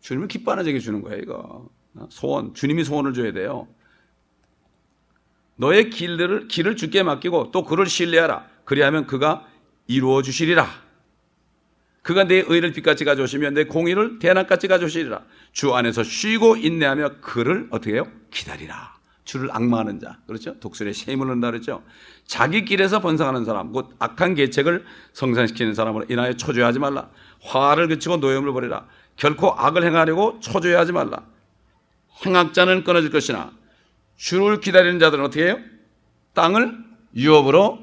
주님은 0.00 0.28
기뻐하는 0.28 0.64
자에게 0.64 0.78
주는 0.78 1.02
거예요, 1.02 1.20
이거. 1.20 1.68
어? 1.94 2.06
소원. 2.10 2.54
주님이 2.54 2.84
소원을 2.84 3.14
줘야 3.14 3.32
돼요. 3.32 3.66
너의 5.56 5.90
길들을, 5.90 6.48
길을 6.48 6.76
주께 6.76 7.02
맡기고 7.02 7.50
또 7.50 7.64
그를 7.64 7.86
신뢰하라. 7.86 8.46
그리하면 8.64 9.06
그가 9.06 9.46
이루어 9.86 10.22
주시리라. 10.22 10.68
그가 12.06 12.22
내 12.22 12.36
의를 12.46 12.70
빛같이 12.70 13.04
가져오시며 13.04 13.50
내 13.50 13.64
공의를 13.64 14.20
대낮같이 14.20 14.68
가져오시리라. 14.68 15.22
주 15.50 15.74
안에서 15.74 16.04
쉬고 16.04 16.54
인내하며 16.54 17.16
그를 17.20 17.66
어떻게 17.72 17.94
해요? 17.94 18.06
기다리라. 18.30 18.94
주를 19.24 19.48
악마하는 19.50 19.98
자. 19.98 20.20
그렇죠? 20.28 20.56
독수리에 20.60 20.92
쉐임을 20.92 21.26
넣는다 21.26 21.50
그랬죠? 21.50 21.82
자기 22.24 22.64
길에서 22.64 23.00
번성하는 23.00 23.44
사람, 23.44 23.72
곧 23.72 23.90
악한 23.98 24.36
계책을 24.36 24.84
성산시키는 25.14 25.74
사람으로 25.74 26.04
인하여 26.08 26.34
초조해하지 26.34 26.78
말라. 26.78 27.10
화를 27.42 27.88
그치고 27.88 28.18
노염을 28.18 28.52
버리라. 28.52 28.86
결코 29.16 29.52
악을 29.58 29.82
행하려고 29.82 30.38
초조해하지 30.38 30.92
말라. 30.92 31.24
행악자는 32.24 32.84
끊어질 32.84 33.10
것이나 33.10 33.50
주를 34.14 34.60
기다리는 34.60 35.00
자들은 35.00 35.24
어떻게 35.24 35.46
해요? 35.46 35.58
땅을 36.34 36.72
유업으로 37.16 37.80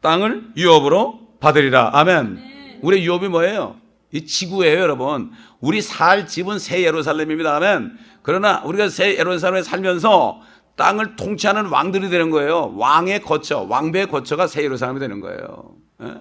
땅을 0.00 0.52
유업으로 0.56 1.38
받으리라. 1.40 1.90
아멘. 1.92 2.55
우리 2.86 3.04
유업이 3.04 3.26
뭐예요? 3.26 3.74
이 4.12 4.24
지구예요, 4.24 4.78
여러분. 4.78 5.32
우리 5.60 5.82
살 5.82 6.28
집은 6.28 6.60
새 6.60 6.84
예루살렘입니다. 6.84 7.56
아멘. 7.56 7.98
그러나 8.22 8.62
우리가 8.62 8.88
새 8.88 9.18
예루살렘에 9.18 9.64
살면서 9.64 10.40
땅을 10.76 11.16
통치하는 11.16 11.66
왕들이 11.66 12.08
되는 12.10 12.30
거예요. 12.30 12.76
왕의 12.76 13.22
거처, 13.22 13.62
왕배의 13.62 14.06
거처가 14.08 14.46
새 14.46 14.62
예루살렘이 14.62 15.00
되는 15.00 15.18
거예요. 15.20 15.74
예? 16.04 16.14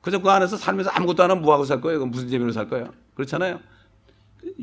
그저 0.00 0.18
그 0.22 0.30
안에서 0.30 0.56
살면서 0.56 0.88
아무것도 0.88 1.24
안 1.24 1.30
하면 1.30 1.42
뭐하고 1.42 1.66
살 1.66 1.82
거예요? 1.82 2.06
무슨 2.06 2.30
재미로 2.30 2.52
살 2.52 2.70
거예요? 2.70 2.86
그렇잖아요. 3.14 3.60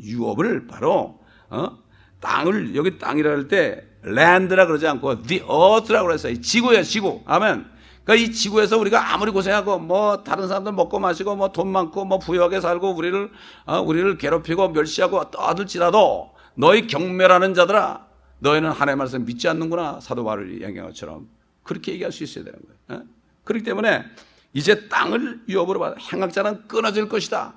유업을 0.02 0.66
바로 0.66 1.20
어? 1.48 1.78
땅을 2.20 2.74
여기 2.74 2.98
땅이라 2.98 3.30
할 3.30 3.46
때 3.46 3.84
랜드라 4.02 4.66
그러지 4.66 4.88
않고 4.88 5.22
the 5.22 5.44
earth라 5.44 6.02
그랬어요. 6.02 6.40
지구예요, 6.40 6.82
지구. 6.82 7.22
아멘. 7.24 7.66
그러니까 8.04 8.14
이 8.14 8.32
지구에서 8.32 8.78
우리가 8.78 9.12
아무리 9.14 9.30
고생하고 9.30 9.78
뭐 9.78 10.24
다른 10.24 10.48
사람들 10.48 10.72
먹고 10.72 10.98
마시고 10.98 11.36
뭐 11.36 11.52
돈 11.52 11.68
많고 11.70 12.04
뭐 12.04 12.18
부유하게 12.18 12.60
살고 12.60 12.94
우리를 12.94 13.30
어, 13.66 13.80
우리를 13.80 14.18
괴롭히고 14.18 14.70
멸시하고 14.70 15.30
떠들지라도 15.30 16.32
너희 16.54 16.86
경멸하는 16.86 17.54
자들아 17.54 18.06
너희는 18.40 18.70
하나님의 18.70 18.96
말씀 18.96 19.24
믿지 19.24 19.48
않는구나 19.48 20.00
사도 20.00 20.24
바울이 20.24 20.62
얘기한 20.62 20.86
것처럼 20.86 21.28
그렇게 21.62 21.92
얘기할 21.92 22.10
수 22.10 22.24
있어야 22.24 22.44
되는 22.44 22.58
거예요. 22.88 23.02
어? 23.02 23.06
그렇기 23.44 23.64
때문에 23.64 24.04
이제 24.52 24.88
땅을 24.88 25.42
유업으로 25.48 25.78
받아 25.78 25.96
행악자는 26.12 26.66
끊어질 26.66 27.08
것이다. 27.08 27.54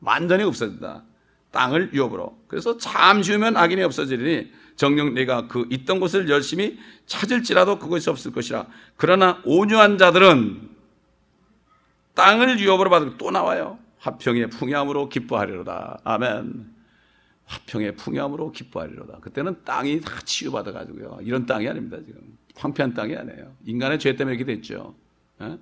완전히 0.00 0.44
없어진다. 0.44 1.02
땅을 1.50 1.90
유업으로. 1.92 2.38
그래서 2.48 2.76
잠시 2.78 3.32
후면 3.32 3.56
악인이 3.56 3.82
없어지리니 3.82 4.50
정녕 4.76 5.14
내가 5.14 5.46
그 5.46 5.66
있던 5.70 6.00
곳을 6.00 6.28
열심히 6.28 6.78
찾을지라도 7.06 7.78
그것이 7.78 8.10
없을 8.10 8.32
것이라. 8.32 8.66
그러나 8.96 9.40
온유한 9.44 9.98
자들은 9.98 10.70
땅을 12.14 12.58
유업으로 12.60 12.90
받으면 12.90 13.18
또 13.18 13.30
나와요. 13.30 13.78
화평의 13.98 14.50
풍요함으로 14.50 15.08
기뻐하리로다. 15.08 16.00
아멘. 16.04 16.72
화평의 17.46 17.96
풍요함으로 17.96 18.52
기뻐하리로다. 18.52 19.18
그때는 19.20 19.64
땅이 19.64 20.00
다 20.00 20.18
치유받아 20.24 20.72
가지고요. 20.72 21.18
이런 21.22 21.46
땅이 21.46 21.68
아닙니다, 21.68 21.98
지금. 22.04 22.20
황폐한 22.56 22.94
땅이 22.94 23.16
아니에요. 23.16 23.54
인간의 23.66 23.98
죄 23.98 24.14
때문에 24.16 24.36
이렇게 24.36 24.54
됐죠. 24.54 24.94
에? 25.42 25.58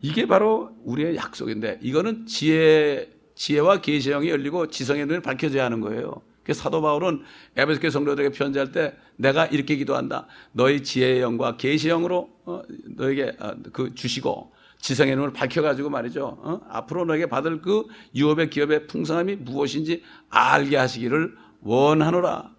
이게 0.00 0.26
바로 0.26 0.76
우리의 0.84 1.16
약속인데 1.16 1.78
이거는 1.80 2.26
지혜 2.26 3.08
지혜와 3.34 3.80
계시형이 3.80 4.28
열리고 4.28 4.68
지성의 4.68 5.06
눈이 5.06 5.22
밝혀져야 5.22 5.64
하는 5.64 5.80
거예요. 5.80 6.22
그 6.44 6.52
사도 6.54 6.82
바울은 6.82 7.22
에베소교 7.56 7.90
성도들에게 7.90 8.34
편지할 8.36 8.72
때 8.72 8.94
내가 9.16 9.46
이렇게 9.46 9.76
기도한다. 9.76 10.26
너희 10.52 10.82
지혜의 10.82 11.20
영과 11.20 11.56
계시의 11.56 11.92
영으로 11.94 12.30
어, 12.44 12.62
너에게 12.96 13.36
어, 13.38 13.54
그 13.72 13.94
주시고 13.94 14.52
지성의 14.80 15.14
눈을 15.14 15.32
밝혀가지고 15.32 15.90
말이죠. 15.90 16.38
어? 16.40 16.60
앞으로 16.68 17.04
너에게 17.04 17.26
받을 17.26 17.60
그 17.60 17.84
유업의 18.14 18.50
기업의 18.50 18.88
풍성함이 18.88 19.36
무엇인지 19.36 20.02
알게 20.30 20.76
하시기를 20.76 21.36
원하노라. 21.60 22.50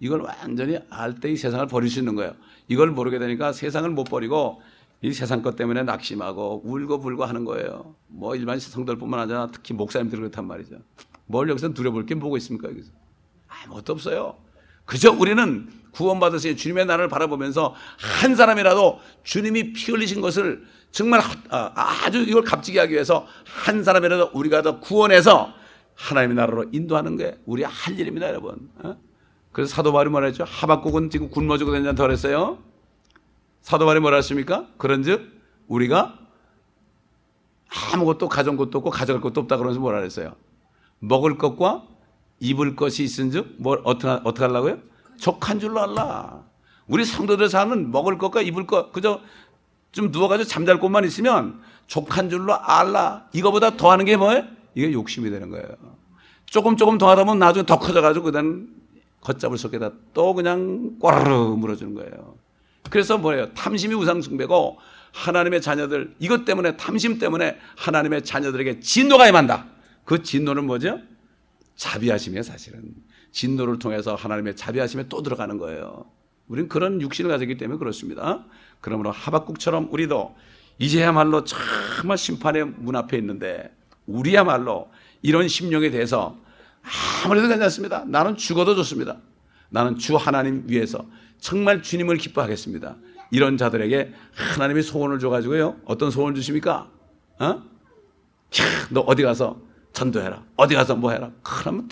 이걸 0.00 0.20
완전히 0.22 0.78
알 0.90 1.14
때 1.20 1.30
이 1.32 1.36
세상을 1.36 1.66
버릴 1.66 1.90
수 1.90 1.98
있는 1.98 2.14
거예요. 2.14 2.34
이걸 2.68 2.90
모르게 2.90 3.18
되니까 3.18 3.52
세상을 3.52 3.88
못 3.90 4.04
버리고 4.04 4.60
이 5.02 5.12
세상 5.12 5.42
것 5.42 5.56
때문에 5.56 5.82
낙심하고 5.82 6.62
울고 6.64 7.00
불고 7.00 7.24
하는 7.26 7.44
거예요. 7.44 7.94
뭐 8.08 8.34
일반 8.34 8.58
성도들뿐만 8.58 9.20
아니라 9.20 9.48
특히 9.52 9.74
목사님들 9.74 10.18
그렇단 10.18 10.46
말이죠. 10.46 10.76
뭘 11.26 11.48
여기서 11.50 11.74
두려볼 11.74 12.06
게 12.06 12.14
뭐가 12.14 12.38
있습니까 12.38 12.68
여기서? 12.70 12.90
아무것도 13.64 13.92
없어요. 13.92 14.36
그저 14.84 15.12
우리는 15.12 15.68
구원받으신 15.92 16.56
주님의 16.56 16.86
나라를 16.86 17.08
바라보면서 17.08 17.74
한 17.98 18.36
사람이라도 18.36 19.00
주님이 19.24 19.72
피 19.72 19.90
흘리신 19.90 20.20
것을 20.20 20.64
정말 20.90 21.20
아, 21.50 21.72
아주 22.04 22.20
이걸 22.20 22.42
값지게 22.42 22.78
하기 22.80 22.92
위해서 22.92 23.26
한 23.44 23.82
사람이라도 23.82 24.30
우리가 24.32 24.62
더 24.62 24.80
구원해서 24.80 25.52
하나님의 25.94 26.36
나라로 26.36 26.66
인도하는 26.72 27.16
게 27.16 27.38
우리 27.46 27.62
할 27.62 27.98
일입니다, 27.98 28.28
여러분. 28.28 28.70
어? 28.78 28.96
그래서 29.52 29.74
사도 29.74 29.92
바울이 29.92 30.10
말했죠. 30.10 30.44
하박국은 30.46 31.08
지금 31.08 31.30
굶어 31.30 31.56
죽고 31.56 31.72
된다 31.72 31.94
덜했어요. 31.94 32.58
사도 33.62 33.86
바울이 33.86 34.00
뭐라 34.00 34.16
했습니까? 34.16 34.66
그런즉 34.76 35.32
우리가 35.66 36.18
아무것도 37.92 38.28
가져온 38.28 38.56
것도 38.56 38.78
없고 38.78 38.90
가져갈 38.90 39.20
것도 39.22 39.40
없다 39.40 39.56
그러면서 39.56 39.80
뭐라 39.80 39.98
그랬어요? 39.98 40.34
먹을 40.98 41.38
것과 41.38 41.84
입을 42.40 42.76
것이 42.76 43.04
있은즉 43.04 43.56
뭘 43.58 43.80
어떻게 43.84 44.08
어떻게 44.24 44.44
하려고요? 44.44 44.78
족한 45.18 45.60
줄로 45.60 45.80
알라. 45.82 46.44
우리 46.86 47.04
성도들 47.04 47.48
사는 47.48 47.90
먹을 47.90 48.18
것과 48.18 48.42
입을 48.42 48.66
것 48.66 48.92
그저 48.92 49.20
좀 49.92 50.10
누워가지고 50.10 50.46
잠잘 50.46 50.78
곳만 50.78 51.04
있으면 51.04 51.60
족한 51.86 52.30
줄로 52.30 52.54
알라. 52.54 53.26
이거보다 53.32 53.76
더 53.76 53.90
하는 53.90 54.04
게 54.04 54.16
뭐예요? 54.16 54.44
이게 54.74 54.92
욕심이 54.92 55.30
되는 55.30 55.50
거예요. 55.50 55.66
조금 56.44 56.76
조금 56.76 56.98
더 56.98 57.08
하다 57.10 57.24
보면 57.24 57.38
나중에 57.38 57.64
더 57.66 57.78
커져가지고 57.78 58.26
그다음 58.26 58.68
걷잡을 59.22 59.58
속에다 59.58 59.90
또 60.14 60.34
그냥 60.34 60.98
꼬르르 61.00 61.56
물어주는 61.56 61.94
거예요. 61.94 62.36
그래서 62.90 63.18
뭐예요? 63.18 63.52
탐심이 63.54 63.94
우상숭배고 63.94 64.78
하나님의 65.12 65.62
자녀들 65.62 66.14
이것 66.20 66.44
때문에 66.44 66.76
탐심 66.76 67.18
때문에 67.18 67.58
하나님의 67.76 68.22
자녀들에게 68.22 68.80
진노가 68.80 69.26
임한다. 69.28 69.66
그 70.04 70.22
진노는 70.22 70.66
뭐죠? 70.66 71.00
자비하심이에요, 71.76 72.42
사실은. 72.42 72.94
진노를 73.32 73.78
통해서 73.78 74.14
하나님의 74.14 74.56
자비하심에 74.56 75.08
또 75.08 75.22
들어가는 75.22 75.58
거예요. 75.58 76.06
우리는 76.48 76.68
그런 76.68 77.00
육신을 77.00 77.30
가졌기 77.30 77.56
때문에 77.56 77.78
그렇습니다. 77.78 78.44
그러므로 78.80 79.10
하박국처럼 79.10 79.88
우리도 79.90 80.34
이제야말로 80.78 81.44
정말 81.44 82.18
심판의 82.18 82.64
문 82.64 82.96
앞에 82.96 83.16
있는데 83.18 83.74
우리야말로 84.06 84.90
이런 85.22 85.48
심령에 85.48 85.90
대해서 85.90 86.38
아무래도 87.24 87.48
괜찮습니다. 87.48 88.04
나는 88.06 88.36
죽어도 88.36 88.74
좋습니다. 88.76 89.18
나는 89.70 89.98
주 89.98 90.16
하나님 90.16 90.64
위해서 90.66 91.04
정말 91.38 91.82
주님을 91.82 92.16
기뻐하겠습니다. 92.16 92.96
이런 93.32 93.56
자들에게 93.56 94.12
하나님이 94.32 94.82
소원을 94.82 95.18
줘가지고요. 95.18 95.80
어떤 95.84 96.10
소원을 96.10 96.36
주십니까? 96.36 96.88
어? 97.40 97.44
야, 97.44 97.62
너 98.90 99.00
어디 99.00 99.22
가서 99.22 99.60
전도해라. 100.00 100.44
어디 100.56 100.74
가서 100.74 100.94
뭐 100.94 101.10
해라. 101.10 101.30
그러면 101.42 101.88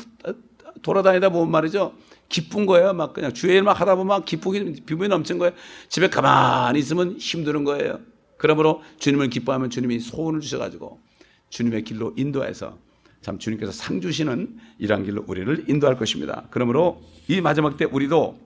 돌아다니다 0.82 1.30
보면 1.30 1.50
말이죠. 1.50 1.94
기쁜 2.28 2.66
거예요. 2.66 2.92
막 2.92 3.14
그냥 3.14 3.32
주의 3.32 3.56
일만 3.56 3.74
하다 3.74 3.94
보면 3.94 4.06
막 4.08 4.24
기쁘게 4.26 4.74
비문이 4.84 5.08
넘친 5.08 5.38
거예요. 5.38 5.54
집에 5.88 6.08
가만히 6.10 6.78
있으면 6.80 7.16
힘드는 7.18 7.64
거예요. 7.64 8.00
그러므로 8.36 8.82
주님을 8.98 9.30
기뻐하면 9.30 9.70
주님이 9.70 10.00
소원을 10.00 10.40
주셔가지고 10.40 11.00
주님의 11.48 11.84
길로 11.84 12.12
인도해서 12.16 12.76
참 13.22 13.38
주님께서 13.38 13.72
상 13.72 14.02
주시는 14.02 14.58
이러한 14.78 15.04
길로 15.04 15.24
우리를 15.26 15.64
인도할 15.70 15.96
것입니다. 15.96 16.44
그러므로 16.50 17.00
이 17.26 17.40
마지막 17.40 17.78
때 17.78 17.86
우리도 17.86 18.38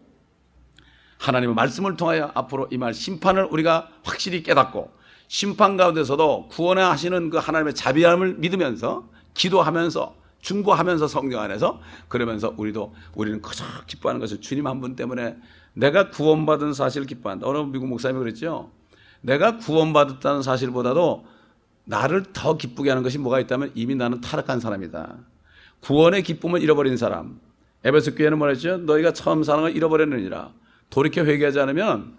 하나님의 1.19 1.57
말씀을 1.57 1.97
통하여 1.97 2.31
앞으로 2.35 2.69
이 2.71 2.77
말 2.77 2.95
심판을 2.95 3.49
우리가 3.51 3.89
확실히 4.05 4.45
깨닫고 4.45 4.93
심판 5.27 5.77
가운데서도 5.77 6.47
구원하시는 6.49 7.31
그 7.31 7.39
하나님의 7.39 7.75
자비함을 7.75 8.35
믿으면서 8.35 9.09
기도하면서 9.35 10.17
중보하면서 10.41 11.09
성경 11.09 11.41
안에서 11.43 11.81
그러면서 12.09 12.55
우리도 12.57 12.95
우리는 13.15 13.43
그저 13.43 13.65
기뻐하는 13.87 14.21
것은 14.21 14.41
주님 14.41 14.67
한 14.67 14.81
분 14.81 14.95
때문에 14.97 15.37
내가 15.75 16.11
구원받은 16.11 16.75
사실을 16.75 17.07
기뻐한다. 17.07 17.47
어느 17.47 17.59
미국 17.59 17.87
목사님이 17.89 18.21
그랬죠. 18.21 18.71
내가 19.21 19.59
구원받았다는 19.59 20.43
사실보다도 20.43 21.27
나를 21.85 22.25
더 22.33 22.57
기쁘게 22.57 22.91
하는 22.91 23.03
것이 23.03 23.19
뭐가 23.19 23.41
있다면 23.41 23.73
이미 23.75 23.95
나는 23.95 24.21
타락한 24.21 24.61
사람이다. 24.61 25.17
구원의 25.81 26.23
기쁨을 26.23 26.63
잃어버린 26.63 26.97
사람. 26.97 27.41
에베소 27.85 28.15
교회는 28.15 28.39
뭐랬죠? 28.39 28.79
너희가 28.79 29.13
처음 29.13 29.43
걸 29.43 29.75
잃어버렸느니라. 29.77 30.53
돌이켜 30.91 31.25
회개하지 31.25 31.61
않으면 31.61 32.17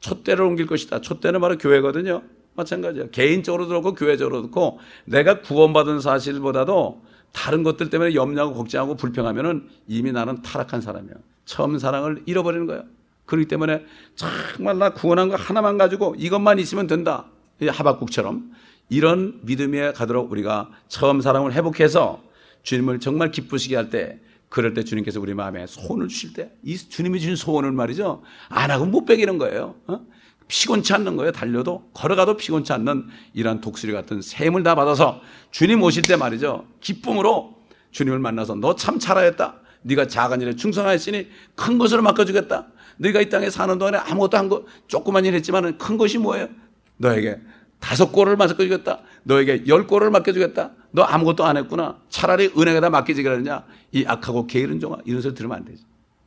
촛대를 0.00 0.44
옮길 0.44 0.66
것이다. 0.66 1.00
촛대는 1.00 1.40
바로 1.40 1.56
교회거든요. 1.58 2.22
마찬가지예요. 2.56 3.10
개인적으로도 3.10 3.68
그렇고 3.68 3.94
교회적으로도 3.94 4.50
그렇고 4.50 4.78
내가 5.04 5.40
구원받은 5.40 6.00
사실보다도 6.00 7.02
다른 7.32 7.62
것들 7.62 7.90
때문에 7.90 8.14
염려하고 8.14 8.54
걱정하고 8.54 8.94
불평하면은 8.96 9.68
이미 9.88 10.12
나는 10.12 10.40
타락한 10.42 10.80
사람이야. 10.80 11.14
처음 11.44 11.78
사랑을 11.78 12.22
잃어버리는 12.26 12.66
거야. 12.66 12.84
그렇기 13.26 13.48
때문에 13.48 13.84
정말 14.14 14.78
나 14.78 14.90
구원한 14.90 15.28
거 15.28 15.36
하나만 15.36 15.78
가지고 15.78 16.14
이것만 16.18 16.58
있으면 16.58 16.86
된다. 16.86 17.26
하박국처럼 17.66 18.52
이런 18.90 19.40
믿음에 19.42 19.92
가도록 19.92 20.30
우리가 20.30 20.70
처음 20.88 21.20
사랑을 21.20 21.52
회복해서 21.52 22.22
주님을 22.62 23.00
정말 23.00 23.30
기쁘시게 23.30 23.76
할 23.76 23.90
때 23.90 24.20
그럴 24.48 24.72
때 24.72 24.84
주님께서 24.84 25.20
우리 25.20 25.34
마음에 25.34 25.66
소원을 25.66 26.06
주실 26.08 26.32
때 26.32 26.52
이 26.62 26.76
주님이 26.76 27.18
주신 27.18 27.34
소원은 27.34 27.74
말이죠. 27.74 28.22
안 28.48 28.70
하고 28.70 28.86
못 28.86 29.04
배기는 29.04 29.38
거예요. 29.38 29.74
어? 29.88 30.00
피곤치 30.48 30.92
않는 30.94 31.16
거예요. 31.16 31.32
달려도 31.32 31.90
걸어가도 31.94 32.36
피곤치 32.36 32.72
않는 32.72 33.06
이러한 33.32 33.60
독수리 33.60 33.92
같은 33.92 34.20
새 34.22 34.35
힘을 34.35 34.62
다 34.62 34.74
받아서 34.74 35.20
주님 35.50 35.82
오실 35.82 36.06
때 36.06 36.16
말이죠. 36.16 36.66
기쁨으로 36.80 37.54
주님을 37.90 38.18
만나서 38.18 38.54
너 38.56 38.74
참 38.76 38.98
잘하였다. 38.98 39.60
네가 39.82 40.06
작은 40.08 40.40
일에 40.40 40.56
충성하였으니 40.56 41.28
큰 41.54 41.78
것으로 41.78 42.02
맡겨주겠다. 42.02 42.68
네가 42.98 43.20
이 43.20 43.28
땅에 43.28 43.50
사는 43.50 43.76
동안에 43.78 43.98
아무것도 43.98 44.36
한 44.38 44.48
거 44.48 44.64
조그만 44.86 45.24
일 45.24 45.34
했지만 45.34 45.76
큰 45.78 45.98
것이 45.98 46.18
뭐예요? 46.18 46.48
너에게 46.96 47.40
다섯 47.80 48.10
골을 48.12 48.36
맡겨주겠다. 48.36 49.00
너에게 49.24 49.64
열 49.66 49.86
골을 49.86 50.10
맡겨주겠다. 50.10 50.72
너 50.92 51.02
아무것도 51.02 51.44
안 51.44 51.56
했구나. 51.56 51.98
차라리 52.08 52.50
은행에다 52.56 52.88
맡기지 52.90 53.22
그러느냐. 53.22 53.64
이 53.92 54.04
악하고 54.06 54.46
게으른 54.46 54.80
종아 54.80 54.98
이런 55.04 55.20
소리 55.20 55.34
들으면 55.34 55.58
안 55.58 55.64
되지. 55.64 55.84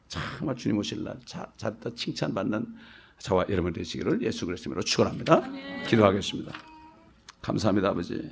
정말 0.07 0.55
주님 0.55 0.78
오실 0.78 1.03
날 1.03 1.15
자, 1.26 1.47
자다 1.57 1.89
칭찬받는 1.95 2.65
저와 3.20 3.45
여러분 3.49 3.74
되시기를 3.74 4.22
예수 4.22 4.45
그리스도로 4.45 4.82
축원합니다. 4.82 5.43
기도하겠습니다. 5.88 6.53
감사합니다, 7.41 7.89
아버지. 7.89 8.32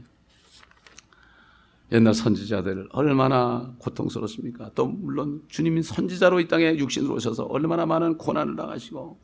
옛날 1.92 2.14
선지자들 2.14 2.90
얼마나 2.92 3.74
고통스럽습니까? 3.78 4.72
또 4.74 4.88
물론 4.88 5.44
주님이 5.50 5.84
선지자로 5.84 6.40
이 6.40 6.48
땅에 6.48 6.76
육신으로 6.78 7.16
오셔서 7.16 7.44
얼마나 7.46 7.86
많은 7.86 8.18
고난을 8.18 8.56
당하시고 8.56 9.20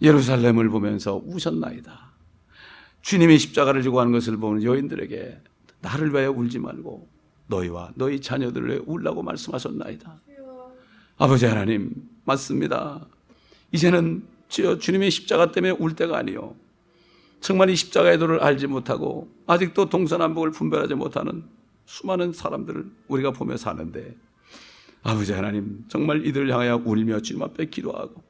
예루살렘을 0.00 0.70
보면서 0.70 1.20
우셨나이다. 1.24 2.12
주님이 3.02 3.38
십자가를 3.38 3.82
지고 3.82 4.00
하는 4.00 4.12
것을 4.12 4.38
보는 4.38 4.62
여인들에게 4.62 5.42
나를 5.82 6.10
위하여 6.10 6.30
울지 6.30 6.58
말고 6.58 7.06
너희와 7.48 7.92
너희 7.96 8.20
자녀들을 8.20 8.68
위해 8.68 8.80
울라고 8.86 9.22
말씀하셨나이다. 9.22 10.20
아버지 11.18 11.44
하나님 11.44 11.92
맞습니다. 12.24 13.06
이제는 13.72 14.26
주님의 14.78 15.10
십자가 15.10 15.50
때문에 15.50 15.72
울 15.78 15.94
때가 15.94 16.16
아니요. 16.16 16.54
정말 17.40 17.68
이 17.70 17.76
십자가의 17.76 18.18
도를 18.18 18.42
알지 18.42 18.66
못하고 18.66 19.30
아직도 19.46 19.90
동서남북을 19.90 20.50
분별하지 20.52 20.94
못하는 20.94 21.44
수많은 21.84 22.32
사람들을 22.32 22.86
우리가 23.08 23.32
보며 23.32 23.56
사는데 23.56 24.16
아버지 25.02 25.32
하나님 25.32 25.84
정말 25.88 26.24
이들을 26.24 26.50
향하여 26.50 26.80
울며 26.84 27.20
주님 27.20 27.42
앞에 27.42 27.66
기도하고 27.66 28.22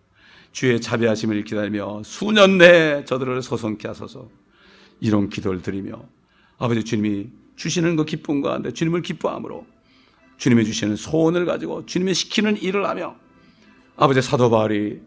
주의 0.50 0.80
자비하심을 0.80 1.44
기다리며 1.44 2.02
수년 2.04 2.58
내에 2.58 3.04
저들을 3.04 3.42
소성케 3.42 3.86
하소서 3.86 4.28
이런 5.00 5.28
기도를 5.28 5.62
드리며 5.62 6.02
아버지 6.58 6.82
주님이 6.82 7.28
주시는 7.56 7.94
그 7.96 8.04
기쁨 8.04 8.42
가운데 8.42 8.72
주님을 8.72 9.02
기뻐함으로 9.02 9.66
주님이 10.38 10.64
주시는 10.64 10.96
소원을 10.96 11.46
가지고 11.46 11.86
주님이 11.86 12.14
시키는 12.14 12.60
일을 12.60 12.86
하며 12.86 13.16
아버지 13.96 14.20
사도 14.20 14.50
바울이 14.50 15.00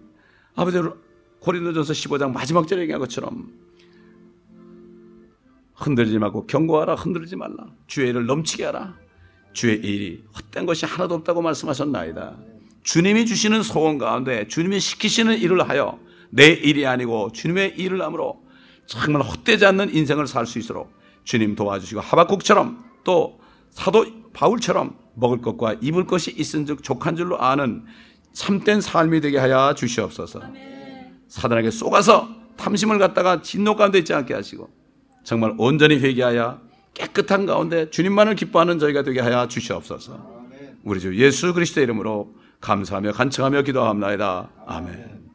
아버지 0.56 0.80
고린도전서 1.40 1.94
15장 1.94 2.32
마지막 2.32 2.68
절에 2.68 2.82
얘기한 2.82 3.00
것처럼 3.00 3.52
흔들지 5.76 6.18
말고 6.18 6.48
경고하라 6.48 6.96
흔들지 6.96 7.36
말라. 7.36 7.68
주의 7.86 8.10
일을 8.10 8.26
넘치게 8.26 8.66
하라. 8.66 8.96
주의 9.54 9.78
일이 9.78 10.24
헛된 10.36 10.66
것이 10.66 10.86
하나도 10.86 11.16
없다고 11.16 11.42
말씀하셨나이다. 11.42 12.38
주님이 12.84 13.26
주시는 13.26 13.64
소원 13.64 13.98
가운데 13.98 14.48
주님이 14.48 14.80
시키시는 14.80 15.38
일을 15.40 15.68
하여 15.70 16.00
내 16.30 16.48
일이 16.48 16.86
아니고 16.86 17.32
주님의 17.32 17.76
일을 17.78 18.02
함으로 18.02 18.42
정말 18.86 19.22
헛되지 19.22 19.66
않는 19.66 19.94
인생을 19.94 20.28
살 20.28 20.46
수 20.46 20.60
있도록 20.60 20.92
주님 21.24 21.56
도와주시고 21.56 22.02
하박국처럼 22.02 22.84
또 23.04 23.40
사도 23.70 24.06
바울처럼 24.34 24.96
먹을 25.16 25.42
것과 25.42 25.76
입을 25.82 26.06
것이 26.06 26.32
있은즉 26.32 26.84
족한 26.84 27.16
줄로 27.16 27.40
아는 27.40 27.86
참된 28.34 28.82
삶이 28.82 29.22
되게 29.22 29.38
하여 29.38 29.74
주시옵소서. 29.76 30.42
사단에게 31.28 31.72
쏘가서 31.72 32.30
탐심을 32.58 32.98
갖다가 33.00 33.42
진노 33.42 33.76
가운데 33.76 34.00
있지 34.00 34.14
않게 34.14 34.34
하시고 34.34 34.70
정말 35.24 35.54
온전히 35.58 36.00
회개하여 36.00 36.62
깨끗한 36.94 37.46
가운데 37.46 37.90
주님만을 37.90 38.36
기뻐하는 38.36 38.80
저희가 38.80 39.04
되게 39.04 39.20
하여 39.20 39.48
주시옵소서. 39.48 40.38
우리 40.84 41.00
주 41.00 41.16
예수 41.18 41.54
그리스도의 41.54 41.84
이름으로 41.84 42.34
감사하며 42.62 43.12
간청하며 43.12 43.62
기도합니다. 43.64 44.50
아멘. 44.66 45.27